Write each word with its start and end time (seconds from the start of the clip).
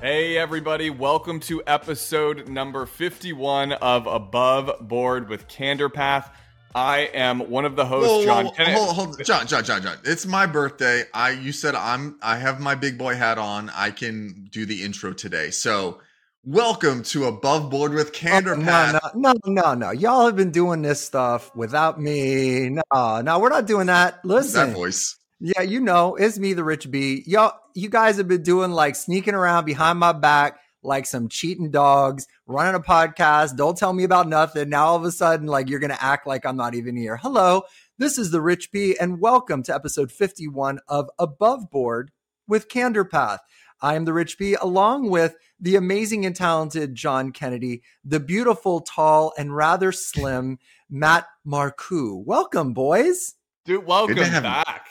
Hey, 0.00 0.38
everybody, 0.38 0.90
welcome 0.90 1.40
to 1.40 1.60
episode 1.66 2.48
number 2.48 2.86
51 2.86 3.72
of 3.72 4.06
Above 4.06 4.86
Board 4.88 5.28
with 5.28 5.48
Candor 5.48 5.88
Path. 5.88 6.30
I 6.74 7.10
am 7.14 7.40
one 7.50 7.64
of 7.64 7.74
the 7.74 7.84
hosts, 7.84 8.08
Whoa, 8.08 8.18
whoa, 8.18 8.24
John 8.24 8.44
whoa, 8.46 8.50
Kennedy. 8.52 8.76
hold, 8.78 8.94
hold, 8.94 9.24
John, 9.24 9.46
John, 9.48 9.64
John, 9.64 9.82
John. 9.82 9.96
It's 10.04 10.24
my 10.24 10.46
birthday. 10.46 11.02
I 11.12 11.30
you 11.30 11.50
said 11.50 11.74
I'm 11.74 12.16
I 12.22 12.36
have 12.36 12.60
my 12.60 12.76
big 12.76 12.96
boy 12.96 13.16
hat 13.16 13.38
on. 13.38 13.70
I 13.70 13.90
can 13.90 14.48
do 14.52 14.64
the 14.66 14.84
intro 14.84 15.12
today. 15.12 15.50
So 15.50 16.00
welcome 16.44 17.02
to 17.04 17.24
Above 17.24 17.68
Board 17.68 17.92
with 17.92 18.12
Candor 18.12 18.54
Oh, 18.54 18.62
Path. 18.62 18.92
no, 19.16 19.32
no, 19.32 19.34
no, 19.46 19.62
no, 19.62 19.74
no. 19.74 19.90
Y'all 19.90 20.26
have 20.26 20.36
been 20.36 20.52
doing 20.52 20.82
this 20.82 21.00
stuff 21.04 21.54
without 21.56 22.00
me. 22.00 22.68
No, 22.94 23.20
no, 23.22 23.38
we're 23.40 23.48
not 23.48 23.66
doing 23.66 23.86
that. 23.88 24.20
Who's 24.22 24.52
that 24.52 24.66
Listen, 24.68 24.74
voice. 24.74 25.16
Yeah, 25.40 25.62
you 25.62 25.80
know, 25.80 26.16
it's 26.16 26.38
me, 26.38 26.52
the 26.52 26.64
Rich 26.64 26.90
B. 26.90 27.22
Y'all, 27.26 27.52
you 27.74 27.88
guys 27.88 28.16
have 28.16 28.26
been 28.26 28.42
doing 28.42 28.72
like 28.72 28.96
sneaking 28.96 29.34
around 29.34 29.64
behind 29.64 29.98
my 29.98 30.12
back 30.12 30.58
like 30.82 31.06
some 31.06 31.28
cheating 31.28 31.70
dogs, 31.70 32.26
running 32.46 32.74
a 32.74 32.80
podcast. 32.80 33.56
Don't 33.56 33.76
tell 33.76 33.92
me 33.92 34.04
about 34.04 34.28
nothing. 34.28 34.68
Now 34.68 34.86
all 34.86 34.96
of 34.96 35.04
a 35.04 35.12
sudden, 35.12 35.46
like 35.46 35.68
you're 35.68 35.80
gonna 35.80 35.98
act 36.00 36.26
like 36.26 36.44
I'm 36.44 36.56
not 36.56 36.74
even 36.74 36.96
here. 36.96 37.16
Hello, 37.16 37.62
this 37.98 38.18
is 38.18 38.30
the 38.30 38.40
Rich 38.40 38.72
B, 38.72 38.96
and 39.00 39.20
welcome 39.20 39.62
to 39.64 39.74
episode 39.74 40.10
51 40.10 40.80
of 40.88 41.08
Above 41.18 41.70
Board 41.70 42.10
with 42.46 42.68
Candor 42.68 43.04
Path. 43.04 43.40
I 43.80 43.94
am 43.94 44.06
the 44.06 44.12
Rich 44.12 44.38
B, 44.38 44.54
along 44.60 45.10
with 45.10 45.36
the 45.60 45.76
amazing 45.76 46.26
and 46.26 46.34
talented 46.34 46.94
John 46.94 47.30
Kennedy, 47.30 47.82
the 48.04 48.20
beautiful, 48.20 48.80
tall, 48.80 49.32
and 49.38 49.54
rather 49.54 49.92
slim 49.92 50.58
Matt 50.90 51.26
Marcoux. 51.46 52.24
Welcome, 52.24 52.72
boys. 52.72 53.34
Dude, 53.64 53.86
welcome 53.86 54.16
Good 54.16 54.24
to 54.24 54.30
have 54.30 54.42
you. 54.44 54.48
back. 54.48 54.87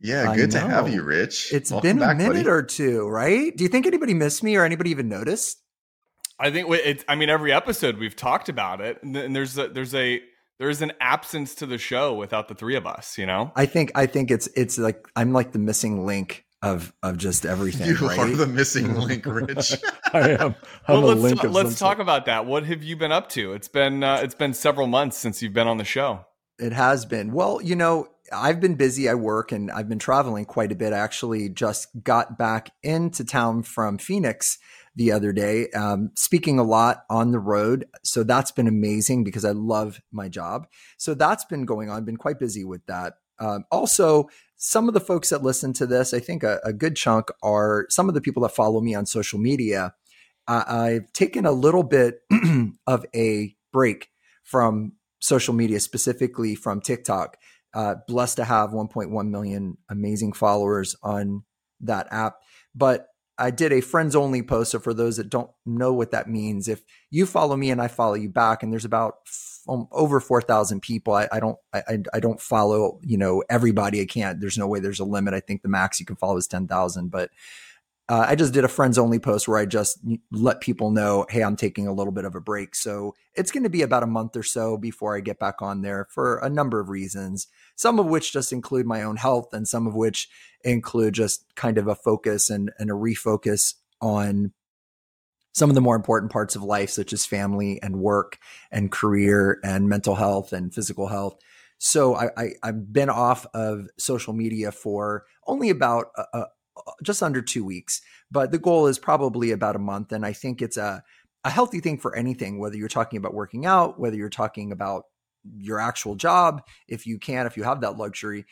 Yeah, 0.00 0.34
good 0.34 0.50
to 0.52 0.60
have 0.60 0.88
you, 0.88 1.02
Rich. 1.02 1.52
It's 1.52 1.70
Welcome 1.70 1.88
been 1.88 1.96
a 1.98 2.06
back, 2.06 2.16
minute 2.16 2.32
buddy. 2.34 2.48
or 2.48 2.62
two, 2.62 3.06
right? 3.06 3.54
Do 3.54 3.64
you 3.64 3.68
think 3.68 3.86
anybody 3.86 4.14
missed 4.14 4.42
me 4.42 4.56
or 4.56 4.64
anybody 4.64 4.90
even 4.90 5.08
noticed? 5.08 5.58
I 6.38 6.50
think 6.50 6.68
it's, 6.70 7.04
I 7.06 7.16
mean, 7.16 7.28
every 7.28 7.52
episode 7.52 7.98
we've 7.98 8.16
talked 8.16 8.48
about 8.48 8.80
it, 8.80 9.02
and, 9.02 9.14
and 9.14 9.36
there's 9.36 9.58
a, 9.58 9.68
there's 9.68 9.94
a, 9.94 10.22
there's 10.58 10.80
an 10.80 10.92
absence 11.00 11.54
to 11.56 11.66
the 11.66 11.76
show 11.76 12.14
without 12.14 12.48
the 12.48 12.54
three 12.54 12.76
of 12.76 12.86
us, 12.86 13.18
you 13.18 13.26
know? 13.26 13.52
I 13.56 13.66
think 13.66 13.92
I 13.94 14.06
think 14.06 14.30
it's 14.30 14.46
it's 14.56 14.78
like 14.78 15.06
I'm 15.16 15.32
like 15.32 15.52
the 15.52 15.58
missing 15.58 16.06
link 16.06 16.44
of 16.62 16.94
of 17.02 17.18
just 17.18 17.44
everything. 17.46 17.88
You 17.88 17.96
right? 17.96 18.18
are 18.18 18.36
the 18.36 18.46
missing 18.46 18.94
link, 18.94 19.26
Rich. 19.26 19.74
I 20.12 20.30
am. 20.40 20.54
well, 20.88 21.00
let's, 21.00 21.44
let's 21.44 21.78
talk 21.78 21.98
about 21.98 22.24
that. 22.26 22.46
What 22.46 22.64
have 22.64 22.82
you 22.82 22.96
been 22.96 23.12
up 23.12 23.28
to? 23.30 23.52
It's 23.52 23.68
been, 23.68 24.02
uh, 24.02 24.20
it's 24.22 24.34
been 24.34 24.54
several 24.54 24.86
months 24.86 25.18
since 25.18 25.42
you've 25.42 25.54
been 25.54 25.68
on 25.68 25.76
the 25.76 25.84
show. 25.84 26.24
It 26.58 26.72
has 26.72 27.06
been. 27.06 27.32
Well, 27.32 27.60
you 27.62 27.74
know, 27.74 28.08
I've 28.32 28.60
been 28.60 28.74
busy. 28.74 29.08
I 29.08 29.14
work 29.14 29.52
and 29.52 29.70
I've 29.70 29.88
been 29.88 29.98
traveling 29.98 30.44
quite 30.44 30.72
a 30.72 30.76
bit. 30.76 30.92
I 30.92 30.98
actually 30.98 31.48
just 31.48 31.88
got 32.02 32.38
back 32.38 32.72
into 32.82 33.24
town 33.24 33.62
from 33.62 33.98
Phoenix 33.98 34.58
the 34.96 35.12
other 35.12 35.32
day, 35.32 35.68
um, 35.70 36.10
speaking 36.14 36.58
a 36.58 36.64
lot 36.64 37.04
on 37.08 37.30
the 37.30 37.38
road. 37.38 37.86
So 38.02 38.22
that's 38.22 38.50
been 38.50 38.66
amazing 38.66 39.24
because 39.24 39.44
I 39.44 39.52
love 39.52 40.00
my 40.12 40.28
job. 40.28 40.66
So 40.98 41.14
that's 41.14 41.44
been 41.44 41.64
going 41.64 41.90
on. 41.90 42.04
Been 42.04 42.16
quite 42.16 42.38
busy 42.38 42.64
with 42.64 42.84
that. 42.86 43.14
Um, 43.38 43.64
also, 43.70 44.28
some 44.56 44.88
of 44.88 44.94
the 44.94 45.00
folks 45.00 45.30
that 45.30 45.42
listen 45.42 45.72
to 45.74 45.86
this, 45.86 46.12
I 46.12 46.20
think 46.20 46.42
a, 46.42 46.60
a 46.64 46.72
good 46.72 46.96
chunk 46.96 47.30
are 47.42 47.86
some 47.88 48.08
of 48.08 48.14
the 48.14 48.20
people 48.20 48.42
that 48.42 48.54
follow 48.54 48.80
me 48.80 48.94
on 48.94 49.06
social 49.06 49.38
media. 49.38 49.94
Uh, 50.46 50.64
I've 50.66 51.12
taken 51.12 51.46
a 51.46 51.52
little 51.52 51.82
bit 51.82 52.20
of 52.86 53.06
a 53.14 53.56
break 53.72 54.08
from 54.42 54.92
social 55.20 55.54
media, 55.54 55.80
specifically 55.80 56.54
from 56.54 56.80
TikTok. 56.80 57.36
Uh, 57.72 57.94
blessed 58.08 58.36
to 58.36 58.44
have 58.44 58.70
1.1 58.70 59.28
million 59.30 59.76
amazing 59.88 60.32
followers 60.32 60.96
on 61.02 61.44
that 61.80 62.08
app. 62.10 62.36
But 62.74 63.06
I 63.38 63.50
did 63.50 63.72
a 63.72 63.80
friends 63.80 64.14
only 64.14 64.42
post. 64.42 64.72
So 64.72 64.78
for 64.80 64.92
those 64.92 65.16
that 65.16 65.30
don't 65.30 65.50
know 65.64 65.92
what 65.94 66.10
that 66.10 66.28
means, 66.28 66.68
if 66.68 66.82
you 67.10 67.24
follow 67.24 67.56
me 67.56 67.70
and 67.70 67.80
I 67.80 67.88
follow 67.88 68.14
you 68.14 68.28
back, 68.28 68.62
and 68.62 68.70
there's 68.72 68.84
about 68.84 69.14
f- 69.26 69.60
um, 69.68 69.88
over 69.92 70.20
4,000 70.20 70.80
people, 70.82 71.14
I, 71.14 71.26
I 71.32 71.40
don't, 71.40 71.56
I, 71.72 71.82
I- 72.12 72.20
don't 72.20 72.40
follow, 72.40 72.98
you 73.02 73.16
know, 73.16 73.42
everybody. 73.48 74.00
I 74.02 74.04
can't. 74.04 74.40
There's 74.40 74.58
no 74.58 74.66
way. 74.66 74.80
There's 74.80 75.00
a 75.00 75.04
limit. 75.04 75.32
I 75.32 75.40
think 75.40 75.62
the 75.62 75.68
max 75.68 75.98
you 76.00 76.04
can 76.06 76.16
follow 76.16 76.36
is 76.36 76.46
10,000. 76.48 77.08
But 77.10 77.30
uh, 78.10 78.26
I 78.26 78.34
just 78.34 78.52
did 78.52 78.64
a 78.64 78.68
friends 78.68 78.98
only 78.98 79.20
post 79.20 79.46
where 79.46 79.58
I 79.58 79.66
just 79.66 80.00
let 80.32 80.60
people 80.60 80.90
know, 80.90 81.26
hey, 81.30 81.44
I'm 81.44 81.54
taking 81.54 81.86
a 81.86 81.92
little 81.92 82.12
bit 82.12 82.24
of 82.24 82.34
a 82.34 82.40
break. 82.40 82.74
So 82.74 83.14
it's 83.36 83.52
going 83.52 83.62
to 83.62 83.70
be 83.70 83.82
about 83.82 84.02
a 84.02 84.08
month 84.08 84.36
or 84.36 84.42
so 84.42 84.76
before 84.76 85.16
I 85.16 85.20
get 85.20 85.38
back 85.38 85.62
on 85.62 85.82
there 85.82 86.08
for 86.10 86.38
a 86.38 86.50
number 86.50 86.80
of 86.80 86.88
reasons, 86.88 87.46
some 87.76 88.00
of 88.00 88.06
which 88.06 88.32
just 88.32 88.52
include 88.52 88.84
my 88.84 89.04
own 89.04 89.14
health, 89.14 89.54
and 89.54 89.68
some 89.68 89.86
of 89.86 89.94
which 89.94 90.28
include 90.64 91.14
just 91.14 91.54
kind 91.54 91.78
of 91.78 91.86
a 91.86 91.94
focus 91.94 92.50
and, 92.50 92.72
and 92.80 92.90
a 92.90 92.94
refocus 92.94 93.74
on 94.00 94.54
some 95.52 95.70
of 95.70 95.76
the 95.76 95.80
more 95.80 95.94
important 95.94 96.32
parts 96.32 96.56
of 96.56 96.64
life, 96.64 96.90
such 96.90 97.12
as 97.12 97.24
family 97.24 97.80
and 97.80 98.00
work 98.00 98.38
and 98.72 98.90
career 98.90 99.60
and 99.62 99.88
mental 99.88 100.16
health 100.16 100.52
and 100.52 100.74
physical 100.74 101.06
health. 101.06 101.38
So 101.78 102.16
I, 102.16 102.30
I, 102.36 102.48
I've 102.64 102.92
been 102.92 103.08
off 103.08 103.46
of 103.54 103.86
social 103.98 104.32
media 104.32 104.72
for 104.72 105.26
only 105.46 105.70
about 105.70 106.06
a, 106.16 106.24
a, 106.34 106.46
just 107.02 107.22
under 107.22 107.42
two 107.42 107.64
weeks, 107.64 108.00
but 108.30 108.50
the 108.50 108.58
goal 108.58 108.86
is 108.86 108.98
probably 108.98 109.50
about 109.50 109.76
a 109.76 109.80
month. 109.80 110.12
And 110.12 110.24
I 110.24 110.32
think 110.32 110.62
it's 110.62 110.76
a, 110.76 111.02
a 111.44 111.50
healthy 111.50 111.80
thing 111.80 111.98
for 111.98 112.14
anything, 112.14 112.58
whether 112.58 112.76
you're 112.76 112.88
talking 112.88 113.16
about 113.16 113.34
working 113.34 113.66
out, 113.66 113.98
whether 113.98 114.16
you're 114.16 114.28
talking 114.28 114.72
about 114.72 115.04
your 115.56 115.78
actual 115.78 116.14
job, 116.14 116.62
if 116.88 117.06
you 117.06 117.18
can, 117.18 117.46
if 117.46 117.56
you 117.56 117.62
have 117.62 117.80
that 117.80 117.96
luxury, 117.96 118.44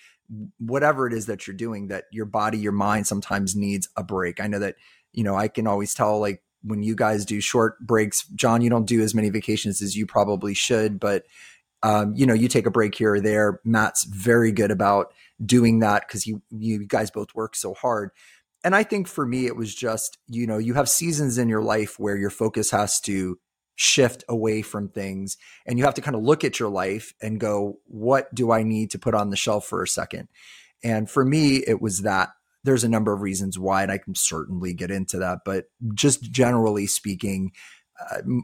whatever 0.58 1.06
it 1.06 1.12
is 1.12 1.26
that 1.26 1.46
you're 1.46 1.56
doing, 1.56 1.88
that 1.88 2.04
your 2.10 2.26
body, 2.26 2.58
your 2.58 2.72
mind 2.72 3.06
sometimes 3.06 3.56
needs 3.56 3.88
a 3.96 4.02
break. 4.02 4.40
I 4.40 4.46
know 4.46 4.58
that, 4.58 4.76
you 5.12 5.24
know, 5.24 5.34
I 5.34 5.48
can 5.48 5.66
always 5.66 5.94
tell 5.94 6.18
like 6.18 6.42
when 6.62 6.82
you 6.82 6.94
guys 6.94 7.24
do 7.24 7.40
short 7.40 7.78
breaks, 7.80 8.26
John, 8.28 8.62
you 8.62 8.70
don't 8.70 8.86
do 8.86 9.02
as 9.02 9.14
many 9.14 9.30
vacations 9.30 9.80
as 9.80 9.96
you 9.96 10.06
probably 10.06 10.54
should, 10.54 10.98
but 10.98 11.24
um, 11.82 12.14
you 12.16 12.26
know, 12.26 12.34
you 12.34 12.48
take 12.48 12.66
a 12.66 12.70
break 12.70 12.94
here 12.94 13.14
or 13.14 13.20
there. 13.20 13.60
Matt's 13.64 14.04
very 14.04 14.52
good 14.52 14.70
about 14.70 15.12
doing 15.44 15.78
that 15.80 16.04
because 16.06 16.26
you 16.26 16.42
you 16.50 16.86
guys 16.86 17.10
both 17.10 17.34
work 17.34 17.54
so 17.54 17.74
hard. 17.74 18.10
And 18.64 18.74
I 18.74 18.82
think 18.82 19.06
for 19.06 19.24
me, 19.24 19.46
it 19.46 19.56
was 19.56 19.74
just, 19.74 20.18
you 20.26 20.46
know, 20.46 20.58
you 20.58 20.74
have 20.74 20.88
seasons 20.88 21.38
in 21.38 21.48
your 21.48 21.62
life 21.62 21.98
where 21.98 22.16
your 22.16 22.30
focus 22.30 22.72
has 22.72 23.00
to 23.02 23.38
shift 23.76 24.24
away 24.28 24.60
from 24.62 24.88
things 24.88 25.36
and 25.64 25.78
you 25.78 25.84
have 25.84 25.94
to 25.94 26.00
kind 26.00 26.16
of 26.16 26.22
look 26.22 26.42
at 26.42 26.58
your 26.58 26.68
life 26.68 27.14
and 27.22 27.38
go, 27.38 27.78
what 27.84 28.34
do 28.34 28.50
I 28.50 28.64
need 28.64 28.90
to 28.90 28.98
put 28.98 29.14
on 29.14 29.30
the 29.30 29.36
shelf 29.36 29.66
for 29.66 29.82
a 29.82 29.88
second? 29.88 30.28
And 30.82 31.08
for 31.08 31.24
me, 31.24 31.58
it 31.58 31.80
was 31.80 32.02
that. 32.02 32.30
There's 32.64 32.82
a 32.82 32.88
number 32.88 33.12
of 33.12 33.22
reasons 33.22 33.56
why, 33.56 33.84
and 33.84 33.92
I 33.92 33.98
can 33.98 34.16
certainly 34.16 34.74
get 34.74 34.90
into 34.90 35.18
that. 35.18 35.38
But 35.44 35.66
just 35.94 36.22
generally 36.22 36.88
speaking, 36.88 37.52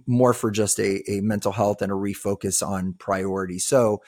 more 0.06 0.34
for 0.34 0.50
just 0.50 0.78
a, 0.78 1.02
a 1.10 1.20
mental 1.20 1.52
health 1.52 1.82
and 1.82 1.92
a 1.92 1.94
refocus 1.94 2.66
on 2.66 2.94
priority. 2.94 3.58
So, 3.58 4.02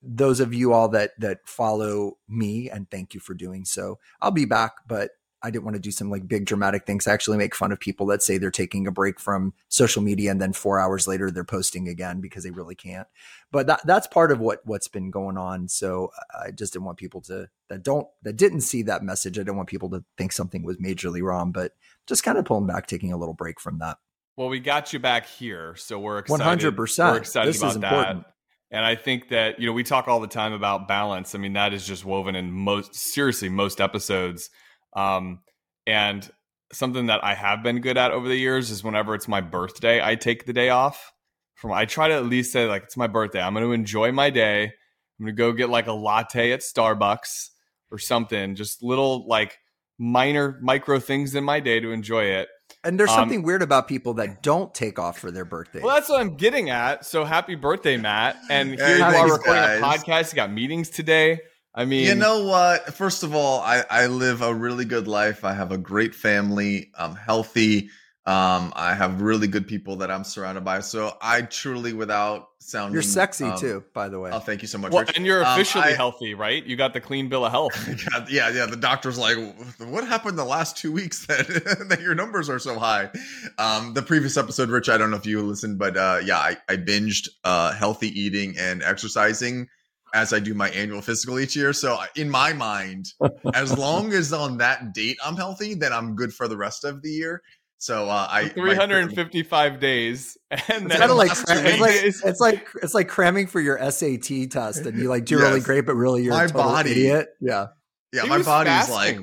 those 0.00 0.38
of 0.38 0.54
you 0.54 0.72
all 0.72 0.88
that 0.90 1.12
that 1.18 1.40
follow 1.44 2.18
me, 2.28 2.70
and 2.70 2.88
thank 2.90 3.14
you 3.14 3.20
for 3.20 3.34
doing 3.34 3.64
so. 3.64 3.98
I'll 4.20 4.30
be 4.30 4.44
back, 4.44 4.72
but 4.86 5.10
I 5.42 5.50
didn't 5.50 5.64
want 5.64 5.76
to 5.76 5.80
do 5.80 5.92
some 5.92 6.10
like 6.10 6.26
big 6.26 6.46
dramatic 6.46 6.84
things. 6.84 7.06
I 7.06 7.12
actually 7.12 7.38
make 7.38 7.54
fun 7.54 7.70
of 7.70 7.78
people 7.78 8.06
that 8.06 8.22
say 8.22 8.38
they're 8.38 8.50
taking 8.50 8.86
a 8.86 8.92
break 8.92 9.20
from 9.20 9.54
social 9.68 10.02
media 10.02 10.30
and 10.30 10.42
then 10.42 10.52
four 10.52 10.80
hours 10.80 11.06
later 11.06 11.30
they're 11.30 11.44
posting 11.44 11.88
again 11.88 12.20
because 12.20 12.42
they 12.42 12.50
really 12.50 12.74
can't. 12.74 13.06
But 13.52 13.68
that 13.68 13.80
that's 13.84 14.06
part 14.08 14.32
of 14.32 14.40
what 14.40 14.60
what's 14.64 14.88
been 14.88 15.10
going 15.10 15.38
on. 15.38 15.68
So 15.68 16.10
I 16.44 16.50
just 16.50 16.72
didn't 16.72 16.86
want 16.86 16.98
people 16.98 17.20
to 17.22 17.48
that 17.68 17.82
don't 17.82 18.08
that 18.22 18.36
didn't 18.36 18.62
see 18.62 18.82
that 18.82 19.04
message. 19.04 19.38
I 19.38 19.42
didn't 19.42 19.56
want 19.56 19.68
people 19.68 19.90
to 19.90 20.04
think 20.16 20.32
something 20.32 20.64
was 20.64 20.76
majorly 20.78 21.22
wrong. 21.22 21.52
But 21.52 21.72
just 22.06 22.24
kind 22.24 22.38
of 22.38 22.44
pulling 22.44 22.66
back, 22.66 22.86
taking 22.86 23.12
a 23.12 23.18
little 23.18 23.34
break 23.34 23.60
from 23.60 23.78
that. 23.78 23.98
Well, 24.38 24.48
we 24.48 24.60
got 24.60 24.92
you 24.92 25.00
back 25.00 25.26
here, 25.26 25.74
so 25.74 25.98
we're 25.98 26.18
excited. 26.18 26.60
100%. 26.60 27.10
We're 27.10 27.18
excited 27.18 27.52
This 27.52 27.60
about 27.60 27.80
that. 27.80 28.24
And 28.70 28.84
I 28.84 28.94
think 28.94 29.30
that 29.30 29.58
you 29.58 29.66
know 29.66 29.72
we 29.72 29.82
talk 29.82 30.06
all 30.06 30.20
the 30.20 30.28
time 30.28 30.52
about 30.52 30.86
balance. 30.86 31.34
I 31.34 31.38
mean, 31.38 31.54
that 31.54 31.74
is 31.74 31.84
just 31.84 32.04
woven 32.04 32.36
in 32.36 32.52
most 32.52 32.94
seriously 32.94 33.48
most 33.48 33.80
episodes. 33.80 34.48
Um, 34.94 35.40
and 35.88 36.30
something 36.72 37.06
that 37.06 37.24
I 37.24 37.34
have 37.34 37.64
been 37.64 37.80
good 37.80 37.98
at 37.98 38.12
over 38.12 38.28
the 38.28 38.36
years 38.36 38.70
is 38.70 38.84
whenever 38.84 39.16
it's 39.16 39.26
my 39.26 39.40
birthday, 39.40 40.00
I 40.00 40.14
take 40.14 40.46
the 40.46 40.52
day 40.52 40.68
off. 40.68 41.12
From 41.56 41.72
I 41.72 41.84
try 41.84 42.06
to 42.06 42.14
at 42.14 42.26
least 42.26 42.52
say 42.52 42.68
like 42.68 42.84
it's 42.84 42.96
my 42.96 43.08
birthday. 43.08 43.42
I'm 43.42 43.54
going 43.54 43.66
to 43.66 43.72
enjoy 43.72 44.12
my 44.12 44.30
day. 44.30 44.66
I'm 44.66 45.24
going 45.24 45.34
to 45.34 45.36
go 45.36 45.50
get 45.50 45.68
like 45.68 45.88
a 45.88 45.92
latte 45.92 46.52
at 46.52 46.60
Starbucks 46.60 47.48
or 47.90 47.98
something. 47.98 48.54
Just 48.54 48.84
little 48.84 49.26
like 49.26 49.58
minor 49.98 50.60
micro 50.62 51.00
things 51.00 51.34
in 51.34 51.42
my 51.42 51.58
day 51.58 51.80
to 51.80 51.90
enjoy 51.90 52.26
it. 52.26 52.46
And 52.84 52.98
there's 52.98 53.10
Um, 53.10 53.16
something 53.16 53.42
weird 53.42 53.62
about 53.62 53.88
people 53.88 54.14
that 54.14 54.42
don't 54.42 54.72
take 54.72 54.98
off 54.98 55.18
for 55.18 55.30
their 55.30 55.44
birthday. 55.44 55.80
Well, 55.82 55.94
that's 55.94 56.08
what 56.08 56.20
I'm 56.20 56.36
getting 56.36 56.70
at. 56.70 57.04
So 57.04 57.24
happy 57.24 57.54
birthday, 57.56 57.96
Matt. 57.96 58.36
And 58.50 58.70
here 58.70 58.86
Hey, 58.86 58.98
you 58.98 59.02
are 59.04 59.32
recording 59.32 59.62
guys. 59.62 59.80
a 59.80 59.84
podcast. 59.84 60.32
You 60.32 60.36
got 60.36 60.52
meetings 60.52 60.88
today. 60.88 61.40
I 61.74 61.84
mean, 61.84 62.06
you 62.06 62.14
know 62.14 62.44
what? 62.44 62.94
First 62.94 63.22
of 63.22 63.34
all, 63.34 63.60
I, 63.60 63.84
I 63.90 64.06
live 64.06 64.42
a 64.42 64.52
really 64.54 64.84
good 64.84 65.06
life. 65.06 65.44
I 65.44 65.52
have 65.54 65.70
a 65.70 65.78
great 65.78 66.14
family. 66.14 66.90
I'm 66.98 67.14
healthy. 67.14 67.90
Um, 68.26 68.72
I 68.76 68.94
have 68.94 69.22
really 69.22 69.46
good 69.48 69.66
people 69.66 69.96
that 69.96 70.10
I'm 70.10 70.24
surrounded 70.24 70.64
by. 70.64 70.80
So 70.80 71.16
I 71.22 71.42
truly, 71.42 71.92
without 71.92 72.47
sounding, 72.60 72.92
you're 72.94 73.02
sexy 73.02 73.44
um, 73.44 73.58
too, 73.58 73.84
by 73.94 74.08
the 74.08 74.18
way. 74.18 74.30
Oh, 74.32 74.38
thank 74.40 74.62
you 74.62 74.68
so 74.68 74.78
much. 74.78 74.92
Well, 74.92 75.04
and 75.16 75.24
you're 75.24 75.44
Um, 75.44 75.52
officially 75.54 75.84
I- 75.84 75.94
healthy, 75.94 76.34
right? 76.34 76.64
You 76.64 76.76
got 76.76 76.92
the 76.92 77.00
clean 77.00 77.28
bill 77.28 77.44
of 77.44 77.52
health. 77.52 77.74
God, 78.12 78.30
yeah, 78.30 78.48
yeah. 78.50 78.66
The 78.66 78.76
doctor's 78.76 79.18
like, 79.18 79.36
"What 79.78 80.06
happened 80.06 80.38
the 80.38 80.44
last 80.44 80.76
two 80.76 80.92
weeks 80.92 81.26
that 81.26 81.46
that 81.88 82.00
your 82.00 82.14
numbers 82.14 82.48
are 82.48 82.58
so 82.58 82.78
high?" 82.78 83.10
Um, 83.58 83.94
the 83.94 84.02
previous 84.02 84.36
episode, 84.36 84.70
Rich, 84.70 84.88
I 84.88 84.98
don't 84.98 85.10
know 85.10 85.16
if 85.16 85.26
you 85.26 85.40
listened, 85.42 85.78
but 85.78 85.96
uh, 85.96 86.20
yeah, 86.24 86.38
I, 86.38 86.56
I 86.68 86.76
binged 86.76 87.28
uh, 87.44 87.72
healthy 87.72 88.08
eating 88.18 88.56
and 88.58 88.82
exercising 88.82 89.68
as 90.14 90.32
I 90.32 90.38
do 90.38 90.54
my 90.54 90.70
annual 90.70 91.02
physical 91.02 91.38
each 91.38 91.54
year. 91.54 91.74
So 91.74 91.98
in 92.16 92.30
my 92.30 92.54
mind, 92.54 93.12
as 93.54 93.76
long 93.76 94.14
as 94.14 94.32
on 94.32 94.56
that 94.56 94.94
date 94.94 95.18
I'm 95.22 95.36
healthy, 95.36 95.74
then 95.74 95.92
I'm 95.92 96.16
good 96.16 96.32
for 96.32 96.48
the 96.48 96.56
rest 96.56 96.84
of 96.84 97.02
the 97.02 97.10
year. 97.10 97.42
So 97.78 98.08
uh, 98.08 98.26
I 98.30 98.42
my- 98.44 98.48
355 98.50 99.80
days, 99.80 100.36
and 100.50 100.60
It's 100.86 100.96
kind 100.96 101.10
of 101.10 101.16
like 101.16 101.28
last 101.28 101.44
cram- 101.46 101.64
two 101.64 101.68
it's 101.70 101.80
like 101.80 101.94
it's 102.24 102.40
like 102.40 102.68
it's 102.82 102.94
like 102.94 103.08
cramming 103.08 103.46
for 103.46 103.60
your 103.60 103.78
SAT 103.90 104.50
test, 104.50 104.84
and 104.86 104.98
you 104.98 105.08
like 105.08 105.24
do 105.24 105.38
really 105.38 105.60
great, 105.60 105.86
but 105.86 105.94
really 105.94 106.24
you're 106.24 106.34
My 106.34 106.44
a 106.44 106.48
total 106.48 106.62
body- 106.64 106.90
idiot. 106.90 107.28
Yeah, 107.40 107.68
yeah, 108.12 108.22
He 108.22 108.28
my 108.28 108.38
was 108.38 108.46
body's 108.46 108.90
like, 108.90 109.18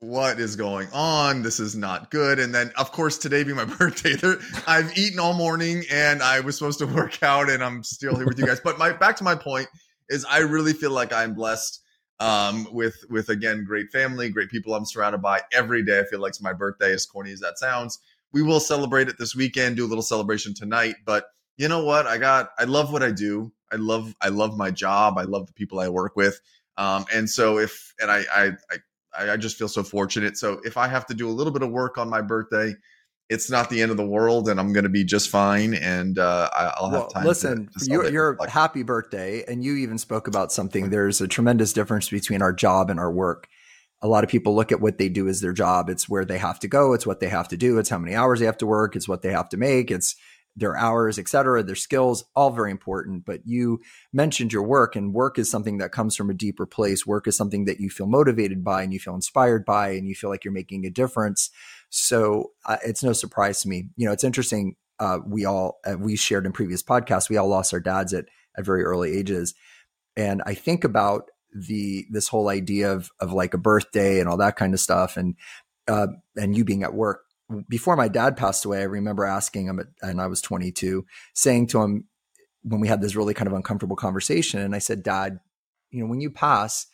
what 0.00 0.40
is 0.40 0.56
going 0.56 0.88
on? 0.92 1.42
This 1.42 1.60
is 1.60 1.76
not 1.76 2.10
good. 2.10 2.38
And 2.38 2.54
then, 2.54 2.72
of 2.76 2.90
course, 2.92 3.16
today 3.16 3.44
being 3.44 3.56
my 3.56 3.64
birthday, 3.78 4.14
there, 4.16 4.36
I've 4.66 4.96
eaten 4.98 5.18
all 5.20 5.32
morning 5.34 5.84
and 5.90 6.22
I 6.22 6.40
was 6.40 6.58
supposed 6.58 6.78
to 6.80 6.86
work 6.94 7.22
out 7.22 7.48
and 7.48 7.62
I'm 7.62 7.82
still 7.84 8.16
here 8.16 8.26
with 8.26 8.38
you 8.38 8.44
guys. 8.46 8.60
But 8.60 8.76
my 8.78 8.92
back 8.92 9.16
to 9.16 9.24
my 9.24 9.34
point 9.36 9.68
is 10.10 10.24
I 10.28 10.38
really 10.40 10.72
feel 10.72 10.90
like 10.90 11.12
I'm 11.12 11.32
blessed 11.32 11.80
um, 12.20 12.66
with 12.72 13.04
with 13.10 13.28
again 13.28 13.64
great 13.64 13.90
family, 13.90 14.28
great 14.28 14.50
people 14.50 14.74
I'm 14.74 14.84
surrounded 14.84 15.22
by. 15.22 15.40
Every 15.52 15.84
day 15.84 16.00
I 16.00 16.04
feel 16.04 16.20
like 16.20 16.30
it's 16.30 16.42
my 16.42 16.52
birthday, 16.52 16.92
as 16.92 17.06
corny 17.06 17.32
as 17.32 17.40
that 17.40 17.58
sounds. 17.58 17.98
We 18.32 18.42
will 18.42 18.60
celebrate 18.60 19.08
it 19.08 19.16
this 19.18 19.34
weekend, 19.34 19.76
do 19.76 19.84
a 19.84 19.88
little 19.88 20.02
celebration 20.02 20.54
tonight. 20.54 20.96
But 21.04 21.26
you 21.56 21.68
know 21.68 21.84
what? 21.84 22.06
I 22.06 22.18
got 22.18 22.50
I 22.58 22.64
love 22.64 22.92
what 22.92 23.02
I 23.02 23.10
do. 23.10 23.52
I 23.72 23.76
love 23.76 24.14
I 24.20 24.28
love 24.28 24.56
my 24.56 24.70
job. 24.70 25.18
I 25.18 25.22
love 25.22 25.46
the 25.46 25.52
people 25.52 25.80
I 25.80 25.88
work 25.88 26.16
with. 26.16 26.40
Um, 26.76 27.04
and 27.12 27.28
so 27.28 27.58
if 27.58 27.94
and 28.00 28.10
I 28.10 28.24
I 28.32 28.52
I 28.70 29.32
I, 29.32 29.36
just 29.36 29.56
feel 29.56 29.68
so 29.68 29.84
fortunate. 29.84 30.36
So 30.36 30.60
if 30.64 30.76
I 30.76 30.88
have 30.88 31.06
to 31.06 31.14
do 31.14 31.28
a 31.28 31.30
little 31.30 31.52
bit 31.52 31.62
of 31.62 31.70
work 31.70 31.98
on 31.98 32.10
my 32.10 32.20
birthday, 32.20 32.74
it's 33.30 33.50
not 33.50 33.70
the 33.70 33.80
end 33.80 33.90
of 33.90 33.96
the 33.96 34.06
world, 34.06 34.48
and 34.48 34.60
I'm 34.60 34.72
going 34.72 34.84
to 34.84 34.90
be 34.90 35.04
just 35.04 35.30
fine. 35.30 35.74
And 35.74 36.18
uh, 36.18 36.50
I'll 36.52 36.90
have 36.90 37.00
well, 37.00 37.08
time. 37.08 37.24
listen, 37.24 37.56
to 37.78 37.86
your, 37.86 38.02
celebrate 38.02 38.12
your 38.12 38.36
like, 38.38 38.50
happy 38.50 38.82
birthday, 38.82 39.44
and 39.48 39.64
you 39.64 39.76
even 39.76 39.98
spoke 39.98 40.28
about 40.28 40.52
something. 40.52 40.90
There's 40.90 41.20
a 41.20 41.28
tremendous 41.28 41.72
difference 41.72 42.10
between 42.10 42.42
our 42.42 42.52
job 42.52 42.90
and 42.90 43.00
our 43.00 43.10
work. 43.10 43.48
A 44.02 44.08
lot 44.08 44.24
of 44.24 44.30
people 44.30 44.54
look 44.54 44.72
at 44.72 44.80
what 44.82 44.98
they 44.98 45.08
do 45.08 45.28
as 45.28 45.40
their 45.40 45.54
job. 45.54 45.88
It's 45.88 46.08
where 46.08 46.26
they 46.26 46.36
have 46.36 46.60
to 46.60 46.68
go. 46.68 46.92
It's 46.92 47.06
what 47.06 47.20
they 47.20 47.28
have 47.28 47.48
to 47.48 47.56
do. 47.56 47.78
It's 47.78 47.88
how 47.88 47.98
many 47.98 48.14
hours 48.14 48.40
they 48.40 48.46
have 48.46 48.58
to 48.58 48.66
work. 48.66 48.96
It's 48.96 49.08
what 49.08 49.22
they 49.22 49.32
have 49.32 49.48
to 49.50 49.56
make. 49.56 49.90
It's 49.90 50.16
their 50.56 50.76
hours, 50.76 51.18
et 51.18 51.28
cetera, 51.28 51.62
their 51.62 51.74
skills, 51.74 52.24
all 52.36 52.50
very 52.50 52.70
important. 52.70 53.24
But 53.24 53.40
you 53.44 53.80
mentioned 54.12 54.52
your 54.52 54.62
work, 54.62 54.94
and 54.94 55.12
work 55.12 55.38
is 55.38 55.50
something 55.50 55.78
that 55.78 55.90
comes 55.90 56.14
from 56.14 56.30
a 56.30 56.34
deeper 56.34 56.66
place. 56.66 57.06
Work 57.06 57.26
is 57.26 57.36
something 57.36 57.64
that 57.64 57.80
you 57.80 57.90
feel 57.90 58.06
motivated 58.06 58.62
by 58.62 58.82
and 58.82 58.92
you 58.92 59.00
feel 59.00 59.14
inspired 59.14 59.64
by, 59.64 59.90
and 59.90 60.06
you 60.06 60.14
feel 60.14 60.30
like 60.30 60.44
you're 60.44 60.52
making 60.52 60.84
a 60.84 60.90
difference. 60.90 61.50
So 61.96 62.52
uh, 62.66 62.78
it's 62.84 63.02
no 63.02 63.12
surprise 63.12 63.62
to 63.62 63.68
me. 63.68 63.90
You 63.96 64.06
know, 64.06 64.12
it's 64.12 64.24
interesting. 64.24 64.76
Uh, 64.98 65.18
we 65.26 65.44
all, 65.44 65.78
uh, 65.86 65.96
we 65.98 66.16
shared 66.16 66.46
in 66.46 66.52
previous 66.52 66.82
podcasts, 66.82 67.28
we 67.28 67.36
all 67.36 67.48
lost 67.48 67.72
our 67.72 67.80
dads 67.80 68.12
at, 68.12 68.26
at 68.56 68.64
very 68.64 68.84
early 68.84 69.16
ages. 69.16 69.54
And 70.16 70.42
I 70.46 70.54
think 70.54 70.84
about 70.84 71.30
the, 71.52 72.06
this 72.10 72.28
whole 72.28 72.48
idea 72.48 72.92
of, 72.92 73.10
of 73.20 73.32
like 73.32 73.54
a 73.54 73.58
birthday 73.58 74.20
and 74.20 74.28
all 74.28 74.36
that 74.38 74.56
kind 74.56 74.74
of 74.74 74.80
stuff. 74.80 75.16
And, 75.16 75.36
uh, 75.88 76.08
and 76.36 76.56
you 76.56 76.64
being 76.64 76.82
at 76.82 76.94
work 76.94 77.24
before 77.68 77.96
my 77.96 78.08
dad 78.08 78.36
passed 78.36 78.64
away, 78.64 78.80
I 78.80 78.84
remember 78.84 79.24
asking 79.24 79.66
him, 79.66 79.80
and 80.02 80.20
I 80.20 80.26
was 80.26 80.40
22, 80.40 81.04
saying 81.34 81.68
to 81.68 81.82
him 81.82 82.08
when 82.62 82.80
we 82.80 82.88
had 82.88 83.02
this 83.02 83.14
really 83.14 83.34
kind 83.34 83.46
of 83.46 83.54
uncomfortable 83.54 83.96
conversation, 83.96 84.60
and 84.60 84.74
I 84.74 84.78
said, 84.78 85.02
"Dad, 85.02 85.40
you 85.90 86.02
know, 86.02 86.08
when 86.08 86.20
you 86.20 86.30
pass," 86.30 86.86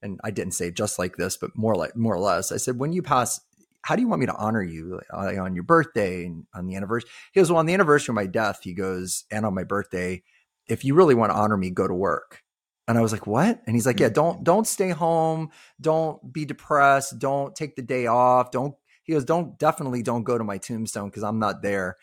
and 0.00 0.18
I 0.24 0.30
didn't 0.30 0.54
say 0.54 0.70
just 0.70 0.98
like 0.98 1.16
this, 1.16 1.36
but 1.36 1.50
more 1.54 1.76
like 1.76 1.94
more 1.96 2.14
or 2.14 2.20
less, 2.20 2.50
I 2.50 2.56
said, 2.56 2.78
"When 2.78 2.92
you 2.92 3.02
pass, 3.02 3.40
how 3.88 3.96
do 3.96 4.02
you 4.02 4.08
want 4.08 4.20
me 4.20 4.26
to 4.26 4.36
honor 4.36 4.62
you 4.62 5.00
uh, 5.10 5.32
on 5.40 5.54
your 5.54 5.64
birthday 5.64 6.26
and 6.26 6.44
on 6.54 6.66
the 6.66 6.76
anniversary?" 6.76 7.08
He 7.32 7.40
goes, 7.40 7.50
"Well, 7.50 7.58
on 7.58 7.64
the 7.64 7.72
anniversary 7.72 8.12
of 8.12 8.16
my 8.16 8.26
death," 8.26 8.60
he 8.62 8.74
goes, 8.74 9.24
"and 9.30 9.46
on 9.46 9.54
my 9.54 9.64
birthday, 9.64 10.22
if 10.66 10.84
you 10.84 10.94
really 10.94 11.14
want 11.14 11.32
to 11.32 11.36
honor 11.38 11.56
me, 11.56 11.70
go 11.70 11.88
to 11.88 11.94
work." 11.94 12.42
And 12.86 12.98
I 12.98 13.00
was 13.00 13.12
like, 13.12 13.26
"What?" 13.26 13.62
And 13.66 13.74
he's 13.74 13.86
like, 13.86 13.98
"Yeah, 13.98 14.10
don't 14.10 14.44
don't 14.44 14.66
stay 14.66 14.90
home, 14.90 15.48
don't 15.80 16.30
be 16.30 16.44
depressed, 16.44 17.18
don't 17.18 17.56
take 17.56 17.76
the 17.76 17.82
day 17.82 18.06
off, 18.06 18.50
don't." 18.50 18.74
He 19.04 19.14
goes, 19.14 19.24
"Don't 19.24 19.58
definitely 19.58 20.02
don't 20.02 20.24
go 20.24 20.36
to 20.36 20.44
my 20.44 20.58
tombstone 20.58 21.08
because 21.08 21.22
I'm 21.22 21.38
not 21.38 21.62
there." 21.62 21.96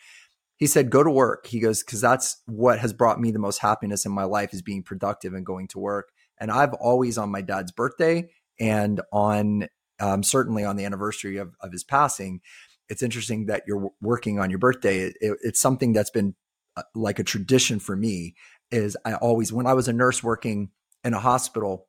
He 0.56 0.66
said, 0.66 0.90
"Go 0.90 1.04
to 1.04 1.10
work." 1.10 1.46
He 1.46 1.60
goes, 1.60 1.84
"Because 1.84 2.00
that's 2.00 2.42
what 2.46 2.80
has 2.80 2.92
brought 2.94 3.20
me 3.20 3.30
the 3.30 3.38
most 3.38 3.58
happiness 3.58 4.04
in 4.04 4.10
my 4.10 4.24
life 4.24 4.52
is 4.52 4.60
being 4.60 4.82
productive 4.82 5.34
and 5.34 5.46
going 5.46 5.68
to 5.68 5.78
work." 5.78 6.10
And 6.38 6.50
I've 6.50 6.74
always 6.74 7.16
on 7.16 7.30
my 7.30 7.42
dad's 7.42 7.70
birthday 7.70 8.28
and 8.58 9.00
on 9.12 9.68
um, 10.00 10.22
certainly 10.22 10.64
on 10.64 10.76
the 10.76 10.84
anniversary 10.84 11.36
of, 11.36 11.54
of 11.60 11.72
his 11.72 11.84
passing. 11.84 12.40
It's 12.88 13.02
interesting 13.02 13.46
that 13.46 13.64
you're 13.66 13.90
working 14.00 14.38
on 14.38 14.50
your 14.50 14.58
birthday. 14.58 15.00
It, 15.00 15.16
it, 15.20 15.38
it's 15.42 15.60
something 15.60 15.92
that's 15.92 16.10
been 16.10 16.34
uh, 16.76 16.82
like 16.94 17.18
a 17.18 17.24
tradition 17.24 17.78
for 17.78 17.96
me. 17.96 18.34
Is 18.70 18.96
I 19.04 19.14
always 19.14 19.52
when 19.52 19.66
I 19.66 19.74
was 19.74 19.88
a 19.88 19.92
nurse 19.92 20.22
working 20.22 20.70
in 21.04 21.14
a 21.14 21.20
hospital, 21.20 21.86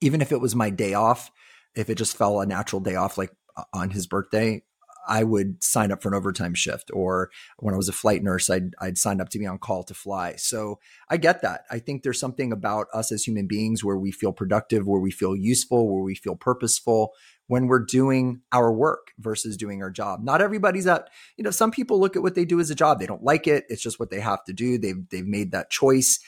even 0.00 0.20
if 0.20 0.32
it 0.32 0.40
was 0.40 0.54
my 0.54 0.68
day 0.70 0.94
off, 0.94 1.30
if 1.74 1.88
it 1.88 1.96
just 1.96 2.16
fell 2.16 2.40
a 2.40 2.46
natural 2.46 2.80
day 2.80 2.96
off, 2.96 3.16
like 3.16 3.30
on 3.72 3.90
his 3.90 4.06
birthday, 4.06 4.62
I 5.06 5.24
would 5.24 5.62
sign 5.62 5.92
up 5.92 6.02
for 6.02 6.08
an 6.08 6.14
overtime 6.14 6.54
shift. 6.54 6.90
Or 6.92 7.30
when 7.58 7.74
I 7.74 7.76
was 7.76 7.88
a 7.88 7.92
flight 7.92 8.22
nurse, 8.22 8.50
I'd 8.50 8.74
I'd 8.80 8.98
sign 8.98 9.20
up 9.20 9.28
to 9.30 9.38
be 9.38 9.46
on 9.46 9.58
call 9.58 9.82
to 9.84 9.94
fly. 9.94 10.36
So 10.36 10.78
I 11.08 11.16
get 11.16 11.42
that. 11.42 11.64
I 11.70 11.78
think 11.78 12.02
there's 12.02 12.20
something 12.20 12.52
about 12.52 12.86
us 12.92 13.12
as 13.12 13.24
human 13.24 13.46
beings 13.46 13.84
where 13.84 13.98
we 13.98 14.12
feel 14.12 14.32
productive, 14.32 14.86
where 14.86 15.00
we 15.00 15.10
feel 15.10 15.36
useful, 15.36 15.92
where 15.92 16.02
we 16.02 16.14
feel 16.14 16.36
purposeful 16.36 17.12
when 17.48 17.66
we're 17.66 17.84
doing 17.84 18.40
our 18.52 18.72
work 18.72 19.12
versus 19.18 19.56
doing 19.56 19.82
our 19.82 19.90
job. 19.90 20.22
Not 20.22 20.40
everybody's 20.40 20.86
at, 20.86 21.10
you 21.36 21.44
know, 21.44 21.50
some 21.50 21.70
people 21.70 22.00
look 22.00 22.16
at 22.16 22.22
what 22.22 22.34
they 22.34 22.44
do 22.44 22.60
as 22.60 22.70
a 22.70 22.74
job. 22.74 22.98
They 22.98 23.06
don't 23.06 23.24
like 23.24 23.46
it. 23.46 23.64
It's 23.68 23.82
just 23.82 24.00
what 24.00 24.10
they 24.10 24.20
have 24.20 24.44
to 24.44 24.52
do. 24.52 24.78
They've 24.78 25.08
they've 25.10 25.26
made 25.26 25.52
that 25.52 25.70
choice. 25.70 26.18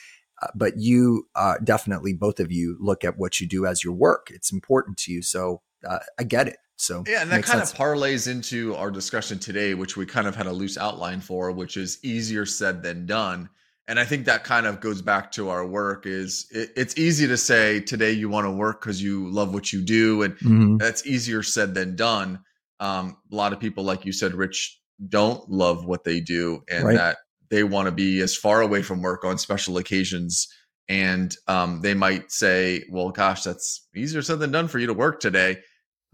Uh, 0.42 0.48
but 0.54 0.74
you 0.78 1.28
uh, 1.36 1.54
definitely, 1.62 2.12
both 2.12 2.40
of 2.40 2.50
you, 2.50 2.76
look 2.80 3.04
at 3.04 3.16
what 3.16 3.40
you 3.40 3.46
do 3.46 3.66
as 3.66 3.84
your 3.84 3.94
work. 3.94 4.30
It's 4.30 4.52
important 4.52 4.98
to 4.98 5.12
you. 5.12 5.22
So 5.22 5.62
uh, 5.88 6.00
I 6.18 6.24
get 6.24 6.48
it. 6.48 6.56
So 6.76 7.04
Yeah, 7.06 7.22
and 7.22 7.30
that 7.30 7.42
kind 7.44 7.58
sense. 7.60 7.72
of 7.72 7.78
parlays 7.78 8.30
into 8.30 8.74
our 8.74 8.90
discussion 8.90 9.38
today, 9.38 9.74
which 9.74 9.96
we 9.96 10.06
kind 10.06 10.26
of 10.26 10.34
had 10.34 10.46
a 10.46 10.52
loose 10.52 10.76
outline 10.76 11.20
for, 11.20 11.50
which 11.52 11.76
is 11.76 11.98
easier 12.02 12.46
said 12.46 12.82
than 12.82 13.06
done. 13.06 13.48
And 13.86 14.00
I 14.00 14.04
think 14.04 14.24
that 14.26 14.44
kind 14.44 14.66
of 14.66 14.80
goes 14.80 15.02
back 15.02 15.30
to 15.32 15.50
our 15.50 15.66
work 15.66 16.06
is 16.06 16.46
it, 16.50 16.70
it's 16.74 16.96
easy 16.96 17.26
to 17.26 17.36
say 17.36 17.80
today 17.80 18.12
you 18.12 18.28
want 18.30 18.46
to 18.46 18.50
work 18.50 18.80
because 18.80 19.02
you 19.02 19.28
love 19.30 19.52
what 19.52 19.72
you 19.72 19.82
do. 19.82 20.22
And 20.22 20.36
Mhm. 20.38 20.78
that's 20.78 21.06
easier 21.06 21.42
said 21.42 21.74
than 21.74 21.94
done. 21.94 22.40
Um, 22.80 23.16
a 23.30 23.34
lot 23.34 23.52
of 23.52 23.60
people, 23.60 23.84
like 23.84 24.04
you 24.06 24.12
said, 24.12 24.34
Rich, 24.34 24.80
don't 25.08 25.48
love 25.50 25.84
what 25.84 26.04
they 26.04 26.20
do 26.20 26.62
and 26.70 26.84
Right. 26.86 26.96
that 26.96 27.18
they 27.50 27.62
want 27.62 27.86
to 27.86 27.92
be 27.92 28.20
as 28.20 28.34
far 28.34 28.62
away 28.62 28.82
from 28.82 29.02
work 29.02 29.22
on 29.24 29.36
special 29.38 29.76
occasions. 29.76 30.48
And 30.88 31.36
um, 31.46 31.80
they 31.82 31.94
might 31.94 32.32
say, 32.32 32.84
well, 32.90 33.10
gosh, 33.10 33.42
that's 33.44 33.86
easier 33.94 34.22
said 34.22 34.38
than 34.38 34.50
done 34.50 34.68
for 34.68 34.78
you 34.78 34.86
to 34.86 34.94
work 34.94 35.20
today. 35.20 35.58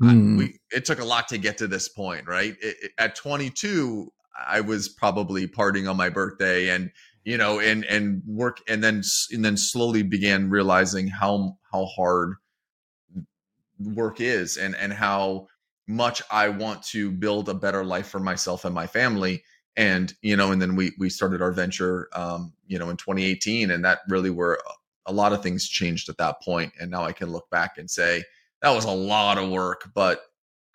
I, 0.02 0.06
Mm. 0.14 0.38
we 0.38 0.58
it 0.72 0.84
took 0.84 1.00
a 1.00 1.04
lot 1.04 1.28
to 1.28 1.38
get 1.38 1.58
to 1.58 1.66
this 1.66 1.88
point, 1.88 2.26
right? 2.26 2.56
It, 2.62 2.76
it- 2.82 2.92
at 2.98 3.14
22, 3.16 4.10
I 4.48 4.60
was 4.60 4.88
probably 4.88 5.46
partying 5.46 5.88
on 5.90 5.96
my 5.96 6.08
birthday, 6.08 6.70
and 6.70 6.90
you 7.24 7.36
know, 7.36 7.60
and 7.60 7.84
and 7.84 8.22
work, 8.26 8.58
and 8.68 8.82
then 8.82 9.02
and 9.32 9.44
then 9.44 9.56
slowly 9.56 10.02
began 10.02 10.48
realizing 10.50 11.08
how 11.08 11.58
how 11.72 11.84
hard 11.86 12.34
work 13.78 14.20
is, 14.20 14.56
and 14.56 14.74
and 14.76 14.92
how 14.92 15.46
much 15.86 16.22
I 16.30 16.48
want 16.48 16.82
to 16.84 17.10
build 17.10 17.48
a 17.48 17.54
better 17.54 17.84
life 17.84 18.08
for 18.08 18.20
myself 18.20 18.64
and 18.64 18.74
my 18.74 18.86
family. 18.86 19.42
And 19.76 20.12
you 20.22 20.36
know, 20.36 20.52
and 20.52 20.60
then 20.60 20.76
we 20.76 20.92
we 20.98 21.10
started 21.10 21.42
our 21.42 21.52
venture, 21.52 22.08
um, 22.14 22.52
you 22.66 22.78
know, 22.78 22.90
in 22.90 22.96
2018, 22.96 23.70
and 23.70 23.84
that 23.84 24.00
really 24.08 24.30
were 24.30 24.60
a 25.06 25.12
lot 25.12 25.32
of 25.32 25.42
things 25.42 25.68
changed 25.68 26.08
at 26.08 26.18
that. 26.18 26.36
And 26.80 26.90
now 26.90 27.04
I 27.04 27.12
can 27.12 27.30
look 27.30 27.48
back 27.50 27.78
and 27.78 27.90
say 27.90 28.22
that 28.62 28.70
was 28.70 28.84
a 28.84 28.90
lot 28.90 29.38
of 29.38 29.50
work, 29.50 29.90
but 29.94 30.22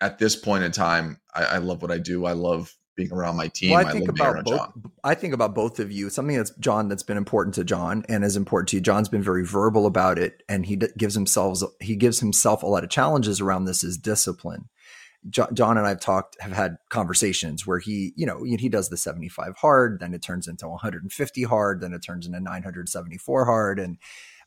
at 0.00 0.18
this 0.18 0.36
point 0.36 0.64
in 0.64 0.72
time, 0.72 1.18
I, 1.34 1.44
I 1.44 1.58
love 1.58 1.82
what 1.82 1.90
I 1.90 1.98
do. 1.98 2.26
I 2.26 2.32
love 2.32 2.74
being 2.96 3.12
around 3.12 3.36
my 3.36 3.48
team. 3.48 3.72
Well, 3.72 3.86
I 3.86 3.92
think 3.92 4.08
about 4.08 4.44
both. 4.44 4.56
John. 4.56 4.82
I 5.04 5.14
think 5.14 5.34
about 5.34 5.54
both 5.54 5.78
of 5.78 5.92
you. 5.92 6.10
Something 6.10 6.36
that's 6.36 6.50
John 6.58 6.88
that's 6.88 7.02
been 7.02 7.16
important 7.16 7.54
to 7.56 7.64
John 7.64 8.04
and 8.08 8.24
is 8.24 8.36
important 8.36 8.70
to 8.70 8.76
you. 8.76 8.80
John's 8.80 9.08
been 9.08 9.22
very 9.22 9.44
verbal 9.44 9.86
about 9.86 10.18
it, 10.18 10.42
and 10.48 10.66
he 10.66 10.76
d- 10.76 10.88
gives 10.96 11.14
himself 11.14 11.60
he 11.80 11.94
gives 11.96 12.20
himself 12.20 12.62
a 12.62 12.66
lot 12.66 12.84
of 12.84 12.90
challenges 12.90 13.40
around 13.40 13.66
this. 13.66 13.84
Is 13.84 13.98
discipline. 13.98 14.68
Jo- 15.28 15.48
John 15.52 15.76
and 15.76 15.86
I've 15.86 16.00
talked, 16.00 16.36
have 16.40 16.52
had 16.52 16.76
conversations 16.88 17.66
where 17.66 17.78
he, 17.80 18.12
you 18.16 18.26
know, 18.26 18.44
he 18.44 18.68
does 18.68 18.90
the 18.90 18.96
75 18.96 19.56
hard, 19.56 19.98
then 19.98 20.14
it 20.14 20.22
turns 20.22 20.46
into 20.46 20.68
150 20.68 21.42
hard, 21.42 21.80
then 21.80 21.92
it 21.92 22.00
turns 22.04 22.26
into 22.26 22.38
974 22.38 23.44
hard, 23.44 23.80
and 23.80 23.98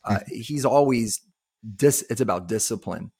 uh, 0.04 0.20
he's 0.28 0.64
always 0.64 1.20
dis. 1.76 2.04
It's 2.08 2.20
about 2.20 2.48
discipline, 2.48 3.10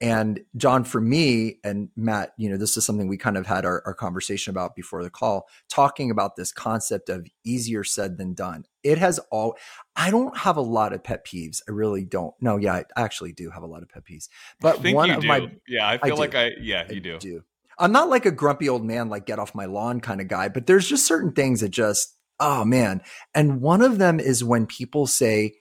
And 0.00 0.40
John, 0.56 0.84
for 0.84 1.00
me 1.00 1.58
and 1.62 1.90
Matt, 1.94 2.32
you 2.38 2.48
know, 2.48 2.56
this 2.56 2.76
is 2.76 2.86
something 2.86 3.06
we 3.06 3.18
kind 3.18 3.36
of 3.36 3.46
had 3.46 3.66
our, 3.66 3.82
our, 3.84 3.92
conversation 3.92 4.50
about 4.50 4.74
before 4.74 5.02
the 5.02 5.10
call, 5.10 5.46
talking 5.68 6.10
about 6.10 6.36
this 6.36 6.52
concept 6.52 7.10
of 7.10 7.26
easier 7.44 7.84
said 7.84 8.16
than 8.16 8.32
done. 8.32 8.64
It 8.82 8.96
has 8.96 9.18
all, 9.30 9.58
I 9.94 10.10
don't 10.10 10.38
have 10.38 10.56
a 10.56 10.62
lot 10.62 10.94
of 10.94 11.04
pet 11.04 11.26
peeves. 11.26 11.60
I 11.68 11.72
really 11.72 12.04
don't. 12.04 12.34
No, 12.40 12.56
yeah, 12.56 12.74
I 12.74 12.84
actually 12.96 13.32
do 13.32 13.50
have 13.50 13.62
a 13.62 13.66
lot 13.66 13.82
of 13.82 13.90
pet 13.90 14.04
peeves. 14.06 14.28
But 14.58 14.82
one 14.82 15.10
of 15.10 15.20
do. 15.20 15.28
my, 15.28 15.52
yeah, 15.68 15.86
I 15.86 15.98
feel 15.98 16.16
I 16.16 16.18
like 16.18 16.34
I, 16.34 16.52
yeah, 16.58 16.90
you 16.90 17.00
do. 17.00 17.18
do. 17.18 17.44
I'm 17.78 17.92
not 17.92 18.08
like 18.08 18.24
a 18.24 18.30
grumpy 18.30 18.70
old 18.70 18.84
man, 18.84 19.10
like 19.10 19.26
get 19.26 19.38
off 19.38 19.54
my 19.54 19.66
lawn 19.66 20.00
kind 20.00 20.22
of 20.22 20.28
guy, 20.28 20.48
but 20.48 20.66
there's 20.66 20.88
just 20.88 21.06
certain 21.06 21.32
things 21.32 21.60
that 21.60 21.70
just, 21.70 22.16
oh 22.38 22.64
man. 22.64 23.02
And 23.34 23.60
one 23.60 23.82
of 23.82 23.98
them 23.98 24.18
is 24.18 24.42
when 24.42 24.66
people 24.66 25.06
say, 25.06 25.59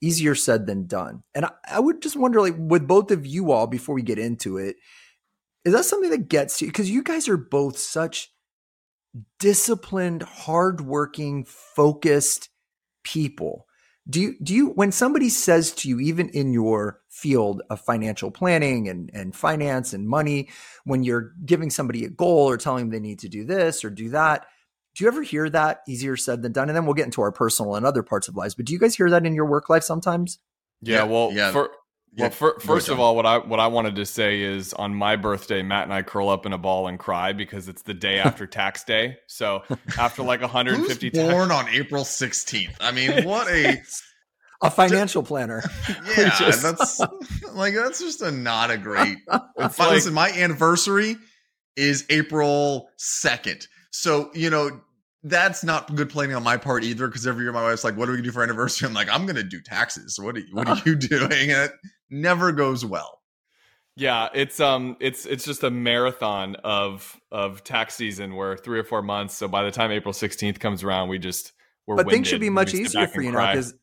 easier 0.00 0.34
said 0.34 0.66
than 0.66 0.86
done. 0.86 1.22
And 1.34 1.44
I, 1.44 1.50
I, 1.70 1.80
would 1.80 2.02
just 2.02 2.16
wonder, 2.16 2.40
like, 2.40 2.56
with 2.56 2.86
both 2.86 3.10
of 3.10 3.26
you 3.26 3.52
all, 3.52 3.66
before 3.66 3.94
we 3.94 4.02
get 4.02 4.18
into 4.18 4.56
it, 4.58 4.76
is 5.64 5.72
that 5.72 5.84
something 5.84 6.10
that 6.10 6.28
gets 6.28 6.60
you? 6.60 6.68
Because 6.68 6.90
you 6.90 7.02
guys 7.02 7.28
are 7.28 7.36
both 7.36 7.78
such 7.78 8.32
disciplined, 9.38 10.22
hardworking, 10.22 11.44
focused 11.44 12.48
people. 13.02 13.66
Do 14.08 14.20
you, 14.20 14.36
do 14.42 14.54
you, 14.54 14.68
when 14.68 14.92
somebody 14.92 15.28
says 15.28 15.72
to 15.72 15.88
you, 15.88 16.00
even 16.00 16.30
in 16.30 16.52
your 16.52 17.00
field 17.10 17.62
of 17.68 17.80
financial 17.80 18.30
planning 18.30 18.88
and, 18.88 19.10
and 19.12 19.36
finance 19.36 19.92
and 19.92 20.08
money, 20.08 20.48
when 20.84 21.02
you're 21.02 21.32
giving 21.44 21.68
somebody 21.68 22.04
a 22.04 22.08
goal 22.08 22.48
or 22.48 22.56
telling 22.56 22.84
them 22.84 22.90
they 22.90 23.06
need 23.06 23.18
to 23.18 23.28
do 23.28 23.44
this 23.44 23.84
or 23.84 23.90
do 23.90 24.08
that, 24.10 24.46
do 24.98 25.04
you 25.04 25.08
ever 25.08 25.22
hear 25.22 25.48
that 25.48 25.82
easier 25.86 26.16
said 26.16 26.42
than 26.42 26.50
done? 26.50 26.68
And 26.68 26.74
then 26.76 26.84
we'll 26.84 26.94
get 26.94 27.04
into 27.04 27.20
our 27.22 27.30
personal 27.30 27.76
and 27.76 27.86
other 27.86 28.02
parts 28.02 28.26
of 28.26 28.34
lives. 28.34 28.56
But 28.56 28.64
do 28.64 28.72
you 28.72 28.80
guys 28.80 28.96
hear 28.96 29.08
that 29.10 29.24
in 29.24 29.32
your 29.32 29.44
work 29.44 29.70
life 29.70 29.84
sometimes? 29.84 30.40
Yeah. 30.82 31.04
well, 31.04 31.30
yeah. 31.32 31.52
For, 31.52 31.70
well, 32.16 32.30
for, 32.30 32.58
first 32.58 32.88
of 32.88 32.98
all, 32.98 33.14
what 33.14 33.24
I 33.24 33.38
what 33.38 33.60
I 33.60 33.68
wanted 33.68 33.94
to 33.94 34.04
say 34.04 34.40
is 34.40 34.72
on 34.72 34.96
my 34.96 35.14
birthday, 35.14 35.62
Matt 35.62 35.84
and 35.84 35.92
I 35.92 36.02
curl 36.02 36.28
up 36.28 36.46
in 36.46 36.52
a 36.52 36.58
ball 36.58 36.88
and 36.88 36.98
cry 36.98 37.32
because 37.32 37.68
it's 37.68 37.82
the 37.82 37.94
day 37.94 38.18
after 38.18 38.44
tax 38.48 38.82
day. 38.82 39.18
So 39.28 39.62
after 39.96 40.24
like 40.24 40.40
150 40.40 41.10
Who's 41.14 41.30
born 41.30 41.52
on 41.52 41.68
April 41.68 42.02
16th. 42.02 42.74
I 42.80 42.90
mean, 42.90 43.24
what 43.24 43.46
a 43.48 43.80
a 44.62 44.70
financial 44.70 45.22
planner. 45.22 45.62
Yeah, 46.16 46.36
just... 46.36 46.62
that's 46.62 47.00
like 47.52 47.74
that's 47.74 48.00
just 48.00 48.20
a 48.20 48.32
not 48.32 48.72
a 48.72 48.78
great. 48.78 49.18
It's 49.58 49.78
like, 49.78 49.90
listen, 49.90 50.12
my 50.12 50.30
anniversary 50.30 51.16
is 51.76 52.04
April 52.10 52.88
2nd. 52.98 53.68
So, 53.90 54.30
you 54.34 54.50
know, 54.50 54.80
that's 55.22 55.64
not 55.64 55.94
good 55.94 56.10
planning 56.10 56.36
on 56.36 56.42
my 56.42 56.56
part 56.56 56.84
either 56.84 57.08
because 57.08 57.26
every 57.26 57.44
year 57.44 57.52
my 57.52 57.62
wife's 57.62 57.84
like, 57.84 57.96
"What 57.96 58.08
are 58.08 58.12
we 58.12 58.18
gonna 58.18 58.28
do 58.28 58.32
for 58.32 58.42
anniversary?" 58.42 58.86
I'm 58.86 58.94
like, 58.94 59.08
"I'm 59.10 59.26
going 59.26 59.36
to 59.36 59.42
do 59.42 59.60
taxes." 59.60 60.18
What 60.18 60.36
are 60.36 60.40
you, 60.40 60.54
what 60.54 60.68
are 60.68 60.80
you 60.86 60.94
doing? 60.94 61.50
And 61.50 61.70
it 61.70 61.72
never 62.10 62.52
goes 62.52 62.84
well. 62.84 63.20
Yeah, 63.96 64.28
it's 64.32 64.60
um, 64.60 64.96
it's 65.00 65.26
it's 65.26 65.44
just 65.44 65.64
a 65.64 65.70
marathon 65.70 66.54
of 66.62 67.20
of 67.32 67.64
tax 67.64 67.96
season 67.96 68.36
where 68.36 68.56
three 68.56 68.78
or 68.78 68.84
four 68.84 69.02
months. 69.02 69.34
So 69.34 69.48
by 69.48 69.64
the 69.64 69.72
time 69.72 69.90
April 69.90 70.14
16th 70.14 70.60
comes 70.60 70.84
around, 70.84 71.08
we 71.08 71.18
just 71.18 71.52
we're. 71.86 71.96
But 71.96 72.08
things 72.08 72.28
should 72.28 72.40
be 72.40 72.50
much 72.50 72.74
easier 72.74 73.08
for 73.08 73.20
you 73.20 73.32
now 73.32 73.52
because 73.52 73.74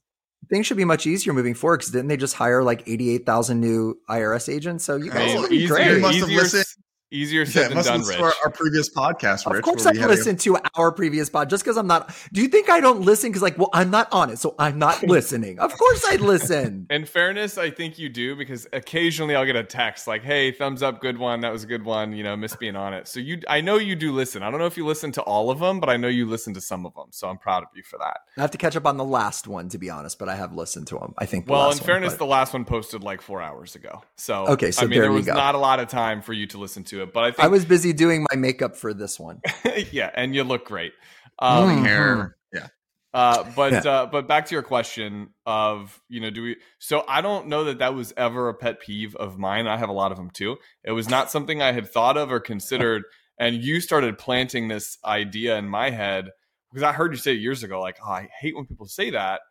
things 0.50 0.68
should 0.68 0.77
be 0.77 0.86
much 0.86 1.06
easier 1.06 1.34
moving 1.34 1.54
forward. 1.54 1.80
Because 1.80 1.92
didn't 1.92 2.08
they 2.08 2.15
just 2.15 2.34
hire 2.34 2.63
like 2.63 2.88
88,000 2.88 3.60
new 3.60 4.00
IRS 4.10 4.48
agents? 4.48 4.86
So 4.86 4.96
you 4.96 5.12
guys 5.12 5.36
oh, 5.36 5.48
easier, 5.48 5.68
great. 5.68 5.92
You 5.92 6.00
must 6.00 6.18
have 6.20 6.30
listened 6.30 6.85
Easier 7.12 7.45
said 7.45 7.69
yeah, 7.69 7.81
than 7.81 7.83
done, 7.83 8.01
Rich. 8.01 8.19
Our, 8.19 8.33
our, 8.43 8.50
previous 8.50 8.89
podcast, 8.89 9.45
Rich. 9.45 9.59
Of 9.59 9.63
course, 9.63 9.85
I 9.85 9.91
listen 9.91 10.38
to 10.38 10.57
our 10.74 10.91
previous 10.91 11.29
pod 11.29 11.51
just 11.51 11.63
because 11.63 11.77
I'm 11.77 11.85
not. 11.85 12.13
Do 12.33 12.41
you 12.41 12.47
think 12.47 12.67
I 12.67 12.79
don't 12.79 13.01
listen? 13.01 13.29
Because 13.29 13.43
like, 13.43 13.59
well, 13.59 13.69
I'm 13.74 13.91
not 13.91 14.12
on 14.12 14.31
it, 14.31 14.39
so 14.39 14.55
I'm 14.57 14.79
not 14.79 15.03
listening. 15.07 15.59
Of 15.59 15.77
course, 15.77 16.03
I'd 16.09 16.21
listen. 16.21 16.88
In 16.89 17.05
fairness, 17.05 17.59
I 17.59 17.69
think 17.69 18.00
you 18.00 18.09
do 18.09 18.35
because 18.35 18.67
occasionally 18.74 19.35
I'll 19.35 19.45
get 19.45 19.55
a 19.55 19.63
text 19.63 20.07
like, 20.07 20.24
"Hey, 20.24 20.51
thumbs 20.51 20.81
up, 20.81 21.00
good 21.00 21.19
one. 21.19 21.41
That 21.41 21.53
was 21.53 21.63
a 21.63 21.67
good 21.67 21.85
one. 21.85 22.12
You 22.12 22.24
know, 22.24 22.35
miss 22.35 22.55
being 22.55 22.75
on 22.75 22.95
it." 22.95 23.07
So 23.07 23.19
you, 23.19 23.39
I 23.47 23.62
know 23.62 23.77
you 23.77 23.95
do 23.95 24.12
listen. 24.12 24.41
I 24.41 24.50
don't 24.50 24.59
know 24.59 24.65
if 24.65 24.75
you 24.75 24.85
listen 24.85 25.12
to 25.12 25.21
all 25.21 25.51
of 25.51 25.59
them, 25.59 25.79
but 25.79 25.89
I 25.89 25.97
know 25.97 26.07
you 26.07 26.25
listen 26.25 26.55
to 26.55 26.62
some 26.62 26.88
of 26.88 26.95
them. 26.95 27.09
So 27.12 27.29
I'm 27.29 27.38
proud 27.38 27.62
of 27.62 27.69
you 27.75 27.83
for 27.83 28.00
that. 28.00 28.21
I 28.35 28.41
have 28.41 28.51
to 28.51 28.57
catch 28.57 28.75
up 28.75 28.88
on 28.88 28.97
the 28.97 29.05
last 29.05 29.47
one 29.47 29.69
to 29.69 29.77
be 29.77 29.91
honest, 29.91 30.17
but 30.17 30.27
I 30.27 30.35
have 30.35 30.53
listened 30.53 30.88
to 30.88 30.97
them. 30.97 31.13
I 31.19 31.27
think. 31.27 31.47
well, 31.47 31.69
in 31.69 31.77
one, 31.77 31.77
fairness, 31.77 32.13
but... 32.13 32.19
the 32.19 32.25
last 32.25 32.51
one 32.51 32.65
posted 32.65 33.03
like 33.03 33.21
four 33.21 33.43
hours 33.43 33.75
ago. 33.75 34.01
So 34.15 34.47
okay, 34.47 34.71
so 34.71 34.81
I 34.81 34.85
mean, 34.85 34.97
there, 34.97 35.03
there 35.03 35.12
was 35.12 35.27
go. 35.27 35.35
not 35.35 35.53
a 35.53 35.59
lot 35.59 35.79
of 35.79 35.88
time 35.88 36.24
for 36.24 36.33
you 36.33 36.47
to 36.47 36.57
listen 36.57 36.83
to 36.85 36.95
it, 37.04 37.14
but 37.14 37.24
I 37.24 37.32
think 37.32 37.44
I 37.44 37.48
was 37.48 37.66
busy 37.66 37.94
doing 37.94 38.25
my 38.32 38.38
makeup 38.38 38.75
for 38.75 38.94
this 38.94 39.20
one. 39.20 39.42
yeah, 39.92 40.12
and 40.14 40.36
you 40.36 40.44
look 40.44 40.66
great. 40.66 40.94
Um, 41.40 41.70
mm-hmm. 41.70 41.86
hair. 41.86 42.38
Yeah. 42.54 42.68
Uh, 43.14 43.50
but 43.56 43.72
yeah. 43.72 43.92
uh, 43.92 44.06
but 44.06 44.28
back 44.28 44.46
to 44.48 44.56
your 44.56 44.62
question 44.62 45.30
of 45.46 46.02
you 46.10 46.20
know 46.20 46.30
do 46.30 46.44
we 46.44 46.58
so 46.80 47.06
I 47.08 47.22
don't 47.22 47.48
know 47.48 47.66
that 47.66 47.80
that 47.80 47.94
was 47.94 48.14
ever 48.18 48.50
a 48.50 48.54
pet 48.54 48.82
peeve 48.82 49.16
of 49.16 49.38
mine. 49.38 49.68
I 49.68 49.78
have 49.78 49.90
a 49.90 49.94
lot 49.94 50.12
of 50.12 50.18
them 50.18 50.30
too. 50.30 50.58
It 50.84 50.92
was 50.92 51.10
not 51.10 51.32
something 51.32 51.62
I 51.62 51.72
had 51.72 51.90
thought 51.90 52.18
of 52.18 52.32
or 52.32 52.40
considered. 52.40 53.04
and 53.38 53.64
you 53.64 53.82
started 53.82 54.18
planting 54.18 54.68
this 54.68 54.98
idea 55.04 55.58
in 55.58 55.68
my 55.68 55.90
head 55.90 56.30
because 56.72 56.84
I 56.84 56.92
heard 56.92 57.14
you 57.14 57.18
say 57.18 57.34
years 57.34 57.64
ago, 57.64 57.80
like, 57.80 57.98
oh, 58.06 58.12
I 58.12 58.30
hate 58.40 58.56
when 58.56 58.66
people 58.66 58.86
say 58.86 59.12
that 59.12 59.42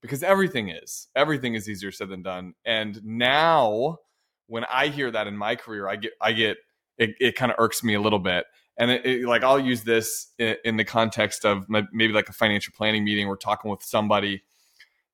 because 0.00 0.22
everything 0.22 0.70
is 0.70 1.08
everything 1.14 1.54
is 1.54 1.68
easier 1.68 1.92
said 1.92 2.08
than 2.08 2.22
done. 2.22 2.54
And 2.64 3.02
now 3.04 3.98
when 4.46 4.64
I 4.64 4.88
hear 4.88 5.10
that 5.10 5.26
in 5.26 5.36
my 5.36 5.56
career, 5.56 5.88
I 5.88 5.96
get 5.96 6.12
I 6.20 6.32
get 6.32 6.58
it, 6.98 7.10
it 7.20 7.36
kind 7.36 7.50
of 7.50 7.56
irks 7.58 7.82
me 7.82 7.94
a 7.94 8.00
little 8.00 8.18
bit. 8.18 8.44
And 8.78 8.90
it, 8.90 9.04
it, 9.04 9.26
like 9.26 9.44
I'll 9.44 9.60
use 9.60 9.82
this 9.82 10.28
in, 10.38 10.56
in, 10.64 10.76
the 10.76 10.84
context 10.84 11.44
of 11.44 11.66
maybe 11.68 12.12
like 12.12 12.28
a 12.28 12.32
financial 12.32 12.72
planning 12.76 13.04
meeting. 13.04 13.28
We're 13.28 13.36
talking 13.36 13.70
with 13.70 13.82
somebody, 13.82 14.42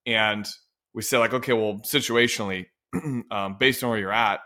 and 0.06 0.46
we 0.94 1.02
say 1.02 1.18
like, 1.18 1.34
okay, 1.34 1.52
well, 1.52 1.80
situationally, 1.84 2.66
um, 3.30 3.56
based 3.58 3.82
on 3.82 3.90
where 3.90 3.98
you're 3.98 4.12
at, 4.12 4.40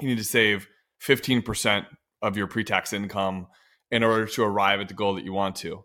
you 0.00 0.08
need 0.08 0.18
to 0.18 0.24
save 0.24 0.66
fifteen 0.98 1.42
percent 1.42 1.86
of 2.22 2.36
your 2.36 2.46
pre-tax 2.46 2.92
income 2.92 3.48
in 3.90 4.02
order 4.02 4.26
to 4.26 4.42
arrive 4.42 4.80
at 4.80 4.88
the 4.88 4.94
goal 4.94 5.14
that 5.14 5.24
you 5.24 5.32
want 5.32 5.56
to. 5.56 5.84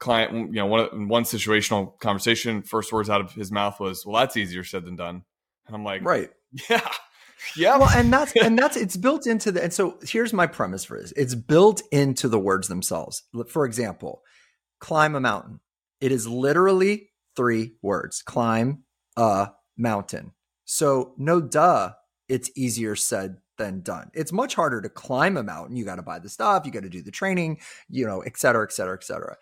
Client, 0.00 0.32
you 0.32 0.60
know, 0.60 0.66
one 0.66 1.08
one 1.08 1.24
situational 1.24 1.98
conversation, 2.00 2.62
first 2.62 2.92
words 2.92 3.10
out 3.10 3.20
of 3.20 3.32
his 3.32 3.52
mouth 3.52 3.78
was, 3.78 4.04
"Well, 4.04 4.20
that's 4.20 4.36
easier 4.36 4.64
said 4.64 4.84
than 4.84 4.96
done." 4.96 5.24
And 5.66 5.76
I'm 5.76 5.84
like, 5.84 6.02
right, 6.04 6.30
yeah, 6.70 6.88
yeah. 7.56 7.76
Well, 7.76 7.90
and 7.90 8.12
that's 8.12 8.32
and 8.36 8.58
that's 8.58 8.76
it's 8.76 8.96
built 8.96 9.26
into 9.26 9.52
the 9.52 9.62
and 9.62 9.72
so 9.72 9.98
here's 10.02 10.32
my 10.32 10.46
premise 10.46 10.84
for 10.84 11.00
this. 11.00 11.12
It's 11.16 11.34
built 11.34 11.82
into 11.92 12.28
the 12.28 12.38
words 12.38 12.68
themselves. 12.68 13.22
For 13.48 13.64
example, 13.64 14.22
climb 14.80 15.14
a 15.14 15.20
mountain. 15.20 15.60
It 16.00 16.12
is 16.12 16.26
literally 16.26 17.10
three 17.36 17.74
words. 17.82 18.22
Climb 18.22 18.84
a 19.16 19.50
mountain. 19.76 20.32
So 20.64 21.14
no 21.18 21.40
duh, 21.40 21.92
it's 22.28 22.50
easier 22.56 22.96
said 22.96 23.36
than 23.58 23.80
done. 23.82 24.10
It's 24.14 24.32
much 24.32 24.54
harder 24.54 24.80
to 24.80 24.88
climb 24.88 25.36
a 25.36 25.42
mountain. 25.42 25.76
You 25.76 25.84
got 25.84 25.96
to 25.96 26.02
buy 26.02 26.18
the 26.18 26.28
stuff, 26.28 26.66
you 26.66 26.72
got 26.72 26.82
to 26.82 26.88
do 26.88 27.02
the 27.02 27.10
training, 27.10 27.60
you 27.88 28.06
know, 28.06 28.20
et 28.20 28.36
cetera, 28.36 28.64
et 28.64 28.72
cetera, 28.72 28.96
et 28.96 29.04
cetera. 29.04 29.36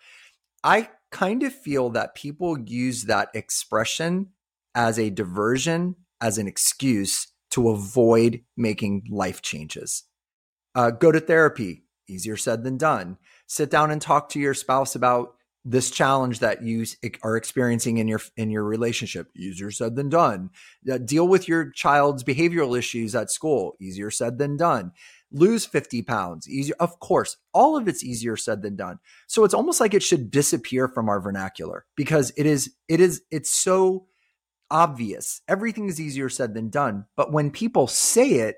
I 0.63 0.89
kind 1.11 1.43
of 1.43 1.53
feel 1.53 1.89
that 1.91 2.15
people 2.15 2.57
use 2.57 3.03
that 3.03 3.29
expression 3.33 4.29
as 4.75 4.97
a 4.97 5.09
diversion, 5.09 5.95
as 6.21 6.37
an 6.37 6.47
excuse 6.47 7.27
to 7.53 7.69
avoid 7.69 8.41
making 8.57 9.07
life 9.09 9.41
changes. 9.41 10.03
Uh, 10.73 10.89
go 10.89 11.11
to 11.11 11.19
therapy, 11.19 11.83
easier 12.09 12.35
said 12.35 12.63
than 12.63 12.77
done. 12.77 13.17
Sit 13.45 13.69
down 13.69 13.91
and 13.91 14.01
talk 14.01 14.29
to 14.29 14.39
your 14.39 14.55
spouse 14.55 14.95
about 14.95 15.35
this 15.63 15.91
challenge 15.91 16.39
that 16.39 16.63
you 16.63 16.83
are 17.21 17.37
experiencing 17.37 17.97
in 17.97 18.07
your 18.07 18.19
in 18.35 18.49
your 18.49 18.63
relationship. 18.63 19.29
Easier 19.35 19.69
said 19.69 19.95
than 19.95 20.09
done. 20.09 20.49
Uh, 20.91 20.97
deal 20.97 21.27
with 21.27 21.47
your 21.47 21.69
child's 21.69 22.23
behavioral 22.23 22.77
issues 22.77 23.15
at 23.15 23.29
school. 23.29 23.75
Easier 23.79 24.09
said 24.09 24.39
than 24.39 24.57
done. 24.57 24.91
Lose 25.31 25.65
50 25.65 26.01
pounds. 26.01 26.49
Easier 26.49 26.75
of 26.79 26.99
course 26.99 27.37
all 27.53 27.77
of 27.77 27.87
it's 27.87 28.03
easier 28.03 28.35
said 28.35 28.61
than 28.63 28.75
done. 28.75 28.97
So 29.27 29.43
it's 29.43 29.53
almost 29.53 29.79
like 29.79 29.93
it 29.93 30.03
should 30.03 30.31
disappear 30.31 30.87
from 30.87 31.07
our 31.07 31.21
vernacular 31.21 31.85
because 31.95 32.33
it 32.35 32.45
is 32.45 32.73
it 32.89 32.99
is 32.99 33.21
it's 33.31 33.51
so 33.51 34.07
obvious. 34.73 35.41
Everything 35.47 35.87
is 35.87 36.01
easier 36.01 36.27
said 36.27 36.53
than 36.53 36.69
done. 36.69 37.05
But 37.15 37.31
when 37.31 37.51
people 37.51 37.87
say 37.87 38.31
it, 38.31 38.57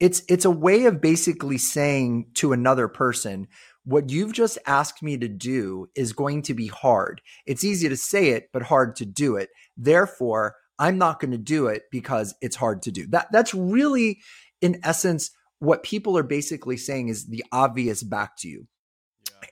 it's 0.00 0.22
it's 0.28 0.46
a 0.46 0.50
way 0.50 0.86
of 0.86 1.00
basically 1.00 1.58
saying 1.58 2.26
to 2.34 2.52
another 2.52 2.88
person, 2.88 3.46
what 3.84 4.10
you've 4.10 4.32
just 4.32 4.58
asked 4.66 5.02
me 5.02 5.16
to 5.18 5.28
do 5.28 5.88
is 5.94 6.12
going 6.12 6.42
to 6.42 6.54
be 6.54 6.66
hard. 6.66 7.20
It's 7.46 7.62
easy 7.62 7.88
to 7.88 7.96
say 7.96 8.30
it, 8.30 8.48
but 8.52 8.62
hard 8.62 8.96
to 8.96 9.06
do 9.06 9.36
it. 9.36 9.50
Therefore, 9.76 10.56
I'm 10.78 10.98
not 10.98 11.20
going 11.20 11.30
to 11.32 11.38
do 11.38 11.66
it 11.66 11.84
because 11.92 12.34
it's 12.40 12.56
hard 12.56 12.82
to 12.82 12.90
do. 12.90 13.06
That 13.08 13.28
that's 13.30 13.54
really 13.54 14.20
in 14.60 14.80
essence 14.82 15.30
what 15.58 15.84
people 15.84 16.18
are 16.18 16.24
basically 16.24 16.76
saying 16.76 17.08
is 17.08 17.26
the 17.26 17.44
obvious 17.52 18.02
back 18.02 18.36
to 18.38 18.48
you. 18.48 18.66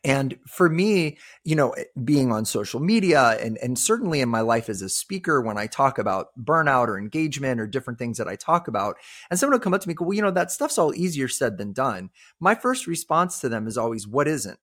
And 0.04 0.38
for 0.46 0.68
me, 0.68 1.18
you 1.44 1.56
know, 1.56 1.70
eh, 1.70 1.84
being 2.04 2.32
on 2.32 2.44
social 2.44 2.80
media 2.80 3.38
and, 3.40 3.58
and 3.58 3.78
certainly 3.78 4.20
in 4.20 4.28
my 4.28 4.40
life 4.40 4.68
as 4.68 4.82
a 4.82 4.88
speaker, 4.88 5.40
when 5.40 5.58
I 5.58 5.66
talk 5.66 5.98
about 5.98 6.28
burnout 6.42 6.88
or 6.88 6.98
engagement 6.98 7.60
or 7.60 7.66
different 7.66 7.98
things 7.98 8.18
that 8.18 8.28
I 8.28 8.36
talk 8.36 8.68
about, 8.68 8.96
and 9.30 9.38
someone 9.38 9.54
will 9.54 9.62
come 9.62 9.74
up 9.74 9.80
to 9.82 9.88
me, 9.88 9.94
go, 9.94 10.04
well, 10.04 10.14
you 10.14 10.22
know, 10.22 10.30
that 10.30 10.50
stuff's 10.50 10.78
all 10.78 10.94
easier 10.94 11.28
said 11.28 11.58
than 11.58 11.72
done. 11.72 12.10
My 12.38 12.54
first 12.54 12.86
response 12.86 13.40
to 13.40 13.48
them 13.48 13.66
is 13.66 13.76
always, 13.76 14.06
what 14.06 14.28
isn't? 14.28 14.58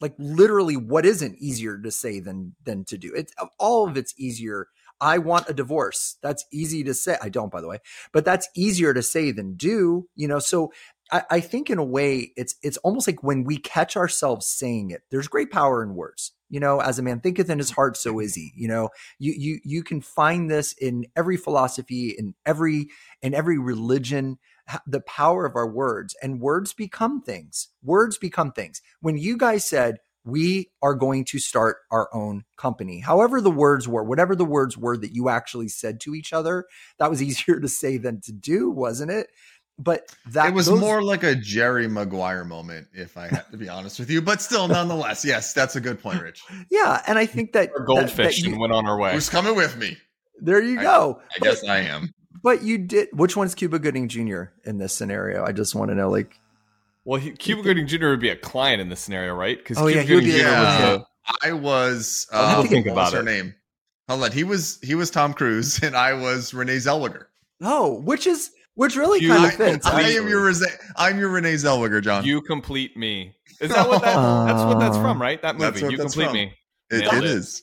Like 0.00 0.14
literally, 0.18 0.76
what 0.76 1.06
isn't 1.06 1.38
easier 1.38 1.78
to 1.78 1.90
say 1.92 2.18
than 2.18 2.56
than 2.64 2.84
to 2.86 2.98
do? 2.98 3.12
It's 3.14 3.32
all 3.58 3.88
of 3.88 3.96
it's 3.96 4.12
easier. 4.18 4.66
I 5.00 5.18
want 5.18 5.48
a 5.48 5.54
divorce. 5.54 6.16
That's 6.22 6.44
easy 6.52 6.82
to 6.84 6.94
say. 6.94 7.16
I 7.22 7.28
don't, 7.28 7.52
by 7.52 7.60
the 7.60 7.68
way, 7.68 7.78
but 8.12 8.24
that's 8.24 8.48
easier 8.56 8.92
to 8.94 9.02
say 9.02 9.30
than 9.30 9.54
do, 9.54 10.08
you 10.16 10.26
know? 10.26 10.40
So 10.40 10.72
I, 11.12 11.22
I 11.30 11.40
think 11.40 11.70
in 11.70 11.78
a 11.78 11.84
way 11.84 12.32
it's, 12.36 12.56
it's 12.62 12.78
almost 12.78 13.06
like 13.06 13.22
when 13.22 13.44
we 13.44 13.58
catch 13.58 13.96
ourselves 13.96 14.46
saying 14.46 14.90
it, 14.90 15.02
there's 15.10 15.28
great 15.28 15.50
power 15.50 15.82
in 15.82 15.94
words. 15.94 16.32
You 16.52 16.60
know 16.60 16.80
as 16.80 16.98
a 16.98 17.02
man 17.02 17.20
thinketh 17.20 17.48
in 17.48 17.58
his 17.58 17.70
mm-hmm. 17.70 17.76
heart 17.76 17.96
so 17.96 18.20
is 18.20 18.34
he. 18.34 18.52
You 18.54 18.68
know 18.68 18.90
you 19.18 19.32
you 19.32 19.60
you 19.64 19.82
can 19.82 20.02
find 20.02 20.50
this 20.50 20.74
in 20.74 21.06
every 21.16 21.38
philosophy 21.38 22.14
in 22.16 22.34
every 22.44 22.88
in 23.22 23.32
every 23.32 23.58
religion 23.58 24.38
the 24.86 25.00
power 25.00 25.46
of 25.46 25.56
our 25.56 25.66
words 25.66 26.14
and 26.22 26.40
words 26.40 26.74
become 26.74 27.22
things. 27.22 27.68
Words 27.82 28.18
become 28.18 28.52
things. 28.52 28.82
When 29.00 29.16
you 29.16 29.38
guys 29.38 29.64
said 29.64 29.96
we 30.24 30.70
are 30.82 30.94
going 30.94 31.24
to 31.24 31.38
start 31.38 31.78
our 31.90 32.08
own 32.14 32.44
company 32.56 33.00
however 33.00 33.40
the 33.40 33.50
words 33.50 33.88
were 33.88 34.04
whatever 34.04 34.36
the 34.36 34.44
words 34.44 34.78
were 34.78 34.96
that 34.96 35.12
you 35.12 35.28
actually 35.28 35.66
said 35.66 35.98
to 35.98 36.14
each 36.14 36.32
other 36.32 36.64
that 36.98 37.10
was 37.10 37.20
easier 37.24 37.58
to 37.58 37.66
say 37.66 37.96
than 37.96 38.20
to 38.20 38.30
do 38.30 38.70
wasn't 38.70 39.10
it 39.10 39.26
but 39.78 40.14
that 40.30 40.48
it 40.48 40.54
was 40.54 40.66
those, 40.66 40.80
more 40.80 41.02
like 41.02 41.22
a 41.22 41.34
Jerry 41.34 41.88
Maguire 41.88 42.44
moment, 42.44 42.88
if 42.92 43.16
I 43.16 43.28
have 43.28 43.50
to 43.50 43.56
be 43.56 43.68
honest 43.68 43.98
with 43.98 44.10
you. 44.10 44.20
But 44.22 44.40
still, 44.42 44.68
nonetheless, 44.68 45.24
yes, 45.24 45.52
that's 45.52 45.76
a 45.76 45.80
good 45.80 46.00
point, 46.00 46.22
Rich. 46.22 46.42
Yeah, 46.70 47.02
and 47.06 47.18
I 47.18 47.26
think 47.26 47.52
that 47.52 47.70
Our 47.78 47.84
goldfish 47.84 48.16
that, 48.16 48.22
that 48.24 48.38
you, 48.38 48.50
and 48.52 48.60
went 48.60 48.72
on 48.72 48.86
our 48.86 48.98
way. 48.98 49.12
Who's 49.12 49.28
coming 49.30 49.56
with 49.56 49.76
me? 49.76 49.96
There 50.40 50.60
you 50.62 50.78
I- 50.80 50.82
go. 50.82 51.20
I 51.34 51.38
guess 51.44 51.64
I 51.64 51.78
am. 51.80 52.12
But 52.42 52.62
you 52.62 52.78
did. 52.78 53.08
Which 53.12 53.36
one's 53.36 53.54
Cuba 53.54 53.78
Gooding 53.78 54.08
Jr. 54.08 54.44
in 54.64 54.78
this 54.78 54.92
scenario? 54.92 55.44
I 55.44 55.52
just 55.52 55.74
want 55.76 55.90
to 55.90 55.94
know. 55.94 56.10
Like, 56.10 56.38
Well, 57.04 57.20
he, 57.20 57.30
Cuba 57.32 57.62
Gooding 57.62 57.86
Jr. 57.86 58.08
would 58.08 58.20
be 58.20 58.30
a 58.30 58.36
client 58.36 58.80
in 58.80 58.88
this 58.88 59.00
scenario, 59.00 59.34
right? 59.34 59.56
Because 59.58 59.78
Oh, 59.78 59.86
Cuba 59.86 59.94
yeah, 59.96 60.02
he 60.02 60.14
would 60.16 60.24
Gooding 60.24 60.36
be 60.38 60.42
Jr. 60.42 60.48
a- 60.48 60.50
was 60.50 60.80
Yeah. 60.80 60.98
I 61.48 61.52
was. 61.52 62.26
I'll 62.32 62.48
have 62.48 62.58
Uh, 62.58 62.62
to 62.62 62.68
think 62.68 62.86
about 62.86 63.12
her 63.12 63.20
it. 63.20 63.24
name? 63.24 63.54
Hold 64.08 64.24
on. 64.24 64.32
He 64.32 64.42
was 64.42 64.80
he 64.82 64.96
was 64.96 65.08
Tom 65.10 65.32
Cruise, 65.34 65.80
and 65.84 65.96
I 65.96 66.14
was 66.14 66.52
Renee 66.52 66.78
Zellweger. 66.78 67.26
oh, 67.62 68.00
which 68.00 68.26
is 68.26 68.50
which 68.74 68.96
really 68.96 69.20
You- 69.20 69.28
kind 69.30 69.44
of 69.46 69.54
fits. 69.54 69.86
I 69.86 69.98
I- 70.00 70.02
am 70.12 70.28
your 70.28 70.44
Rese- 70.44 70.78
I'm 70.96 71.18
your 71.18 71.28
Renee 71.28 71.54
Zellweger, 71.54 72.02
John. 72.02 72.24
You 72.24 72.40
complete 72.42 72.96
me. 72.96 73.34
Is 73.60 73.70
that 73.70 73.88
what 73.88 74.02
that, 74.02 74.14
that's 74.46 74.62
what 74.64 74.78
that's 74.80 74.96
from, 74.96 75.20
right? 75.20 75.40
That 75.42 75.56
movie. 75.56 75.80
You 75.80 75.96
complete 75.98 76.24
from. 76.26 76.32
me. 76.34 76.54
it, 76.90 77.02
it 77.02 77.12
it. 77.14 77.24
is. 77.24 77.62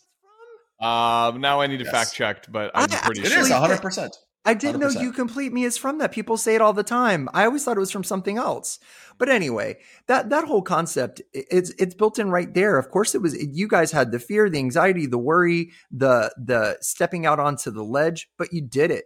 Um, 0.80 1.42
now 1.42 1.60
I 1.60 1.68
need 1.68 1.78
to 1.80 1.84
Yes. 1.84 1.92
fact 1.92 2.14
check, 2.14 2.46
but 2.52 2.72
I 2.74 2.84
I'm 2.84 2.90
pretty 2.90 3.22
It 3.22 3.28
sure. 3.28 3.40
is 3.40 3.52
Actually, 3.52 3.52
100. 3.62 3.82
percent 3.82 4.18
I 4.46 4.54
didn't 4.54 4.80
know 4.80 4.88
100%. 4.88 5.02
you 5.02 5.12
complete 5.12 5.52
me 5.52 5.66
is 5.66 5.78
from 5.78 5.98
that. 5.98 6.14
People 6.14 6.38
say 6.38 6.56
it 6.56 6.62
all 6.62 6.72
the 6.72 6.84
time. 6.84 7.28
I 7.34 7.44
always 7.44 7.66
thought 7.66 7.76
it 7.76 7.82
was 7.82 7.92
from 7.92 8.06
something 8.06 8.38
else. 8.38 8.80
But 9.18 9.28
anyway, 9.28 9.78
that 10.08 10.30
that 10.30 10.46
whole 10.46 10.62
concept 10.62 11.22
it's 11.34 11.72
it's 11.72 11.94
built 11.94 12.18
in 12.18 12.32
right 12.32 12.54
there. 12.54 12.78
Of 12.78 12.90
course, 12.90 13.14
it 13.14 13.22
was 13.22 13.36
you 13.36 13.68
guys 13.68 13.92
had 13.92 14.14
the 14.14 14.20
fear, 14.20 14.50
the 14.50 14.60
anxiety, 14.60 15.06
the 15.06 15.18
worry, 15.18 15.72
the 15.92 16.34
the 16.38 16.78
stepping 16.80 17.26
out 17.26 17.40
onto 17.42 17.70
the 17.72 17.84
ledge, 17.84 18.30
but 18.38 18.54
you 18.54 18.62
did 18.62 18.92
it. 18.92 19.06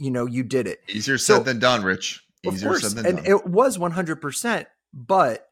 You 0.00 0.10
know, 0.10 0.26
you 0.26 0.42
did 0.42 0.66
it. 0.66 0.80
Easier 0.88 1.18
So- 1.18 1.36
said 1.36 1.44
than 1.44 1.58
done, 1.58 1.82
Rich. 1.82 2.24
Of 2.46 2.54
Easier 2.54 2.68
course, 2.70 2.82
said 2.82 2.92
than 2.92 3.06
and 3.06 3.16
done. 3.18 3.26
it 3.26 3.46
was 3.46 3.76
100%. 3.78 4.66
But 4.94 5.46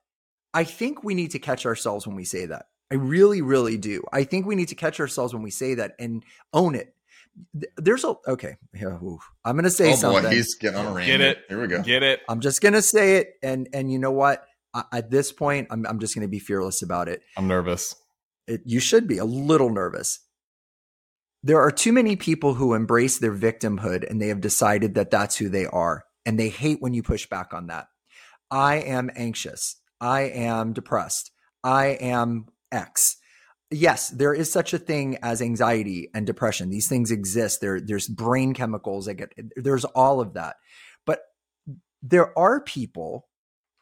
I 0.54 0.64
think 0.64 1.04
we 1.04 1.14
need 1.14 1.32
to 1.32 1.38
catch 1.38 1.66
ourselves 1.66 2.06
when 2.06 2.16
we 2.16 2.24
say 2.24 2.46
that. 2.46 2.66
I 2.90 2.94
really, 2.94 3.42
really 3.42 3.76
do. 3.76 4.02
I 4.12 4.24
think 4.24 4.46
we 4.46 4.54
need 4.56 4.68
to 4.68 4.74
catch 4.74 4.98
ourselves 4.98 5.34
when 5.34 5.42
we 5.42 5.50
say 5.50 5.74
that 5.74 5.92
and 5.98 6.24
own 6.54 6.74
it. 6.74 6.94
There's 7.76 8.02
a 8.04 8.14
okay. 8.26 8.56
Yeah. 8.74 8.98
I'm 9.44 9.54
going 9.54 9.64
to 9.64 9.70
say 9.70 9.92
oh 9.92 9.96
something. 9.96 10.22
boy, 10.24 10.30
he's 10.30 10.54
getting 10.56 10.78
on 10.80 10.96
a. 11.00 11.04
Get 11.06 11.20
it. 11.20 11.38
Here 11.48 11.60
we 11.60 11.68
go. 11.68 11.82
Get 11.82 12.02
it? 12.02 12.20
I'm 12.28 12.40
just 12.40 12.60
going 12.62 12.72
to 12.72 12.82
say 12.82 13.16
it, 13.18 13.34
and 13.44 13.68
and 13.72 13.92
you 13.92 13.98
know 14.00 14.10
what? 14.10 14.44
I, 14.74 14.84
at 14.92 15.10
this 15.10 15.30
point, 15.30 15.68
I'm 15.70 15.86
I'm 15.86 16.00
just 16.00 16.14
going 16.16 16.26
to 16.26 16.30
be 16.30 16.40
fearless 16.40 16.82
about 16.82 17.08
it. 17.08 17.20
I'm 17.36 17.46
nervous. 17.46 17.94
it. 18.48 18.62
You 18.64 18.80
should 18.80 19.06
be 19.06 19.18
a 19.18 19.24
little 19.24 19.70
nervous. 19.70 20.18
There 21.48 21.62
are 21.62 21.70
too 21.70 21.94
many 21.94 22.14
people 22.14 22.52
who 22.52 22.74
embrace 22.74 23.16
their 23.16 23.34
victimhood 23.34 24.06
and 24.06 24.20
they 24.20 24.28
have 24.28 24.42
decided 24.42 24.96
that 24.96 25.10
that's 25.10 25.34
who 25.34 25.48
they 25.48 25.64
are, 25.64 26.04
and 26.26 26.38
they 26.38 26.50
hate 26.50 26.82
when 26.82 26.92
you 26.92 27.02
push 27.02 27.26
back 27.26 27.54
on 27.54 27.68
that. 27.68 27.86
I 28.50 28.74
am 28.80 29.10
anxious. 29.16 29.80
I 29.98 30.24
am 30.24 30.74
depressed. 30.74 31.30
I 31.64 31.86
am 32.02 32.48
X. 32.70 33.16
Yes, 33.70 34.10
there 34.10 34.34
is 34.34 34.52
such 34.52 34.74
a 34.74 34.78
thing 34.78 35.16
as 35.22 35.40
anxiety 35.40 36.10
and 36.12 36.26
depression. 36.26 36.68
These 36.68 36.86
things 36.86 37.10
exist. 37.10 37.62
There, 37.62 37.80
there's 37.80 38.08
brain 38.08 38.52
chemicals 38.52 39.06
that 39.06 39.14
get. 39.14 39.32
There's 39.56 39.86
all 39.86 40.20
of 40.20 40.34
that, 40.34 40.56
but 41.06 41.20
there 42.02 42.38
are 42.38 42.60
people. 42.60 43.26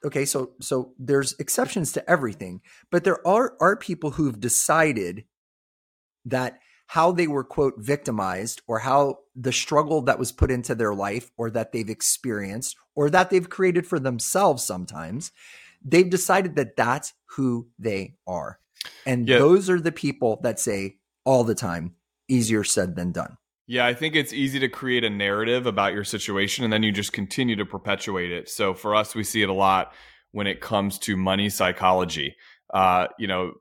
Okay, 0.05 0.25
so 0.25 0.53
so 0.61 0.93
there's 1.01 1.35
exceptions 1.41 1.91
to 1.95 2.09
everything, 2.09 2.61
but 2.93 3.03
there 3.03 3.27
are 3.27 3.57
are 3.61 3.75
people 3.75 4.13
who've 4.13 4.39
decided 4.39 5.25
that 6.27 6.61
how 6.87 7.13
they 7.13 7.27
were 7.27 7.45
quote 7.45 7.75
victimized 7.79 8.63
or 8.67 8.79
how 8.79 9.19
the 9.35 9.53
struggle 9.53 10.03
that 10.03 10.19
was 10.19 10.33
put 10.33 10.51
into 10.51 10.75
their 10.75 10.95
life 10.95 11.31
or 11.37 11.51
that 11.51 11.73
they've 11.73 11.91
experienced 11.91 12.77
or 12.95 13.11
that 13.11 13.31
they've 13.31 13.51
created 13.51 13.87
for 13.87 13.99
themselves 13.99 14.63
sometimes 14.65 15.33
they've 15.85 16.11
decided 16.11 16.57
that 16.57 16.77
that's 16.77 17.13
who 17.37 17.69
they 17.79 18.15
are 18.27 18.59
and 19.05 19.29
Yeah. 19.29 19.39
those 19.39 19.69
are 19.69 19.81
the 19.81 19.93
people 19.93 20.41
that 20.43 20.59
say 20.61 20.97
all 21.25 21.45
the 21.45 21.55
time 21.55 21.95
easier 22.29 22.65
said 22.65 22.97
than 22.97 23.13
done 23.13 23.37
Yeah, 23.69 23.85
I 23.85 23.95
think 23.95 24.15
it's 24.15 24.33
easy 24.33 24.61
to 24.61 24.69
create 24.69 25.03
a 25.05 25.11
narrative 25.11 25.67
about 25.67 25.93
your 25.93 26.05
situation 26.05 26.63
and 26.65 26.73
then 26.73 26.85
you 26.85 26.93
just 26.93 27.13
continue 27.13 27.57
to 27.57 27.67
perpetuate 27.67 28.31
it. 28.31 28.49
So 28.49 28.75
for 28.75 28.95
us, 28.95 29.15
we 29.15 29.25
see 29.25 29.43
it 29.43 29.49
a 29.49 29.53
lot 29.53 29.93
when 30.31 30.47
it 30.47 30.61
comes 30.61 30.99
to 31.01 31.17
money 31.17 31.51
psychology. 31.51 32.37
Uh, 32.73 33.09
you 33.19 33.27
know, 33.27 33.55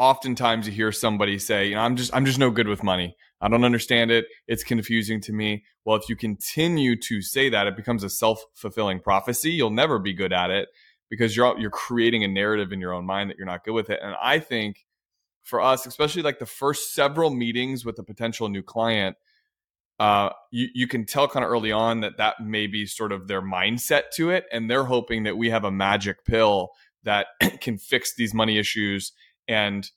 oftentimes 0.00 0.66
you 0.66 0.72
hear 0.72 0.90
somebody 0.90 1.38
say, 1.38 1.68
you 1.68 1.74
know, 1.74 1.82
I'm 1.82 1.94
just 1.94 2.12
I'm 2.16 2.24
just 2.24 2.38
no 2.38 2.50
good 2.50 2.66
with 2.66 2.82
money. 2.82 3.14
I 3.42 3.48
don't 3.48 3.64
understand 3.64 4.10
it. 4.10 4.24
It's 4.48 4.64
confusing 4.64 5.20
to 5.22 5.32
me. 5.32 5.64
Well, 5.84 5.96
if 5.96 6.08
you 6.08 6.16
continue 6.16 6.96
to 6.96 7.20
say 7.22 7.50
that, 7.50 7.66
it 7.66 7.76
becomes 7.76 8.02
a 8.02 8.10
self-fulfilling 8.10 9.00
prophecy. 9.00 9.50
You'll 9.50 9.70
never 9.70 9.98
be 9.98 10.14
good 10.14 10.32
at 10.32 10.50
it 10.50 10.68
because 11.10 11.36
you're 11.36 11.58
you're 11.58 11.70
creating 11.70 12.24
a 12.24 12.28
narrative 12.28 12.72
in 12.72 12.80
your 12.80 12.94
own 12.94 13.04
mind 13.04 13.28
that 13.28 13.36
you're 13.36 13.46
not 13.46 13.62
good 13.62 13.74
with 13.74 13.90
it. 13.90 14.00
And 14.02 14.16
I 14.20 14.38
think 14.38 14.86
for 15.42 15.60
us, 15.60 15.84
especially 15.84 16.22
like 16.22 16.38
the 16.38 16.46
first 16.46 16.94
several 16.94 17.28
meetings 17.30 17.84
with 17.84 17.98
a 17.98 18.02
potential 18.02 18.48
new 18.48 18.62
client, 18.62 19.16
uh, 19.98 20.30
you 20.50 20.68
you 20.74 20.88
can 20.88 21.04
tell 21.04 21.28
kind 21.28 21.44
of 21.44 21.50
early 21.50 21.72
on 21.72 22.00
that 22.00 22.16
that 22.16 22.36
may 22.42 22.66
be 22.66 22.86
sort 22.86 23.12
of 23.12 23.28
their 23.28 23.42
mindset 23.42 24.04
to 24.14 24.30
it, 24.30 24.46
and 24.50 24.70
they're 24.70 24.84
hoping 24.84 25.24
that 25.24 25.36
we 25.36 25.50
have 25.50 25.64
a 25.64 25.70
magic 25.70 26.24
pill 26.24 26.70
that 27.02 27.26
can 27.60 27.76
fix 27.76 28.14
these 28.14 28.32
money 28.32 28.58
issues 28.58 29.12
and 29.50 29.90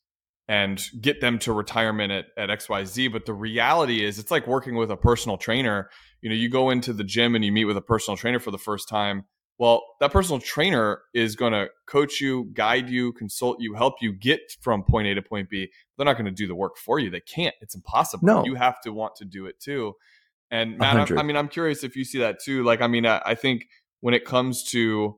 and 0.50 0.84
get 1.00 1.22
them 1.22 1.40
to 1.40 1.54
retirement 1.54 2.12
at, 2.12 2.26
at 2.38 2.50
XYZ. 2.50 3.10
But 3.14 3.26
the 3.26 3.34
reality 3.34 4.04
is 4.04 4.20
it's 4.20 4.32
like 4.32 4.46
working 4.46 4.76
with 4.76 4.92
a 4.92 4.98
personal 4.98 5.38
trainer. 5.38 5.90
You 6.22 6.30
know, 6.30 6.36
you 6.36 6.50
go 6.50 6.70
into 6.70 6.92
the 6.92 7.06
gym 7.06 7.36
and 7.36 7.46
you 7.46 7.52
meet 7.52 7.66
with 7.66 7.78
a 7.78 7.82
personal 7.82 8.18
trainer 8.18 8.40
for 8.40 8.52
the 8.52 8.58
first 8.58 8.90
time. 8.90 9.24
Well, 9.60 9.84
that 10.02 10.12
personal 10.12 10.40
trainer 10.40 11.02
is 11.14 11.36
going 11.36 11.54
to 11.54 11.70
coach 11.86 12.20
you, 12.20 12.50
guide 12.54 12.90
you, 12.90 13.14
consult 13.14 13.58
you, 13.62 13.76
help 13.76 13.96
you 14.02 14.12
get 14.12 14.42
from 14.60 14.84
point 14.84 15.08
A 15.08 15.14
to 15.14 15.22
point 15.22 15.50
B. 15.50 15.70
They're 15.96 16.06
not 16.06 16.14
going 16.14 16.26
to 16.26 16.32
do 16.32 16.48
the 16.48 16.56
work 16.56 16.76
for 16.76 17.00
you. 17.00 17.10
They 17.10 17.22
can't. 17.22 17.56
It's 17.62 17.76
impossible. 17.76 18.26
No. 18.26 18.44
You 18.44 18.56
have 18.56 18.82
to 18.82 18.92
want 18.92 19.16
to 19.18 19.26
do 19.26 19.46
it 19.46 19.60
too. 19.60 19.94
And 20.52 20.78
Matt. 20.78 21.12
I, 21.12 21.20
I 21.20 21.24
mean, 21.24 21.38
I'm 21.38 21.48
curious 21.48 21.84
if 21.84 21.96
you 21.96 22.04
see 22.04 22.20
that 22.20 22.40
too. 22.44 22.64
Like, 22.64 22.82
I 22.82 22.88
mean, 22.88 23.06
I, 23.06 23.22
I 23.26 23.36
think 23.36 23.68
when 24.02 24.14
it 24.14 24.26
comes 24.26 24.64
to 24.72 25.18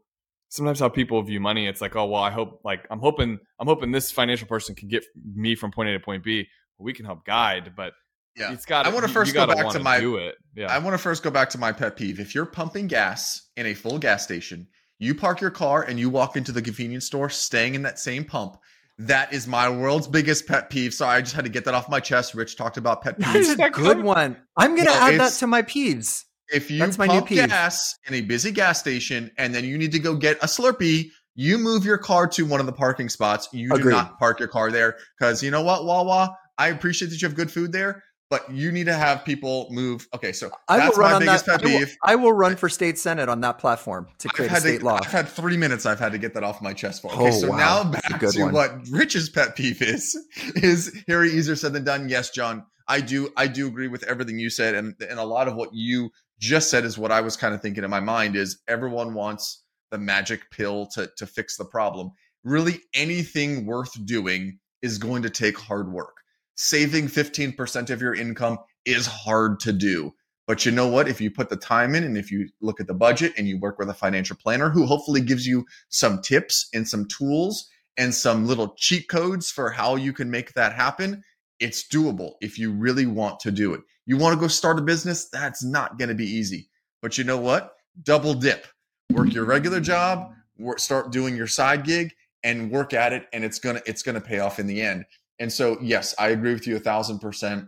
sometimes 0.56 0.80
how 0.80 0.90
people 0.90 1.22
view 1.22 1.40
money, 1.40 1.68
it's 1.68 1.82
like, 1.82 1.96
oh 1.96 2.06
well, 2.06 2.22
I 2.24 2.32
hope 2.32 2.62
like 2.64 2.86
I'm 2.90 3.00
hoping 3.00 3.40
I'm 3.60 3.68
hoping 3.68 3.92
this 3.92 4.12
financial 4.12 4.48
person 4.48 4.76
can 4.76 4.88
get 4.88 5.04
me 5.36 5.56
from 5.56 5.72
point 5.72 5.90
A 5.90 5.94
to 5.94 6.00
point 6.00 6.24
B. 6.24 6.48
Well, 6.78 6.86
we 6.86 6.94
can 6.94 7.06
help 7.06 7.26
guide, 7.26 7.74
but 7.76 7.94
Yeah. 8.36 8.52
it's 8.54 8.66
got. 8.66 8.86
I 8.86 8.90
wanna 8.90 9.08
first 9.08 9.34
go 9.34 9.46
back 9.48 9.70
to 9.74 9.80
my- 9.80 10.00
do 10.00 10.18
it. 10.18 10.36
Yeah, 10.56 10.68
I 10.74 10.80
want 10.80 10.94
to 10.94 10.98
first 10.98 11.24
go 11.24 11.30
back 11.32 11.50
to 11.52 11.58
my 11.58 11.72
pet 11.72 11.96
peeve. 11.96 12.20
If 12.20 12.34
you're 12.36 12.46
pumping 12.46 12.88
gas 12.88 13.50
in 13.56 13.66
a 13.66 13.74
full 13.74 13.98
gas 14.00 14.24
station, 14.24 14.68
you 15.00 15.14
park 15.16 15.42
your 15.42 15.52
car 15.52 15.84
and 15.84 16.00
you 16.00 16.10
walk 16.10 16.36
into 16.38 16.52
the 16.52 16.62
convenience 16.62 17.06
store 17.06 17.30
staying 17.30 17.76
in 17.76 17.82
that 17.84 18.00
same 18.00 18.24
pump. 18.26 18.58
That 18.98 19.34
is 19.34 19.46
my 19.46 19.70
world's 19.70 20.08
biggest 20.08 20.48
pet 20.48 20.70
peeve. 20.70 20.94
So 20.94 21.06
I 21.06 21.20
just 21.22 21.36
had 21.36 21.44
to 21.44 21.50
get 21.52 21.66
that 21.66 21.74
off 21.74 21.90
my 21.90 22.00
chest. 22.00 22.34
Rich 22.34 22.56
talked 22.56 22.78
about 22.78 23.02
pet 23.02 23.20
that's 23.20 23.50
peeves. 23.50 23.54
a 23.54 23.58
good 23.70 23.74
good? 23.74 24.04
one 24.04 24.38
i'm 24.56 24.74
gonna 24.76 24.90
Well, 24.90 25.12
add 25.12 25.20
that 25.20 25.34
to 25.40 25.48
my 25.48 25.64
peeves 25.64 26.24
If 26.54 26.70
you 26.70 26.80
That's 26.80 26.98
pump 26.98 27.28
gas 27.28 27.98
in 28.08 28.14
a 28.14 28.22
busy 28.22 28.52
gas 28.52 28.80
station 28.80 29.32
and 29.38 29.54
then 29.54 29.66
you 29.66 29.78
need 29.78 29.92
to 29.94 30.00
go 30.00 30.16
get 30.16 30.38
a 30.38 30.46
Slurpee, 30.46 31.10
you 31.36 31.58
move 31.58 31.86
your 31.86 31.98
car 31.98 32.28
to 32.28 32.46
one 32.46 32.60
of 32.60 32.66
the 32.66 32.72
parking 32.74 33.10
spots. 33.10 33.50
You 33.52 33.70
Agreed. 33.74 33.84
do 33.84 33.90
not 33.92 34.20
park 34.20 34.40
your 34.40 34.48
car 34.48 34.72
there 34.72 34.98
because 35.20 35.42
you 35.44 35.52
know 35.52 35.62
what, 35.64 35.86
Wawa. 35.86 36.36
I 36.58 36.70
appreciate 36.70 37.10
that 37.10 37.22
you 37.22 37.28
have 37.28 37.36
good 37.36 37.52
food 37.52 37.74
there, 37.74 38.02
but 38.30 38.50
you 38.50 38.72
need 38.72 38.86
to 38.86 38.94
have 38.94 39.26
people 39.26 39.68
move. 39.72 40.08
Okay, 40.14 40.32
so 40.32 40.50
I 40.70 40.78
that's 40.78 40.96
will 40.96 41.02
run 41.04 41.10
my 41.10 41.16
on 41.16 41.20
biggest 41.22 41.46
that. 41.48 41.62
pet 41.62 41.70
I 41.70 41.74
will, 41.74 41.80
peeve. 41.80 41.98
I 42.04 42.16
will 42.16 42.32
run 42.34 42.56
for 42.56 42.70
state 42.70 42.98
senate 42.98 43.28
on 43.28 43.42
that 43.42 43.58
platform 43.58 44.08
to 44.20 44.30
create 44.30 44.52
a 44.52 44.56
state 44.62 44.80
to, 44.80 44.86
law. 44.86 45.00
I've 45.04 45.12
had 45.12 45.28
three 45.28 45.58
minutes. 45.58 45.86
I've 45.86 46.00
had 46.00 46.14
to 46.14 46.18
get 46.18 46.34
that 46.36 46.44
off 46.44 46.62
my 46.62 46.72
chest 46.74 47.02
for. 47.02 47.12
Okay, 47.12 47.28
Oh, 47.28 47.32
so 47.32 47.50
wow. 47.50 47.58
now 47.58 47.92
back 47.92 48.20
to 48.22 48.42
one. 48.42 48.54
what 48.54 48.74
Rich's 48.90 49.30
pet 49.30 49.56
peeve 49.58 49.82
is. 49.82 50.16
Is 50.56 50.96
Harry 51.08 51.32
easier 51.32 51.56
said 51.58 51.74
than 51.74 51.84
done? 51.84 52.08
Yes, 52.08 52.30
John. 52.30 52.64
I 52.88 53.02
do. 53.02 53.30
I 53.36 53.48
do 53.48 53.68
agree 53.68 53.88
with 53.88 54.04
everything 54.04 54.38
you 54.40 54.50
said, 54.52 54.76
and 54.76 54.94
and 55.02 55.20
a 55.20 55.24
lot 55.26 55.48
of 55.48 55.56
what 55.56 55.74
you 55.74 56.12
just 56.40 56.70
said 56.70 56.86
is 56.86 56.98
what 56.98 57.12
I 57.12 57.22
was 57.22 57.38
kind 57.38 57.54
of 57.54 57.62
thinking 57.62 57.84
in 57.84 57.90
my 57.90 58.00
mind. 58.00 58.36
Is 58.36 58.62
everyone 58.68 59.14
wants 59.14 59.64
the 59.92 59.98
magic 59.98 60.50
pill 60.52 60.88
to 60.94 61.10
to 61.18 61.26
fix 61.26 61.58
the 61.58 61.66
problem? 61.66 62.12
Really, 62.44 62.82
anything 62.94 63.66
worth 63.66 63.94
doing 64.06 64.60
is 64.82 64.98
going 64.98 65.24
to 65.24 65.30
take 65.30 65.58
hard 65.58 65.92
work. 65.92 66.16
Saving 66.56 67.08
fifteen 67.08 67.54
percent 67.54 67.90
of 67.90 68.02
your 68.02 68.14
income 68.14 68.58
is 68.86 69.08
hard 69.08 69.60
to 69.62 69.74
do. 69.74 70.14
But 70.48 70.66
you 70.66 70.72
know 70.72 70.88
what? 70.88 71.08
If 71.08 71.20
you 71.20 71.32
put 71.32 71.50
the 71.50 71.58
time 71.58 71.96
in 71.96 72.04
and 72.04 72.18
if 72.18 72.32
you 72.32 72.48
look 72.62 72.80
at 72.80 72.86
the 72.86 72.94
budget 72.94 73.34
and 73.36 73.48
you 73.48 73.60
work 73.60 73.80
with 73.80 73.90
a 73.90 73.96
financial 73.96 74.36
planner 74.36 74.70
who 74.70 74.86
hopefully 74.86 75.22
gives 75.22 75.48
you 75.48 75.66
some 75.90 76.22
tips 76.22 76.70
and 76.72 76.88
some 76.88 77.08
tools 77.08 77.68
and 77.98 78.14
some 78.14 78.46
little 78.46 78.76
cheat 78.78 79.10
codes 79.10 79.50
for 79.50 79.72
how 79.72 79.96
you 79.96 80.14
can 80.14 80.30
make 80.30 80.54
that 80.54 80.74
happen, 80.74 81.24
it's 81.60 81.88
doable 81.88 82.34
if 82.42 82.60
you 82.60 82.72
really 82.72 83.08
want 83.08 83.40
to 83.40 83.50
do 83.50 83.74
it. 83.74 83.82
You 84.06 84.18
want 84.18 84.36
to 84.36 84.40
go 84.40 84.48
start 84.48 84.78
a 84.78 84.82
business? 84.82 85.30
That's 85.30 85.64
not 85.64 85.98
going 85.98 86.10
to 86.10 86.16
be 86.16 86.26
easy. 86.26 86.70
But 87.02 87.18
you 87.18 87.24
know 87.24 87.38
what? 87.38 87.76
Double 88.04 88.34
dip. 88.34 88.68
Work 89.12 89.34
your 89.34 89.46
regular 89.46 89.80
job, 89.80 90.32
work, 90.58 90.80
start 90.80 91.12
doing 91.12 91.36
your 91.36 91.48
side 91.48 91.84
gig 91.84 92.14
and 92.44 92.72
work 92.72 92.94
at 92.94 93.14
it 93.14 93.28
and 93.34 93.44
it's 93.44 93.60
going 93.60 93.76
to 93.76 93.84
it's 93.86 94.04
going 94.04 94.16
to 94.16 94.22
pay 94.22 94.40
off 94.40 94.60
in 94.60 94.68
the 94.68 94.82
end. 94.82 95.06
And 95.40 95.52
so, 95.52 95.78
yes, 95.82 96.16
I 96.18 96.30
agree 96.30 96.54
with 96.54 96.66
you 96.66 96.76
a 96.76 96.80
thousand 96.80 97.20
percent. 97.20 97.68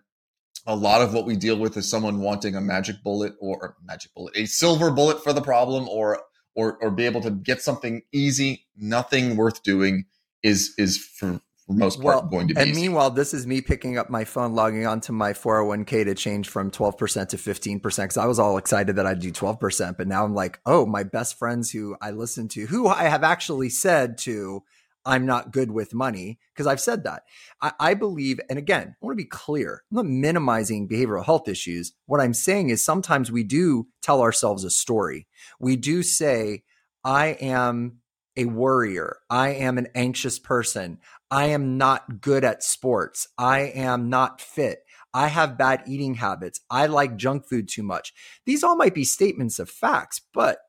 A 0.65 0.75
lot 0.75 1.01
of 1.01 1.13
what 1.13 1.25
we 1.25 1.35
deal 1.35 1.57
with 1.57 1.77
is 1.77 1.89
someone 1.89 2.19
wanting 2.19 2.55
a 2.55 2.61
magic 2.61 2.97
bullet 3.03 3.33
or, 3.39 3.75
magic 3.83 4.13
bullet, 4.13 4.35
a 4.35 4.45
silver 4.45 4.91
bullet 4.91 5.23
for 5.23 5.33
the 5.33 5.41
problem 5.41 5.87
or 5.89 6.21
or 6.55 6.77
or 6.81 6.91
be 6.91 7.05
able 7.05 7.21
to 7.21 7.31
get 7.31 7.61
something 7.61 8.01
easy. 8.11 8.65
Nothing 8.75 9.35
worth 9.35 9.63
doing 9.63 10.05
is 10.43 10.73
is 10.77 10.97
for 10.97 11.41
for 11.67 11.73
most 11.73 12.01
part 12.01 12.15
well, 12.15 12.21
going 12.23 12.47
to 12.47 12.53
be. 12.53 12.61
And 12.61 12.73
meanwhile, 12.73 13.11
this 13.11 13.33
is 13.33 13.45
me 13.45 13.61
picking 13.61 13.97
up 13.97 14.09
my 14.09 14.23
phone, 14.23 14.53
logging 14.53 14.87
onto 14.87 15.11
my 15.11 15.33
401k 15.33 16.05
to 16.05 16.15
change 16.15 16.47
from 16.47 16.71
12% 16.71 17.29
to 17.29 17.37
15% 17.37 17.81
because 17.81 18.17
I 18.17 18.25
was 18.25 18.39
all 18.39 18.57
excited 18.57 18.95
that 18.95 19.05
I'd 19.05 19.19
do 19.19 19.31
12%. 19.31 19.97
But 19.97 20.07
now 20.07 20.23
I'm 20.23 20.33
like, 20.33 20.59
oh, 20.65 20.85
my 20.85 21.03
best 21.03 21.37
friends 21.37 21.71
who 21.71 21.97
I 22.01 22.11
listen 22.11 22.47
to, 22.49 22.65
who 22.67 22.87
I 22.87 23.03
have 23.03 23.23
actually 23.23 23.69
said 23.69 24.17
to, 24.19 24.63
I'm 25.05 25.25
not 25.25 25.51
good 25.51 25.71
with 25.71 25.93
money 25.93 26.39
because 26.53 26.67
I've 26.67 26.81
said 26.81 27.03
that. 27.03 27.23
I, 27.61 27.71
I, 27.79 27.93
believe, 27.93 28.39
and 28.49 28.59
again, 28.59 28.95
I 29.01 29.05
want 29.05 29.17
to 29.17 29.23
be 29.23 29.29
clear, 29.29 29.83
I'm 29.91 29.95
not 29.95 30.05
minimizing 30.05 30.87
behavioral 30.87 31.25
health 31.25 31.47
issues. 31.47 31.93
What 32.05 32.19
I'm 32.19 32.33
saying 32.33 32.69
is 32.69 32.83
sometimes 32.83 33.31
we 33.31 33.43
do 33.43 33.87
tell 34.01 34.21
ourselves 34.21 34.63
a 34.63 34.69
story. 34.69 35.27
We 35.59 35.77
do 35.77 36.03
say, 36.03 36.63
I 37.03 37.27
am 37.27 37.99
a 38.37 38.45
worrier. 38.45 39.17
I 39.29 39.49
am 39.49 39.77
an 39.77 39.87
anxious 39.95 40.39
person. 40.39 40.99
I 41.29 41.47
am 41.47 41.77
not 41.77 42.21
good 42.21 42.43
at 42.43 42.63
sports. 42.63 43.27
I 43.37 43.59
am 43.59 44.09
not 44.09 44.41
fit. 44.41 44.79
I 45.13 45.27
have 45.27 45.57
bad 45.57 45.83
eating 45.87 46.15
habits. 46.15 46.61
I 46.69 46.85
like 46.87 47.17
junk 47.17 47.47
food 47.47 47.67
too 47.67 47.83
much. 47.83 48.13
These 48.45 48.63
all 48.63 48.75
might 48.75 48.93
be 48.93 49.03
statements 49.03 49.59
of 49.59 49.69
facts, 49.69 50.21
but 50.33 50.59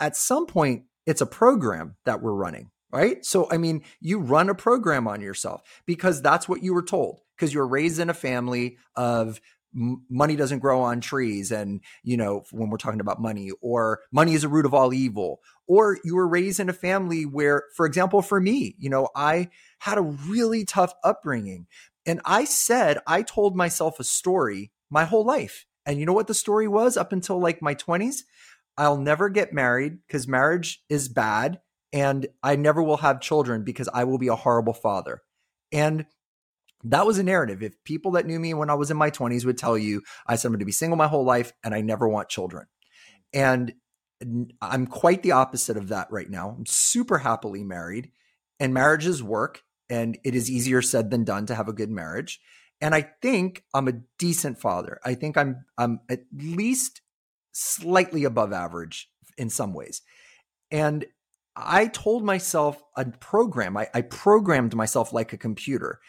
at 0.00 0.16
some 0.16 0.46
point, 0.46 0.84
it's 1.06 1.20
a 1.20 1.26
program 1.26 1.96
that 2.06 2.22
we're 2.22 2.32
running, 2.32 2.70
right? 2.90 3.24
So, 3.24 3.48
I 3.50 3.58
mean, 3.58 3.82
you 4.00 4.20
run 4.20 4.48
a 4.48 4.54
program 4.54 5.06
on 5.06 5.20
yourself 5.20 5.62
because 5.86 6.22
that's 6.22 6.48
what 6.48 6.62
you 6.62 6.74
were 6.74 6.82
told 6.82 7.20
because 7.36 7.52
you 7.52 7.60
were 7.60 7.68
raised 7.68 8.00
in 8.00 8.10
a 8.10 8.14
family 8.14 8.78
of 8.96 9.40
money 9.74 10.36
doesn't 10.36 10.60
grow 10.60 10.82
on 10.82 11.00
trees 11.00 11.50
and 11.50 11.80
you 12.04 12.16
know 12.16 12.44
when 12.52 12.70
we're 12.70 12.76
talking 12.76 13.00
about 13.00 13.20
money 13.20 13.50
or 13.60 14.00
money 14.12 14.32
is 14.32 14.44
a 14.44 14.48
root 14.48 14.66
of 14.66 14.72
all 14.72 14.94
evil 14.94 15.40
or 15.66 15.98
you 16.04 16.14
were 16.14 16.28
raised 16.28 16.60
in 16.60 16.68
a 16.68 16.74
family 16.74 17.24
where 17.24 17.64
for 17.74 17.86
example 17.86 18.22
for 18.22 18.40
me 18.40 18.74
you 18.78 18.88
know 18.88 19.08
i 19.14 19.48
had 19.80 19.98
a 19.98 20.02
really 20.02 20.64
tough 20.64 20.92
upbringing 21.02 21.66
and 22.06 22.20
i 22.24 22.44
said 22.44 22.98
i 23.06 23.22
told 23.22 23.56
myself 23.56 23.98
a 23.98 24.04
story 24.04 24.70
my 24.90 25.04
whole 25.04 25.24
life 25.24 25.66
and 25.86 25.98
you 25.98 26.06
know 26.06 26.12
what 26.12 26.26
the 26.26 26.34
story 26.34 26.68
was 26.68 26.96
up 26.96 27.12
until 27.12 27.38
like 27.38 27.62
my 27.62 27.74
20s 27.74 28.22
i'll 28.76 28.98
never 28.98 29.28
get 29.28 29.52
married 29.52 29.98
because 30.06 30.28
marriage 30.28 30.82
is 30.88 31.08
bad 31.08 31.60
and 31.92 32.26
i 32.42 32.56
never 32.56 32.82
will 32.82 32.98
have 32.98 33.20
children 33.20 33.64
because 33.64 33.88
i 33.94 34.04
will 34.04 34.18
be 34.18 34.28
a 34.28 34.36
horrible 34.36 34.74
father 34.74 35.22
and 35.72 36.06
that 36.84 37.06
was 37.06 37.18
a 37.18 37.22
narrative. 37.22 37.62
If 37.62 37.82
people 37.84 38.12
that 38.12 38.26
knew 38.26 38.38
me 38.38 38.54
when 38.54 38.70
I 38.70 38.74
was 38.74 38.90
in 38.90 38.96
my 38.96 39.10
20s 39.10 39.44
would 39.44 39.58
tell 39.58 39.76
you, 39.76 40.02
I 40.26 40.36
said 40.36 40.48
I'm 40.48 40.52
going 40.52 40.60
to 40.60 40.66
be 40.66 40.72
single 40.72 40.96
my 40.96 41.08
whole 41.08 41.24
life 41.24 41.52
and 41.64 41.74
I 41.74 41.80
never 41.80 42.06
want 42.06 42.28
children. 42.28 42.66
And 43.32 43.72
I'm 44.60 44.86
quite 44.86 45.22
the 45.22 45.32
opposite 45.32 45.76
of 45.76 45.88
that 45.88 46.08
right 46.10 46.30
now. 46.30 46.54
I'm 46.56 46.66
super 46.66 47.18
happily 47.18 47.64
married 47.64 48.10
and 48.60 48.72
marriages 48.72 49.22
work 49.22 49.62
and 49.90 50.18
it 50.24 50.34
is 50.34 50.50
easier 50.50 50.82
said 50.82 51.10
than 51.10 51.24
done 51.24 51.46
to 51.46 51.54
have 51.54 51.68
a 51.68 51.72
good 51.72 51.90
marriage. 51.90 52.40
And 52.80 52.94
I 52.94 53.02
think 53.22 53.64
I'm 53.72 53.88
a 53.88 54.00
decent 54.18 54.60
father. 54.60 54.98
I 55.04 55.14
think 55.14 55.36
I'm 55.36 55.64
I'm 55.78 56.00
at 56.10 56.22
least 56.32 57.00
slightly 57.52 58.24
above 58.24 58.52
average 58.52 59.08
in 59.38 59.50
some 59.50 59.74
ways. 59.74 60.02
And 60.70 61.06
I 61.56 61.86
told 61.86 62.24
myself 62.24 62.82
a 62.96 63.04
program. 63.04 63.76
I, 63.76 63.88
I, 63.94 64.02
programmed 64.02 64.74
myself 64.74 65.12
like 65.12 65.32
a 65.32 65.38
computer. 65.38 66.00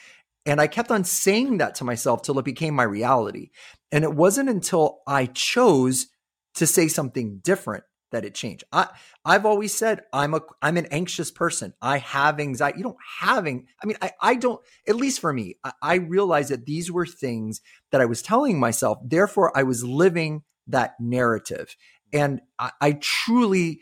And 0.48 0.60
I 0.60 0.66
kept 0.66 0.90
on 0.90 1.04
saying 1.04 1.60
that 1.60 1.76
to 1.76 1.84
myself 1.84 2.24
till 2.24 2.40
it 2.40 2.46
became 2.46 2.74
my 2.74 2.84
reality. 2.84 3.52
And 3.92 4.04
it 4.04 4.14
wasn't 4.14 4.50
until 4.50 5.02
I 5.06 5.28
chose 5.28 6.08
to 6.56 6.66
say 6.66 6.88
something 6.88 7.42
different 7.44 7.84
that 8.16 8.26
it 8.26 8.34
changed. 8.34 8.64
I 8.72 8.88
I've 9.26 9.46
always 9.46 9.74
said 9.74 10.02
I'm 10.14 10.34
a 10.34 10.42
I'm 10.62 10.78
an 10.78 10.88
anxious 10.88 11.32
person. 11.32 11.74
I 11.82 11.98
have 11.98 12.40
anxiety. 12.40 12.78
You 12.80 12.86
don't 12.86 12.98
having. 13.20 13.68
I 13.84 13.86
mean, 13.86 13.98
I 14.02 14.12
I 14.22 14.36
don't. 14.36 14.62
At 14.88 14.96
least 14.96 15.20
for 15.20 15.34
me, 15.34 15.58
I, 15.64 15.74
I 15.82 15.96
realized 15.96 16.50
that 16.50 16.66
these 16.66 16.92
were 16.92 17.06
things 17.06 17.62
that 17.92 18.02
I 18.02 18.06
was 18.06 18.22
telling 18.22 18.60
myself. 18.60 19.00
Therefore, 19.04 19.56
I 19.56 19.64
was 19.64 19.84
living 19.84 20.44
that 20.68 20.96
narrative, 21.00 21.76
and 22.14 22.42
I, 22.58 22.72
I 22.80 22.92
truly, 22.94 23.82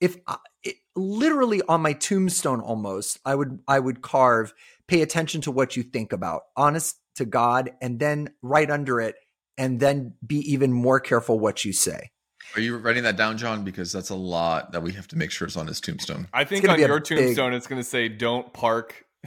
if 0.00 0.16
I, 0.26 0.38
it, 0.62 0.76
literally 0.96 1.60
on 1.68 1.82
my 1.82 1.92
tombstone, 1.92 2.60
almost, 2.60 3.18
I 3.24 3.34
would 3.34 3.60
I 3.68 3.78
would 3.78 4.00
carve 4.00 4.54
pay 4.88 5.02
attention 5.02 5.42
to 5.42 5.50
what 5.50 5.76
you 5.76 5.82
think 5.82 6.12
about, 6.12 6.42
honest 6.56 6.96
to 7.16 7.26
God, 7.26 7.72
and 7.82 7.98
then 7.98 8.30
right 8.42 8.70
under 8.70 9.00
it, 9.00 9.16
and 9.58 9.78
then 9.78 10.14
be 10.26 10.38
even 10.52 10.72
more 10.72 11.00
careful 11.00 11.38
what 11.38 11.64
you 11.66 11.72
say. 11.74 12.10
Are 12.56 12.60
you 12.60 12.76
writing 12.76 13.02
that 13.02 13.16
down, 13.16 13.36
John? 13.36 13.64
Because 13.64 13.90
that's 13.90 14.10
a 14.10 14.14
lot 14.14 14.72
that 14.72 14.82
we 14.82 14.92
have 14.92 15.08
to 15.08 15.16
make 15.16 15.30
sure 15.30 15.48
is 15.48 15.56
on 15.56 15.66
his 15.66 15.80
tombstone. 15.80 16.28
I 16.32 16.44
think 16.44 16.68
on 16.68 16.78
your 16.78 17.00
tombstone, 17.00 17.50
big... 17.50 17.56
it's 17.56 17.66
going 17.66 17.80
to 17.80 17.88
say, 17.88 18.08
"Don't 18.08 18.52
park." 18.52 19.04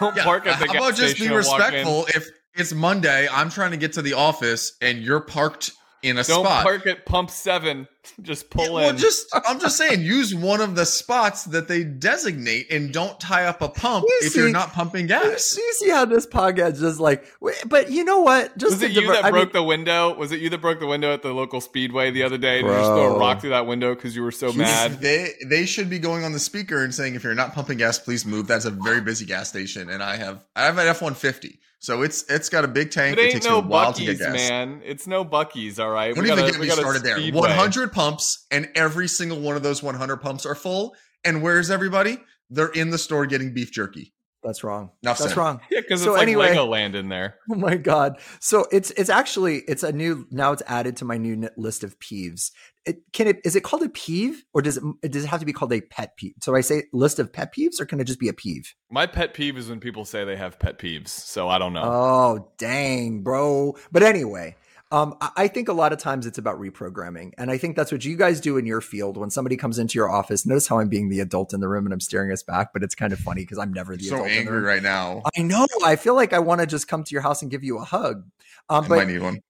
don't 0.00 0.16
yeah, 0.16 0.24
park 0.24 0.46
at 0.46 0.58
the 0.58 0.66
How 0.66 0.74
about 0.74 0.94
just 0.94 1.18
be 1.18 1.28
respectful? 1.28 2.06
If 2.08 2.28
it's 2.54 2.72
Monday, 2.72 3.28
I'm 3.30 3.50
trying 3.50 3.72
to 3.72 3.76
get 3.76 3.94
to 3.94 4.02
the 4.02 4.14
office, 4.14 4.76
and 4.80 4.98
you're 4.98 5.20
parked 5.20 5.72
in 6.02 6.18
a 6.18 6.22
Don't 6.22 6.44
spot. 6.44 6.62
park 6.62 6.86
at 6.86 7.04
pump 7.06 7.30
seven. 7.30 7.88
Just 8.22 8.50
pull 8.50 8.64
yeah, 8.64 8.70
in. 8.70 8.74
Well, 8.74 8.96
just 8.96 9.28
I'm 9.46 9.60
just 9.60 9.76
saying, 9.76 10.00
use 10.00 10.34
one 10.34 10.62
of 10.62 10.74
the 10.74 10.86
spots 10.86 11.44
that 11.44 11.68
they 11.68 11.84
designate, 11.84 12.70
and 12.70 12.90
don't 12.92 13.20
tie 13.20 13.44
up 13.44 13.60
a 13.60 13.68
pump 13.68 14.06
you 14.08 14.18
if 14.22 14.32
see, 14.32 14.40
you're 14.40 14.50
not 14.50 14.72
pumping 14.72 15.06
gas. 15.06 15.58
You 15.68 15.72
see 15.74 15.90
how 15.90 16.06
this 16.06 16.26
podcast 16.26 16.80
just 16.80 17.00
like, 17.00 17.26
but 17.66 17.90
you 17.90 18.04
know 18.04 18.20
what? 18.20 18.56
Just 18.56 18.74
was 18.74 18.82
it 18.82 18.92
you 18.92 19.12
that 19.12 19.26
I 19.26 19.30
broke 19.30 19.48
mean, 19.48 19.62
the 19.62 19.62
window? 19.62 20.14
Was 20.14 20.32
it 20.32 20.40
you 20.40 20.48
that 20.50 20.60
broke 20.60 20.80
the 20.80 20.86
window 20.86 21.12
at 21.12 21.22
the 21.22 21.34
local 21.34 21.60
speedway 21.60 22.10
the 22.10 22.22
other 22.22 22.38
day? 22.38 22.62
Did 22.62 22.68
you 22.68 22.72
just 22.72 22.86
throw 22.86 23.14
a 23.14 23.18
rock 23.18 23.40
through 23.40 23.50
that 23.50 23.66
window 23.66 23.94
because 23.94 24.16
you 24.16 24.22
were 24.22 24.32
so 24.32 24.52
mad? 24.52 25.00
They 25.00 25.34
they 25.44 25.66
should 25.66 25.90
be 25.90 25.98
going 25.98 26.24
on 26.24 26.32
the 26.32 26.40
speaker 26.40 26.82
and 26.82 26.94
saying, 26.94 27.14
if 27.14 27.22
you're 27.22 27.34
not 27.34 27.52
pumping 27.52 27.78
gas, 27.78 27.98
please 27.98 28.24
move. 28.24 28.46
That's 28.46 28.64
a 28.64 28.70
very 28.70 29.02
busy 29.02 29.26
gas 29.26 29.50
station, 29.50 29.90
and 29.90 30.02
I 30.02 30.16
have 30.16 30.44
I 30.56 30.64
have 30.64 30.78
an 30.78 30.86
F 30.86 31.02
one 31.02 31.14
fifty. 31.14 31.60
So 31.80 32.02
it's 32.02 32.24
it's 32.28 32.48
got 32.48 32.64
a 32.64 32.68
big 32.68 32.90
tank. 32.90 33.16
It, 33.16 33.20
ain't 33.20 33.28
it 33.28 33.32
takes 33.34 33.46
no 33.46 33.58
a 33.58 33.62
while 33.62 33.92
Buc-ee's, 33.92 33.98
to 33.98 34.04
get 34.04 34.18
gas. 34.18 34.32
man. 34.34 34.82
It's 34.84 35.06
no 35.06 35.24
Buc-ee's, 35.24 35.78
all 35.78 35.90
right. 35.90 36.14
Don't 36.14 36.24
we 36.24 36.30
even 36.30 36.44
gotta, 36.44 36.52
get 36.52 36.60
me 36.60 36.68
started 36.68 37.02
there. 37.02 37.20
100 37.20 37.92
pumps, 37.92 38.46
and 38.50 38.68
every 38.74 39.06
single 39.06 39.40
one 39.40 39.56
of 39.56 39.62
those 39.62 39.82
100 39.82 40.16
pumps 40.16 40.44
are 40.44 40.56
full. 40.56 40.96
And 41.24 41.42
where's 41.42 41.70
everybody? 41.70 42.18
They're 42.50 42.68
in 42.68 42.90
the 42.90 42.98
store 42.98 43.26
getting 43.26 43.54
beef 43.54 43.70
jerky. 43.72 44.12
That's 44.48 44.64
wrong. 44.64 44.90
Enough 45.02 45.18
That's 45.18 45.30
said. 45.30 45.36
wrong. 45.36 45.60
Yeah, 45.70 45.80
because 45.82 46.02
so 46.02 46.12
it's 46.12 46.18
like 46.18 46.22
anyway, 46.22 46.54
Legoland 46.54 46.94
in 46.94 47.10
there. 47.10 47.36
Oh 47.52 47.54
my 47.54 47.76
god! 47.76 48.18
So 48.40 48.66
it's 48.72 48.90
it's 48.92 49.10
actually 49.10 49.58
it's 49.68 49.82
a 49.82 49.92
new 49.92 50.26
now 50.30 50.52
it's 50.52 50.62
added 50.66 50.96
to 50.96 51.04
my 51.04 51.18
new 51.18 51.48
list 51.58 51.84
of 51.84 51.98
peeves. 51.98 52.50
It, 52.86 53.02
can 53.12 53.26
it 53.26 53.40
is 53.44 53.54
it 53.54 53.62
called 53.62 53.82
a 53.82 53.90
peeve 53.90 54.42
or 54.54 54.62
does 54.62 54.78
it 54.78 55.10
does 55.10 55.24
it 55.24 55.26
have 55.26 55.40
to 55.40 55.46
be 55.46 55.52
called 55.52 55.72
a 55.74 55.82
pet 55.82 56.16
peeve? 56.16 56.32
So 56.40 56.54
I 56.54 56.62
say 56.62 56.84
list 56.94 57.18
of 57.18 57.30
pet 57.30 57.54
peeves 57.54 57.78
or 57.80 57.84
can 57.84 58.00
it 58.00 58.04
just 58.04 58.18
be 58.20 58.28
a 58.28 58.32
peeve? 58.32 58.74
My 58.90 59.06
pet 59.06 59.34
peeve 59.34 59.58
is 59.58 59.68
when 59.68 59.80
people 59.80 60.06
say 60.06 60.24
they 60.24 60.36
have 60.36 60.58
pet 60.58 60.78
peeves. 60.78 61.08
So 61.08 61.48
I 61.48 61.58
don't 61.58 61.74
know. 61.74 61.82
Oh 61.84 62.52
dang, 62.56 63.22
bro! 63.22 63.76
But 63.92 64.02
anyway, 64.02 64.56
um, 64.90 65.16
I 65.36 65.48
think 65.48 65.68
a 65.68 65.74
lot 65.74 65.92
of 65.92 65.98
times 65.98 66.24
it's 66.24 66.38
about 66.38 66.58
reprogramming. 66.58 67.32
And 67.36 67.50
I 67.50 67.58
think 67.58 67.76
that's 67.76 67.92
what 67.92 68.04
you 68.04 68.16
guys 68.16 68.40
do 68.40 68.56
in 68.56 68.64
your 68.64 68.80
field 68.80 69.18
when 69.18 69.28
somebody 69.28 69.56
comes 69.56 69.78
into 69.78 69.98
your 69.98 70.08
office. 70.08 70.46
Notice 70.46 70.66
how 70.66 70.78
I'm 70.78 70.88
being 70.88 71.10
the 71.10 71.20
adult 71.20 71.52
in 71.52 71.60
the 71.60 71.68
room 71.68 71.84
and 71.84 71.92
I'm 71.92 72.00
staring 72.00 72.32
us 72.32 72.42
back, 72.42 72.72
but 72.72 72.82
it's 72.82 72.94
kind 72.94 73.12
of 73.12 73.18
funny 73.18 73.42
because 73.42 73.58
I'm 73.58 73.72
never 73.72 73.96
the 73.96 74.04
so 74.04 74.14
adult. 74.14 74.30
So 74.30 74.34
angry 74.34 74.60
right 74.60 74.82
now. 74.82 75.22
I 75.36 75.42
know. 75.42 75.66
I 75.84 75.96
feel 75.96 76.14
like 76.14 76.32
I 76.32 76.38
want 76.38 76.62
to 76.62 76.66
just 76.66 76.88
come 76.88 77.04
to 77.04 77.12
your 77.12 77.20
house 77.20 77.42
and 77.42 77.50
give 77.50 77.62
you 77.62 77.78
a 77.78 77.84
hug. 77.84 78.24
Um, 78.70 78.84
I 78.84 78.88
but 78.88 78.96
might 78.96 79.08
need 79.08 79.22
one. 79.22 79.40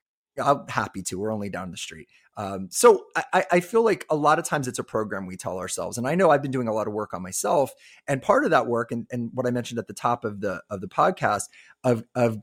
I'm 0.43 0.67
happy 0.69 1.03
to. 1.03 1.19
We're 1.19 1.33
only 1.33 1.51
down 1.51 1.71
the 1.71 1.77
street. 1.77 2.09
Um, 2.37 2.69
so 2.71 3.07
I, 3.33 3.45
I, 3.51 3.59
feel 3.59 3.83
like 3.83 4.07
a 4.09 4.15
lot 4.15 4.39
of 4.39 4.45
times 4.45 4.69
it's 4.69 4.79
a 4.79 4.85
program 4.85 5.27
we 5.27 5.37
tell 5.37 5.59
ourselves, 5.59 5.99
and 5.99 6.07
I 6.07 6.15
know 6.15 6.31
I've 6.31 6.41
been 6.41 6.53
doing 6.53 6.69
a 6.69 6.73
lot 6.73 6.87
of 6.87 6.93
work 6.93 7.13
on 7.13 7.21
myself, 7.21 7.73
and 8.07 8.23
part 8.23 8.45
of 8.45 8.53
that 8.53 8.69
work, 8.69 8.93
and, 8.93 9.09
and 9.11 9.31
what 9.35 9.45
I 9.45 9.51
mentioned 9.51 9.81
at 9.81 9.89
the 9.89 9.93
top 9.93 10.25
of 10.25 10.41
the 10.41 10.63
of 10.71 10.81
the 10.81 10.87
podcast, 10.87 11.49
of 11.83 12.05
of 12.15 12.41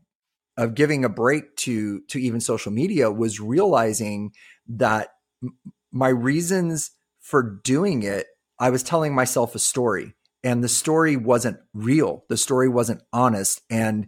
of 0.57 0.75
giving 0.75 1.03
a 1.03 1.09
break 1.09 1.55
to 1.57 2.01
to 2.09 2.19
even 2.19 2.39
social 2.39 2.71
media 2.71 3.11
was 3.11 3.39
realizing 3.39 4.31
that 4.67 5.09
my 5.91 6.09
reasons 6.09 6.91
for 7.19 7.59
doing 7.63 8.03
it 8.03 8.27
i 8.59 8.69
was 8.69 8.83
telling 8.83 9.13
myself 9.13 9.55
a 9.55 9.59
story 9.59 10.13
and 10.43 10.63
the 10.63 10.69
story 10.69 11.15
wasn't 11.17 11.57
real 11.73 12.23
the 12.29 12.37
story 12.37 12.69
wasn't 12.69 13.01
honest 13.11 13.61
and 13.69 14.07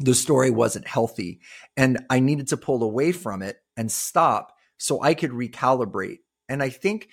the 0.00 0.14
story 0.14 0.50
wasn't 0.50 0.86
healthy 0.86 1.40
and 1.76 2.04
I 2.10 2.20
needed 2.20 2.48
to 2.48 2.56
pull 2.56 2.82
away 2.82 3.12
from 3.12 3.42
it 3.42 3.58
and 3.76 3.90
stop 3.90 4.54
so 4.76 5.00
I 5.02 5.14
could 5.14 5.30
recalibrate. 5.30 6.18
And 6.48 6.62
I 6.62 6.68
think 6.70 7.08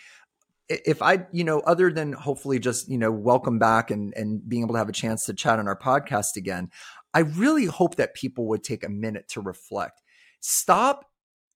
if 0.68 1.02
I, 1.02 1.26
you 1.32 1.44
know, 1.44 1.60
other 1.62 1.92
than 1.92 2.14
hopefully 2.14 2.60
just, 2.60 2.90
you 2.90 2.98
know, 2.98 3.12
welcome 3.12 3.60
back 3.60 3.92
and 3.92 4.14
and 4.16 4.48
being 4.48 4.64
able 4.64 4.74
to 4.74 4.80
have 4.80 4.90
a 4.90 4.94
chance 4.94 5.26
to 5.26 5.34
chat 5.34 5.60
on 5.60 5.68
our 5.68 5.78
podcast 5.78 6.38
again, 6.38 6.70
I 7.14 7.20
really 7.20 7.66
hope 7.66 7.96
that 7.96 8.16
people 8.16 8.48
would 8.48 8.64
take 8.64 8.84
a 8.84 8.90
minute 8.90 9.28
to 9.30 9.42
reflect. 9.42 10.02
Stop, 10.40 11.06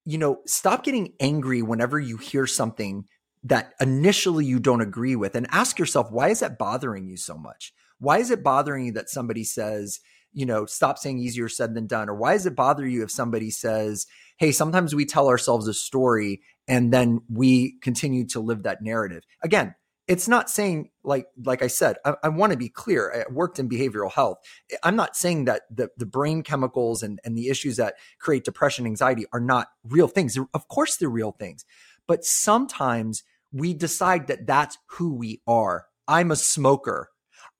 you 0.05 0.17
know, 0.17 0.39
stop 0.45 0.83
getting 0.83 1.13
angry 1.19 1.61
whenever 1.61 1.99
you 1.99 2.17
hear 2.17 2.45
something 2.45 3.05
that 3.43 3.73
initially 3.79 4.45
you 4.45 4.59
don't 4.59 4.81
agree 4.81 5.15
with 5.15 5.35
and 5.35 5.47
ask 5.51 5.77
yourself, 5.77 6.11
why 6.11 6.29
is 6.29 6.39
that 6.39 6.57
bothering 6.57 7.07
you 7.07 7.15
so 7.15 7.37
much? 7.37 7.73
Why 7.99 8.17
is 8.17 8.31
it 8.31 8.43
bothering 8.43 8.87
you 8.87 8.91
that 8.93 9.09
somebody 9.09 9.43
says, 9.43 9.99
you 10.33 10.45
know, 10.45 10.65
stop 10.65 10.97
saying 10.97 11.19
easier 11.19 11.47
said 11.47 11.73
than 11.73 11.87
done? 11.87 12.09
Or 12.09 12.15
why 12.15 12.33
does 12.33 12.45
it 12.45 12.55
bother 12.55 12.85
you 12.85 13.03
if 13.03 13.11
somebody 13.11 13.49
says, 13.51 14.05
hey, 14.37 14.51
sometimes 14.51 14.93
we 14.93 15.05
tell 15.05 15.29
ourselves 15.29 15.67
a 15.67 15.73
story 15.73 16.41
and 16.67 16.91
then 16.91 17.21
we 17.31 17.77
continue 17.81 18.25
to 18.27 18.39
live 18.39 18.63
that 18.63 18.81
narrative? 18.81 19.23
Again, 19.43 19.75
it's 20.07 20.27
not 20.27 20.49
saying 20.49 20.89
like 21.03 21.27
like 21.43 21.61
I 21.61 21.67
said, 21.67 21.97
I, 22.05 22.15
I 22.23 22.29
want 22.29 22.51
to 22.51 22.57
be 22.57 22.69
clear. 22.69 23.25
I 23.27 23.31
worked 23.31 23.59
in 23.59 23.67
behavioral 23.67 24.11
health. 24.11 24.37
I'm 24.83 24.95
not 24.95 25.15
saying 25.15 25.45
that 25.45 25.63
the 25.71 25.89
the 25.97 26.05
brain 26.05 26.43
chemicals 26.43 27.01
and 27.01 27.19
and 27.23 27.37
the 27.37 27.49
issues 27.49 27.77
that 27.77 27.95
create 28.19 28.43
depression, 28.43 28.85
anxiety 28.85 29.25
are 29.33 29.39
not 29.39 29.67
real 29.83 30.07
things. 30.07 30.37
Of 30.53 30.67
course, 30.67 30.97
they're 30.97 31.09
real 31.09 31.31
things, 31.31 31.65
but 32.07 32.23
sometimes 32.23 33.23
we 33.51 33.73
decide 33.73 34.27
that 34.27 34.45
that's 34.45 34.77
who 34.91 35.15
we 35.15 35.41
are. 35.47 35.85
I'm 36.07 36.31
a 36.31 36.35
smoker. 36.35 37.09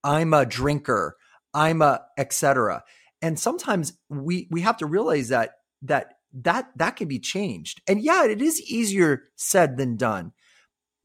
I'm 0.04 0.34
a 0.34 0.46
drinker. 0.46 1.18
I'm 1.54 1.82
a 1.82 2.02
etc. 2.18 2.84
And 3.22 3.40
sometimes 3.40 3.94
we 4.10 4.48
we 4.52 4.62
have 4.62 4.78
to 4.78 4.86
realize 4.86 5.30
that 5.30 5.52
that 5.82 6.14
that 6.34 6.70
that 6.76 6.96
can 6.96 7.08
be 7.08 7.20
changed. 7.20 7.82
And 7.88 8.02
yeah, 8.02 8.26
it 8.26 8.42
is 8.42 8.62
easier 8.62 9.24
said 9.36 9.78
than 9.78 9.96
done. 9.96 10.34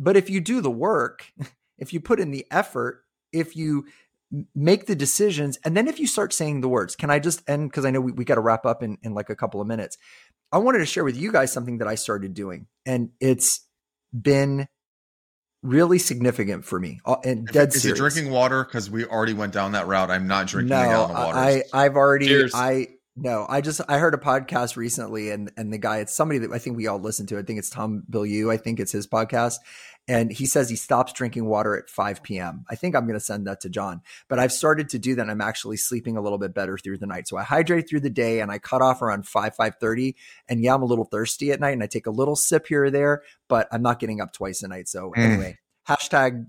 But 0.01 0.17
if 0.17 0.29
you 0.29 0.41
do 0.41 0.61
the 0.61 0.71
work, 0.71 1.31
if 1.79 1.93
you 1.93 2.01
put 2.01 2.19
in 2.19 2.33
the 2.33 2.47
effort, 2.51 3.05
if 3.33 3.55
you 3.55 3.87
make 4.55 4.87
the 4.87 4.97
decisions, 4.97 5.59
and 5.65 5.77
then 5.77 5.87
if 5.87 6.01
you 6.01 6.07
start 6.07 6.33
saying 6.33 6.63
the 6.63 6.69
words, 6.69 6.97
can 6.97 7.11
I 7.11 7.19
just 7.19 7.49
end? 7.49 7.71
Because 7.71 7.85
I 7.85 7.91
know 7.91 8.01
we, 8.01 8.13
we 8.13 8.25
got 8.25 8.37
to 8.37 8.41
wrap 8.41 8.67
up 8.67 8.83
in, 8.83 8.99
in 9.03 9.15
like 9.15 9.31
a 9.31 9.37
couple 9.37 9.61
of 9.61 9.67
minutes. 9.67 9.99
I 10.51 10.59
wanted 10.59 10.79
to 10.79 10.87
share 10.87 11.05
with 11.05 11.17
you 11.17 11.31
guys 11.31 11.53
something 11.53 11.79
that 11.79 11.87
I 11.87 11.95
started 11.95 12.35
doing, 12.35 12.67
and 12.87 13.11
it's 13.21 13.67
been 14.13 14.67
really 15.63 15.99
significant 15.99 16.65
for 16.65 16.79
me. 16.81 17.01
Uh, 17.05 17.17
and 17.25 17.47
dead 17.47 17.69
is 17.69 17.83
serious. 17.83 17.99
it 17.99 18.03
drinking 18.03 18.33
water? 18.33 18.65
Because 18.65 18.91
we 18.91 19.05
already 19.05 19.35
went 19.35 19.53
down 19.53 19.73
that 19.73 19.87
route. 19.87 20.11
I'm 20.11 20.27
not 20.27 20.47
drinking 20.47 20.71
no, 20.71 20.81
a 20.81 20.85
gallon 20.85 21.11
of 21.11 21.17
water. 21.17 21.39
I 21.39 21.63
I've 21.73 21.97
already 21.97 22.27
Cheers. 22.27 22.53
I 22.55 22.89
no 23.17 23.47
I 23.49 23.61
just 23.61 23.81
I 23.89 23.99
heard 23.99 24.15
a 24.15 24.19
podcast 24.19 24.77
recently 24.77 25.31
and 25.31 25.53
and 25.57 25.73
the 25.73 25.79
guy 25.79 25.99
it's 25.99 26.15
somebody 26.15 26.39
that 26.39 26.53
I 26.53 26.59
think 26.59 26.77
we 26.77 26.87
all 26.87 26.99
listen 26.99 27.27
to. 27.27 27.39
I 27.39 27.43
think 27.43 27.59
it's 27.59 27.71
Tom 27.71 28.05
Bilyeu. 28.11 28.53
I 28.53 28.57
think 28.57 28.81
it's 28.81 28.93
his 28.93 29.07
podcast. 29.07 29.57
And 30.11 30.33
he 30.33 30.45
says 30.45 30.69
he 30.69 30.75
stops 30.75 31.13
drinking 31.13 31.47
water 31.47 31.77
at 31.77 31.89
5 31.89 32.25
p.m. 32.25 32.65
I 32.69 32.75
think 32.75 32.97
I'm 32.97 33.07
going 33.07 33.19
to 33.19 33.25
send 33.25 33.47
that 33.47 33.61
to 33.61 33.69
John. 33.69 34.03
But 34.29 34.41
I've 34.41 34.51
started 34.51 34.89
to 34.89 34.99
do 34.99 35.15
that. 35.15 35.31
I'm 35.31 35.41
actually 35.41 35.77
sleeping 35.77 36.17
a 36.17 36.21
little 36.21 36.37
bit 36.37 36.53
better 36.53 36.77
through 36.77 36.99
the 36.99 37.07
night. 37.07 37.29
So 37.29 37.37
I 37.37 37.45
hydrate 37.45 37.89
through 37.89 38.01
the 38.01 38.11
day 38.11 38.41
and 38.41 38.51
I 38.51 38.59
cut 38.59 38.83
off 38.83 39.03
around 39.03 39.29
5, 39.29 39.55
5.30. 39.57 40.17
And 40.49 40.65
yeah, 40.65 40.75
I'm 40.75 40.83
a 40.83 40.87
little 40.87 41.05
thirsty 41.05 41.53
at 41.53 41.61
night 41.61 41.75
and 41.75 41.83
I 41.83 41.87
take 41.87 42.09
a 42.09 42.11
little 42.11 42.35
sip 42.35 42.67
here 42.67 42.87
or 42.87 42.91
there, 42.91 43.23
but 43.49 43.69
I'm 43.71 43.83
not 43.83 44.01
getting 44.01 44.21
up 44.21 44.33
twice 44.33 44.65
a 44.65 44.69
night. 44.69 44.89
So 44.89 45.13
Mm. 45.17 45.25
anyway, 45.25 45.59
hashtag 45.89 46.47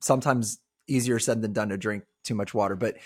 sometimes 0.00 0.60
easier 0.86 1.18
said 1.18 1.42
than 1.42 1.52
done 1.52 1.70
to 1.70 1.76
drink 1.76 2.04
too 2.22 2.36
much 2.36 2.54
water. 2.54 2.76
But 2.76 2.98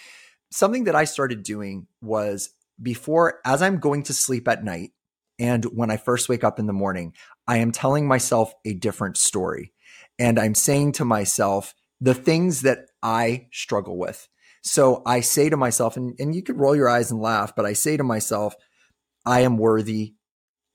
something 0.50 0.84
that 0.84 0.94
I 0.94 1.04
started 1.04 1.42
doing 1.42 1.86
was 2.02 2.50
before, 2.82 3.40
as 3.46 3.62
I'm 3.62 3.78
going 3.78 4.02
to 4.04 4.12
sleep 4.12 4.46
at 4.46 4.62
night, 4.62 4.92
and 5.40 5.64
when 5.64 5.90
I 5.90 5.96
first 5.96 6.28
wake 6.28 6.44
up 6.44 6.58
in 6.58 6.66
the 6.66 6.72
morning, 6.74 7.14
I 7.48 7.56
am 7.56 7.72
telling 7.72 8.06
myself 8.06 8.52
a 8.66 8.74
different 8.74 9.16
story. 9.16 9.72
And 10.18 10.38
I'm 10.38 10.54
saying 10.54 10.92
to 10.92 11.04
myself 11.06 11.74
the 11.98 12.14
things 12.14 12.60
that 12.60 12.80
I 13.02 13.48
struggle 13.50 13.96
with. 13.98 14.28
So 14.62 15.02
I 15.06 15.20
say 15.20 15.48
to 15.48 15.56
myself, 15.56 15.96
and, 15.96 16.14
and 16.18 16.34
you 16.34 16.42
could 16.42 16.60
roll 16.60 16.76
your 16.76 16.90
eyes 16.90 17.10
and 17.10 17.22
laugh, 17.22 17.56
but 17.56 17.64
I 17.64 17.72
say 17.72 17.96
to 17.96 18.04
myself, 18.04 18.54
I 19.24 19.40
am 19.40 19.56
worthy. 19.56 20.14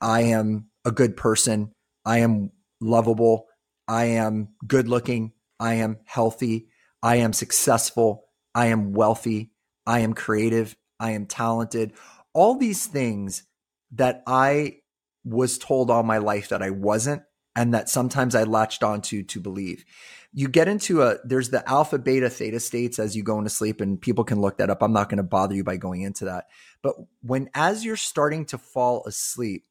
I 0.02 0.22
am 0.22 0.70
a 0.84 0.92
good 0.92 1.16
person. 1.16 1.72
I 2.04 2.20
am 2.20 2.50
lovable. 2.82 3.46
I 3.88 4.06
am 4.06 4.50
good 4.66 4.88
looking. 4.88 5.34
I 5.60 5.76
am 5.76 6.00
healthy. 6.06 6.70
I 7.04 7.18
am 7.18 7.34
successful. 7.34 8.26
I 8.56 8.68
am 8.68 8.94
wealthy. 8.94 9.52
I 9.86 10.00
am 10.00 10.14
creative. 10.14 10.76
I 11.00 11.12
am 11.12 11.28
talented. 11.28 11.94
All 12.34 12.56
these 12.56 12.88
things 12.88 13.44
that 13.92 14.24
I 14.28 14.78
was 15.24 15.58
told 15.58 15.90
all 15.90 16.04
my 16.04 16.20
life 16.20 16.50
that 16.50 16.62
I 16.62 16.70
wasn't, 16.70 17.24
and 17.56 17.74
that 17.74 17.90
sometimes 17.90 18.36
I 18.36 18.44
latched 18.44 18.84
onto 18.84 19.24
to 19.24 19.40
believe. 19.40 19.86
You 20.34 20.50
get 20.50 20.68
into 20.68 21.02
a 21.02 21.18
there's 21.24 21.50
the 21.50 21.68
alpha, 21.70 21.98
beta, 21.98 22.30
theta 22.30 22.60
states 22.60 23.00
as 23.00 23.16
you 23.16 23.24
go 23.24 23.38
into 23.38 23.50
sleep, 23.50 23.82
and 23.82 24.00
people 24.00 24.24
can 24.24 24.42
look 24.42 24.58
that 24.58 24.70
up. 24.70 24.84
I'm 24.84 24.94
not 24.94 25.10
going 25.10 25.18
to 25.18 25.24
bother 25.24 25.56
you 25.56 25.64
by 25.64 25.78
going 25.78 26.02
into 26.02 26.26
that. 26.26 26.46
But 26.82 26.96
when 27.22 27.50
as 27.54 27.86
you're 27.86 27.96
starting 27.96 28.46
to 28.48 28.58
fall 28.58 29.04
asleep, 29.06 29.66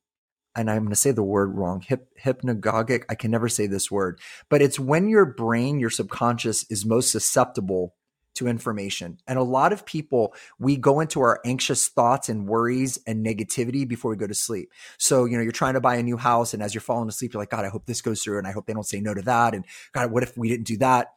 and 0.57 0.70
I'm 0.70 0.83
going 0.83 0.90
to 0.90 0.96
say 0.96 1.11
the 1.11 1.22
word 1.22 1.55
wrong, 1.55 1.81
hip, 1.81 2.09
hypnagogic. 2.22 3.05
I 3.09 3.14
can 3.14 3.31
never 3.31 3.48
say 3.48 3.66
this 3.66 3.90
word, 3.90 4.20
but 4.48 4.62
it's 4.62 4.79
when 4.79 5.09
your 5.09 5.27
brain, 5.27 5.81
your 5.81 5.90
subconscious 5.90 6.64
is 6.70 6.87
most 6.87 7.11
susceptible 7.11 7.94
to 8.34 8.48
information. 8.48 9.18
And 9.26 9.38
a 9.38 9.42
lot 9.42 9.72
of 9.72 9.86
people, 9.86 10.34
we 10.58 10.76
go 10.76 11.00
into 11.00 11.20
our 11.20 11.40
anxious 11.44 11.88
thoughts 11.88 12.28
and 12.28 12.46
worries 12.46 12.98
and 13.06 13.24
negativity 13.24 13.86
before 13.86 14.10
we 14.10 14.16
go 14.16 14.26
to 14.26 14.34
sleep. 14.34 14.70
So, 14.98 15.24
you 15.24 15.36
know, 15.36 15.42
you're 15.42 15.52
trying 15.52 15.74
to 15.74 15.80
buy 15.80 15.96
a 15.96 16.02
new 16.02 16.16
house 16.16 16.54
and 16.54 16.62
as 16.62 16.74
you're 16.74 16.80
falling 16.80 17.08
asleep, 17.08 17.32
you're 17.32 17.42
like, 17.42 17.50
God, 17.50 17.64
I 17.64 17.68
hope 17.68 17.86
this 17.86 18.02
goes 18.02 18.22
through 18.22 18.38
and 18.38 18.46
I 18.46 18.52
hope 18.52 18.66
they 18.66 18.72
don't 18.72 18.86
say 18.86 19.00
no 19.00 19.14
to 19.14 19.22
that. 19.22 19.54
And 19.54 19.64
God, 19.92 20.10
what 20.10 20.22
if 20.22 20.36
we 20.36 20.48
didn't 20.48 20.66
do 20.66 20.78
that? 20.78 21.08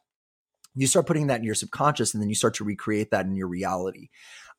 You 0.75 0.85
start 0.85 1.07
putting 1.07 1.27
that 1.27 1.39
in 1.39 1.43
your 1.43 1.55
subconscious 1.55 2.13
and 2.13 2.21
then 2.21 2.29
you 2.29 2.35
start 2.35 2.53
to 2.55 2.63
recreate 2.63 3.11
that 3.11 3.25
in 3.25 3.35
your 3.35 3.47
reality. 3.47 4.09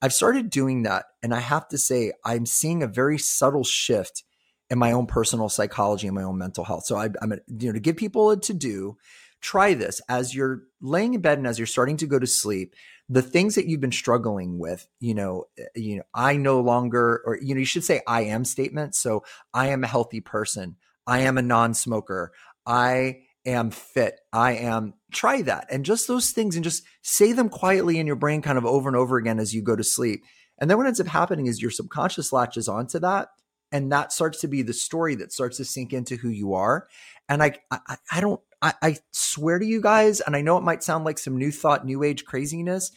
I've 0.03 0.13
started 0.13 0.51
doing 0.51 0.83
that. 0.83 1.07
And 1.23 1.35
I 1.35 1.41
have 1.41 1.69
to 1.69 1.79
say, 1.79 2.13
I'm 2.25 2.47
seeing 2.47 2.83
a 2.83 2.89
very 2.89 3.19
subtle 3.19 3.65
shift 3.65 4.25
in 4.71 4.79
my 4.79 4.93
own 4.93 5.07
personal 5.07 5.49
psychology 5.49 6.07
and 6.07 6.15
my 6.15 6.23
own 6.23 6.39
mental 6.39 6.65
health. 6.65 6.85
So 6.85 6.97
I, 6.97 7.09
I'm, 7.23 7.33
you 7.47 7.69
know, 7.69 7.73
to 7.73 7.81
give 7.81 7.97
people 7.97 8.31
a 8.31 8.37
to 8.41 8.55
do, 8.55 8.97
try 9.41 9.75
this. 9.75 10.01
As 10.09 10.35
you're 10.35 10.63
laying 10.81 11.15
in 11.15 11.21
bed 11.21 11.39
and 11.39 11.47
as 11.47 11.59
you're 11.59 11.67
starting 11.67 11.97
to 11.99 12.07
go 12.07 12.19
to 12.19 12.27
sleep 12.27 12.75
the 13.11 13.23
things 13.23 13.55
that 13.55 13.67
you've 13.67 13.81
been 13.81 13.91
struggling 13.91 14.59
with 14.59 14.87
you 15.01 15.15
know 15.15 15.45
eh, 15.59 15.65
you 15.75 15.97
know 15.97 16.03
i 16.13 16.37
no 16.37 16.61
longer 16.61 17.23
or 17.25 17.39
you 17.41 17.55
know 17.55 17.59
you 17.59 17.65
should 17.65 17.83
say 17.83 18.03
i 18.07 18.21
am 18.21 18.45
statements 18.45 18.99
so 18.99 19.25
i 19.55 19.69
am 19.69 19.83
a 19.83 19.87
healthy 19.87 20.21
person. 20.21 20.77
I 21.09 21.21
am 21.21 21.39
a 21.39 21.43
non-smoker. 21.43 22.33
I 22.67 23.23
am 23.47 23.71
fit. 23.71 24.21
I 24.31 24.53
am 24.53 24.93
try 25.11 25.41
that. 25.43 25.67
And 25.71 25.87
just 25.87 26.07
those 26.07 26.31
things 26.33 26.55
and 26.55 26.63
just 26.63 26.83
say 27.01 27.33
them 27.33 27.49
quietly 27.49 27.99
in 27.99 28.07
your 28.07 28.15
brain 28.15 28.43
kind 28.43 28.59
of 28.59 28.67
over 28.67 28.91
and 28.91 28.97
over 28.97 29.17
again 29.17 29.39
as 29.41 29.55
you 29.55 29.63
go 29.63 29.75
to 29.75 29.83
sleep. 29.83 30.23
And 30.59 30.69
then 30.69 30.77
what 30.77 30.87
ends 30.87 31.01
up 31.01 31.07
happening 31.07 31.47
is 31.47 31.63
your 31.63 31.71
subconscious 31.71 32.31
latches 32.31 32.69
onto 32.69 32.99
that 32.99 33.29
and 33.73 33.91
that 33.91 34.13
starts 34.13 34.41
to 34.43 34.49
be 34.49 34.61
the 34.61 34.75
story 34.75 35.15
that 35.15 35.33
starts 35.33 35.57
to 35.57 35.65
sink 35.65 35.95
into 35.95 36.17
who 36.17 36.29
you 36.29 36.53
are. 36.53 36.89
And 37.27 37.43
i 37.43 37.53
i, 37.71 37.97
I 38.13 38.21
don't 38.21 38.41
I, 38.61 38.75
I 38.83 38.97
swear 39.13 39.59
to 39.59 39.67
you 39.67 39.81
guys, 39.81 40.21
and 40.21 40.35
I 40.35 40.41
know 40.41 40.57
it 40.57 40.65
might 40.65 40.83
sound 40.83 41.05
like 41.05 41.19
some 41.19 41.37
new 41.37 41.53
thought, 41.53 41.87
new 41.87 42.03
age 42.03 42.25
craziness, 42.25 42.91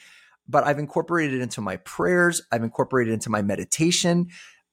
but 0.48 0.64
I've 0.66 0.80
incorporated 0.80 1.40
it 1.40 1.44
into 1.44 1.62
my 1.62 1.78
prayers. 1.78 2.42
I've 2.52 2.64
incorporated 2.64 3.12
it 3.12 3.16
into 3.16 3.30
my 3.30 3.42
meditation. 3.42 4.28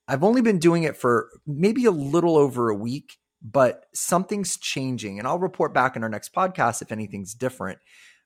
I've 0.06 0.24
only 0.24 0.40
been 0.40 0.58
doing 0.58 0.84
it 0.84 0.96
for 0.96 1.28
maybe 1.46 1.84
a 1.84 1.90
little 1.90 2.36
over 2.36 2.70
a 2.70 2.74
week, 2.74 3.18
but 3.42 3.84
something's 3.94 4.56
changing. 4.56 5.18
And 5.18 5.28
I'll 5.28 5.38
report 5.38 5.74
back 5.74 5.94
in 5.94 6.02
our 6.02 6.08
next 6.08 6.34
podcast 6.34 6.80
if 6.80 6.90
anything's 6.90 7.34
different. 7.34 7.78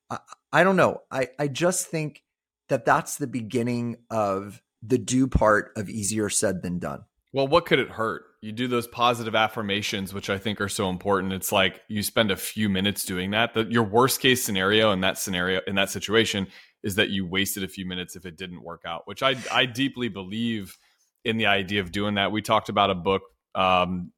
I, 0.09 0.19
I 0.51 0.63
don't 0.63 0.77
know. 0.77 1.01
I, 1.11 1.29
I 1.37 1.49
just 1.49 1.87
think 1.87 2.23
that 2.69 2.85
that's 2.85 3.17
the 3.17 3.27
beginning 3.27 3.97
of 4.09 4.61
the 4.81 4.97
do 4.97 5.27
part 5.27 5.71
of 5.75 5.89
easier 5.89 6.29
said 6.29 6.61
than 6.61 6.79
done. 6.79 7.03
Well, 7.33 7.47
what 7.47 7.65
could 7.65 7.79
it 7.79 7.89
hurt? 7.89 8.25
You 8.41 8.51
do 8.51 8.67
those 8.67 8.85
positive 8.85 9.33
affirmations, 9.33 10.13
which 10.13 10.29
I 10.29 10.37
think 10.37 10.61
are 10.61 10.69
so 10.69 10.89
important. 10.89 11.33
It's 11.33 11.51
like 11.51 11.81
you 11.87 12.03
spend 12.03 12.29
a 12.29 12.35
few 12.35 12.69
minutes 12.69 13.03
doing 13.03 13.31
that. 13.31 13.55
The, 13.55 13.63
your 13.63 13.83
worst 13.83 14.21
case 14.21 14.43
scenario 14.43 14.91
in 14.91 15.01
that 15.01 15.17
scenario, 15.17 15.61
in 15.65 15.73
that 15.75 15.89
situation, 15.89 16.47
is 16.83 16.95
that 16.95 17.09
you 17.09 17.25
wasted 17.25 17.63
a 17.63 17.67
few 17.67 17.87
minutes 17.87 18.15
if 18.15 18.27
it 18.27 18.37
didn't 18.37 18.61
work 18.61 18.83
out, 18.85 19.07
which 19.07 19.23
I, 19.23 19.35
I 19.51 19.65
deeply 19.65 20.09
believe 20.09 20.77
in 21.25 21.37
the 21.37 21.47
idea 21.47 21.81
of 21.81 21.91
doing 21.91 22.15
that. 22.15 22.31
We 22.31 22.43
talked 22.43 22.69
about 22.69 22.91
a 22.91 22.95
book, 22.95 23.23
um, 23.55 24.11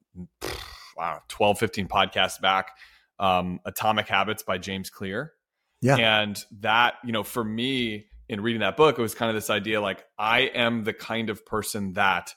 wow, 0.96 1.22
12, 1.28 1.58
15 1.58 1.88
podcasts 1.88 2.40
back, 2.40 2.72
um, 3.18 3.60
Atomic 3.64 4.08
Habits 4.08 4.42
by 4.42 4.58
James 4.58 4.90
Clear. 4.90 5.32
Yeah. 5.80 5.96
And 5.96 6.42
that, 6.60 6.94
you 7.02 7.12
know, 7.12 7.22
for 7.22 7.44
me 7.44 8.06
in 8.28 8.42
reading 8.42 8.60
that 8.60 8.76
book, 8.76 8.98
it 8.98 9.02
was 9.02 9.14
kind 9.14 9.30
of 9.30 9.34
this 9.36 9.48
idea 9.48 9.80
like, 9.80 10.04
I 10.18 10.40
am 10.40 10.84
the 10.84 10.92
kind 10.92 11.30
of 11.30 11.46
person 11.46 11.94
that 11.94 12.34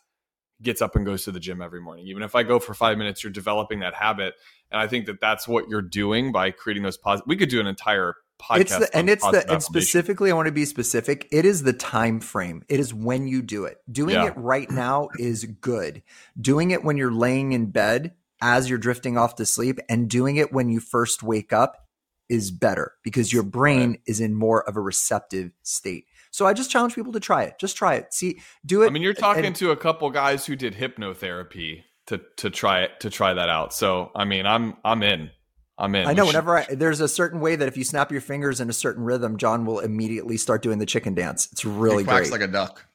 gets 0.61 0.81
up 0.81 0.95
and 0.95 1.05
goes 1.05 1.23
to 1.23 1.31
the 1.31 1.39
gym 1.39 1.61
every 1.61 1.81
morning. 1.81 2.07
Even 2.07 2.23
if 2.23 2.35
I 2.35 2.43
go 2.43 2.59
for 2.59 2.73
five 2.73 2.97
minutes, 2.97 3.23
you're 3.23 3.31
developing 3.31 3.79
that 3.79 3.93
habit. 3.93 4.35
And 4.71 4.79
I 4.79 4.87
think 4.87 5.05
that 5.07 5.19
that's 5.19 5.47
what 5.47 5.69
you're 5.69 5.81
doing 5.81 6.31
by 6.31 6.51
creating 6.51 6.83
those 6.83 6.97
positive. 6.97 7.27
We 7.27 7.37
could 7.37 7.49
do 7.49 7.59
an 7.59 7.67
entire 7.67 8.15
podcast. 8.39 8.59
It's 8.59 8.77
the, 8.77 8.97
and 8.97 9.09
it's 9.09 9.23
the 9.23 9.51
and 9.51 9.63
specifically 9.63 10.31
I 10.31 10.35
want 10.35 10.47
to 10.47 10.51
be 10.51 10.65
specific. 10.65 11.27
It 11.31 11.45
is 11.45 11.63
the 11.63 11.73
time 11.73 12.19
frame. 12.19 12.63
It 12.69 12.79
is 12.79 12.93
when 12.93 13.27
you 13.27 13.41
do 13.41 13.65
it. 13.65 13.77
Doing 13.91 14.15
yeah. 14.15 14.27
it 14.27 14.33
right 14.37 14.69
now 14.69 15.09
is 15.17 15.45
good. 15.45 16.03
Doing 16.39 16.71
it 16.71 16.83
when 16.83 16.97
you're 16.97 17.11
laying 17.11 17.51
in 17.51 17.71
bed 17.71 18.13
as 18.41 18.69
you're 18.69 18.79
drifting 18.79 19.17
off 19.17 19.35
to 19.35 19.45
sleep 19.45 19.79
and 19.89 20.09
doing 20.09 20.37
it 20.37 20.53
when 20.53 20.69
you 20.69 20.79
first 20.79 21.23
wake 21.23 21.51
up 21.51 21.87
is 22.29 22.51
better 22.51 22.93
because 23.03 23.33
your 23.33 23.43
brain 23.43 23.91
right. 23.91 24.01
is 24.05 24.19
in 24.19 24.33
more 24.35 24.67
of 24.67 24.77
a 24.77 24.81
receptive 24.81 25.51
state. 25.63 26.05
So 26.31 26.45
I 26.45 26.53
just 26.53 26.69
challenge 26.69 26.95
people 26.95 27.13
to 27.13 27.19
try 27.19 27.43
it. 27.43 27.59
Just 27.59 27.75
try 27.75 27.95
it. 27.95 28.13
See, 28.13 28.39
do 28.65 28.83
it. 28.83 28.87
I 28.87 28.89
mean, 28.89 29.03
you're 29.03 29.13
talking 29.13 29.45
and, 29.45 29.55
to 29.57 29.71
a 29.71 29.77
couple 29.77 30.09
guys 30.09 30.45
who 30.45 30.55
did 30.55 30.75
hypnotherapy 30.75 31.83
to 32.07 32.21
to 32.37 32.49
try 32.49 32.81
it 32.81 32.99
to 33.01 33.09
try 33.09 33.33
that 33.33 33.49
out. 33.49 33.73
So 33.73 34.11
I 34.15 34.25
mean, 34.25 34.45
I'm 34.45 34.75
I'm 34.83 35.03
in. 35.03 35.31
I'm 35.77 35.95
in. 35.95 36.07
I 36.07 36.13
know. 36.13 36.25
Whenever 36.25 36.57
I, 36.57 36.65
there's 36.65 36.99
a 36.99 37.07
certain 37.07 37.39
way 37.39 37.55
that 37.55 37.67
if 37.67 37.77
you 37.77 37.83
snap 37.83 38.11
your 38.11 38.21
fingers 38.21 38.59
in 38.59 38.69
a 38.69 38.73
certain 38.73 39.03
rhythm, 39.03 39.37
John 39.37 39.65
will 39.65 39.79
immediately 39.79 40.35
start 40.35 40.61
doing 40.61 40.77
the 40.77 40.85
chicken 40.85 41.15
dance. 41.15 41.47
It's 41.51 41.63
really 41.63 42.03
he 42.03 42.09
great. 42.09 42.31
like 42.31 42.41
a 42.41 42.47
duck 42.47 42.85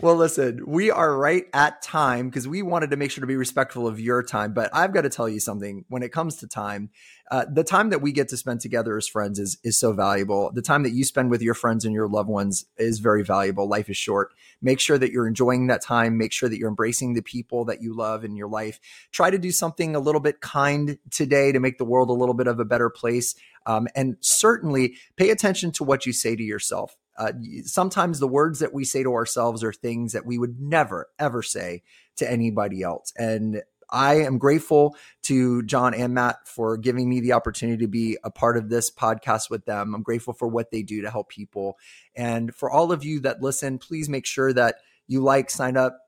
well, 0.00 0.14
listen, 0.14 0.62
we 0.66 0.90
are 0.90 1.16
right 1.16 1.44
at 1.52 1.82
time 1.82 2.28
because 2.28 2.46
we 2.46 2.62
wanted 2.62 2.90
to 2.90 2.96
make 2.96 3.10
sure 3.10 3.20
to 3.20 3.26
be 3.26 3.36
respectful 3.36 3.86
of 3.86 4.00
your 4.00 4.22
time. 4.22 4.52
But 4.52 4.70
I've 4.72 4.92
got 4.92 5.02
to 5.02 5.08
tell 5.08 5.28
you 5.28 5.40
something. 5.40 5.84
When 5.88 6.02
it 6.02 6.12
comes 6.12 6.36
to 6.36 6.46
time, 6.46 6.90
uh, 7.30 7.44
the 7.50 7.64
time 7.64 7.90
that 7.90 8.00
we 8.00 8.12
get 8.12 8.28
to 8.28 8.36
spend 8.36 8.60
together 8.60 8.96
as 8.96 9.06
friends 9.06 9.38
is 9.38 9.58
is 9.64 9.78
so 9.78 9.92
valuable. 9.92 10.50
The 10.52 10.62
time 10.62 10.82
that 10.84 10.92
you 10.92 11.04
spend 11.04 11.30
with 11.30 11.42
your 11.42 11.54
friends 11.54 11.84
and 11.84 11.94
your 11.94 12.08
loved 12.08 12.28
ones 12.28 12.66
is 12.76 13.00
very 13.00 13.22
valuable. 13.24 13.68
Life 13.68 13.90
is 13.90 13.96
short. 13.96 14.32
Make 14.62 14.80
sure 14.80 14.98
that 14.98 15.12
you're 15.12 15.26
enjoying 15.26 15.66
that 15.66 15.82
time. 15.82 16.16
Make 16.16 16.32
sure 16.32 16.48
that 16.48 16.58
you're 16.58 16.68
embracing 16.68 17.14
the 17.14 17.22
people 17.22 17.64
that 17.66 17.82
you 17.82 17.94
love 17.94 18.24
in 18.24 18.36
your 18.36 18.48
life. 18.48 18.80
Try 19.12 19.30
to 19.30 19.38
do 19.38 19.50
something 19.50 19.94
a 19.94 20.00
little 20.00 20.20
bit 20.20 20.40
kind 20.40 20.98
today 21.10 21.52
to 21.52 21.60
make 21.60 21.78
the 21.78 21.84
world 21.84 22.10
a 22.10 22.14
little 22.14 22.34
bit 22.34 22.46
of 22.46 22.60
a 22.60 22.64
better 22.64 22.90
place. 22.90 23.34
Um, 23.66 23.88
and 23.94 24.16
certainly 24.20 24.96
pay 25.16 25.30
attention 25.30 25.72
to 25.72 25.84
what 25.84 26.06
you 26.06 26.12
say 26.12 26.34
to 26.36 26.42
yourself. 26.42 26.96
Uh, 27.18 27.32
sometimes 27.64 28.20
the 28.20 28.28
words 28.28 28.60
that 28.60 28.72
we 28.72 28.84
say 28.84 29.02
to 29.02 29.12
ourselves 29.12 29.64
are 29.64 29.72
things 29.72 30.12
that 30.12 30.24
we 30.24 30.38
would 30.38 30.60
never, 30.60 31.08
ever 31.18 31.42
say 31.42 31.82
to 32.16 32.30
anybody 32.30 32.82
else. 32.82 33.12
And 33.18 33.62
I 33.90 34.16
am 34.16 34.38
grateful 34.38 34.96
to 35.24 35.62
John 35.64 35.94
and 35.94 36.14
Matt 36.14 36.46
for 36.46 36.76
giving 36.76 37.08
me 37.08 37.20
the 37.20 37.32
opportunity 37.32 37.84
to 37.84 37.88
be 37.88 38.18
a 38.22 38.30
part 38.30 38.56
of 38.56 38.68
this 38.68 38.90
podcast 38.90 39.50
with 39.50 39.64
them. 39.64 39.94
I'm 39.94 40.02
grateful 40.02 40.34
for 40.34 40.46
what 40.46 40.70
they 40.70 40.82
do 40.82 41.02
to 41.02 41.10
help 41.10 41.28
people. 41.28 41.78
And 42.14 42.54
for 42.54 42.70
all 42.70 42.92
of 42.92 43.04
you 43.04 43.20
that 43.20 43.42
listen, 43.42 43.78
please 43.78 44.08
make 44.08 44.26
sure 44.26 44.52
that 44.52 44.76
you 45.06 45.20
like, 45.20 45.50
sign 45.50 45.76
up, 45.76 45.98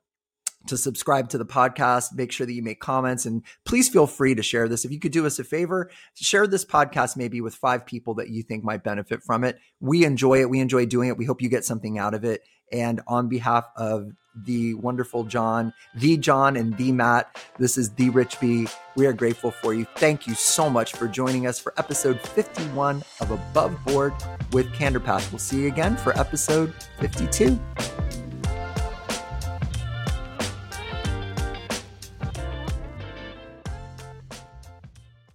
to 0.67 0.77
subscribe 0.77 1.29
to 1.29 1.37
the 1.37 1.45
podcast. 1.45 2.13
Make 2.15 2.31
sure 2.31 2.45
that 2.45 2.53
you 2.53 2.63
make 2.63 2.79
comments 2.79 3.25
and 3.25 3.43
please 3.65 3.89
feel 3.89 4.07
free 4.07 4.35
to 4.35 4.43
share 4.43 4.67
this. 4.67 4.85
If 4.85 4.91
you 4.91 4.99
could 4.99 5.11
do 5.11 5.25
us 5.25 5.39
a 5.39 5.43
favor, 5.43 5.89
share 6.15 6.47
this 6.47 6.65
podcast 6.65 7.17
maybe 7.17 7.41
with 7.41 7.55
five 7.55 7.85
people 7.85 8.13
that 8.15 8.29
you 8.29 8.43
think 8.43 8.63
might 8.63 8.83
benefit 8.83 9.23
from 9.23 9.43
it. 9.43 9.57
We 9.79 10.05
enjoy 10.05 10.41
it. 10.41 10.49
We 10.49 10.59
enjoy 10.59 10.85
doing 10.85 11.09
it. 11.09 11.17
We 11.17 11.25
hope 11.25 11.41
you 11.41 11.49
get 11.49 11.65
something 11.65 11.97
out 11.97 12.13
of 12.13 12.23
it. 12.23 12.41
And 12.71 13.01
on 13.07 13.27
behalf 13.27 13.65
of 13.75 14.11
the 14.33 14.75
wonderful 14.75 15.25
John, 15.25 15.73
the 15.95 16.15
John, 16.15 16.55
and 16.55 16.77
the 16.77 16.91
Matt, 16.91 17.37
this 17.59 17.77
is 17.77 17.89
the 17.91 18.09
Rich 18.11 18.39
B. 18.39 18.67
We 18.95 19.05
are 19.05 19.13
grateful 19.13 19.51
for 19.51 19.73
you. 19.73 19.85
Thank 19.97 20.25
you 20.25 20.35
so 20.35 20.69
much 20.69 20.93
for 20.93 21.07
joining 21.07 21.47
us 21.47 21.59
for 21.59 21.73
episode 21.77 22.19
51 22.21 23.03
of 23.19 23.31
Above 23.31 23.77
Board 23.85 24.13
with 24.53 24.73
Candor 24.73 25.01
Path. 25.01 25.29
We'll 25.31 25.39
see 25.39 25.63
you 25.63 25.67
again 25.67 25.97
for 25.97 26.17
episode 26.17 26.73
52. 26.99 27.59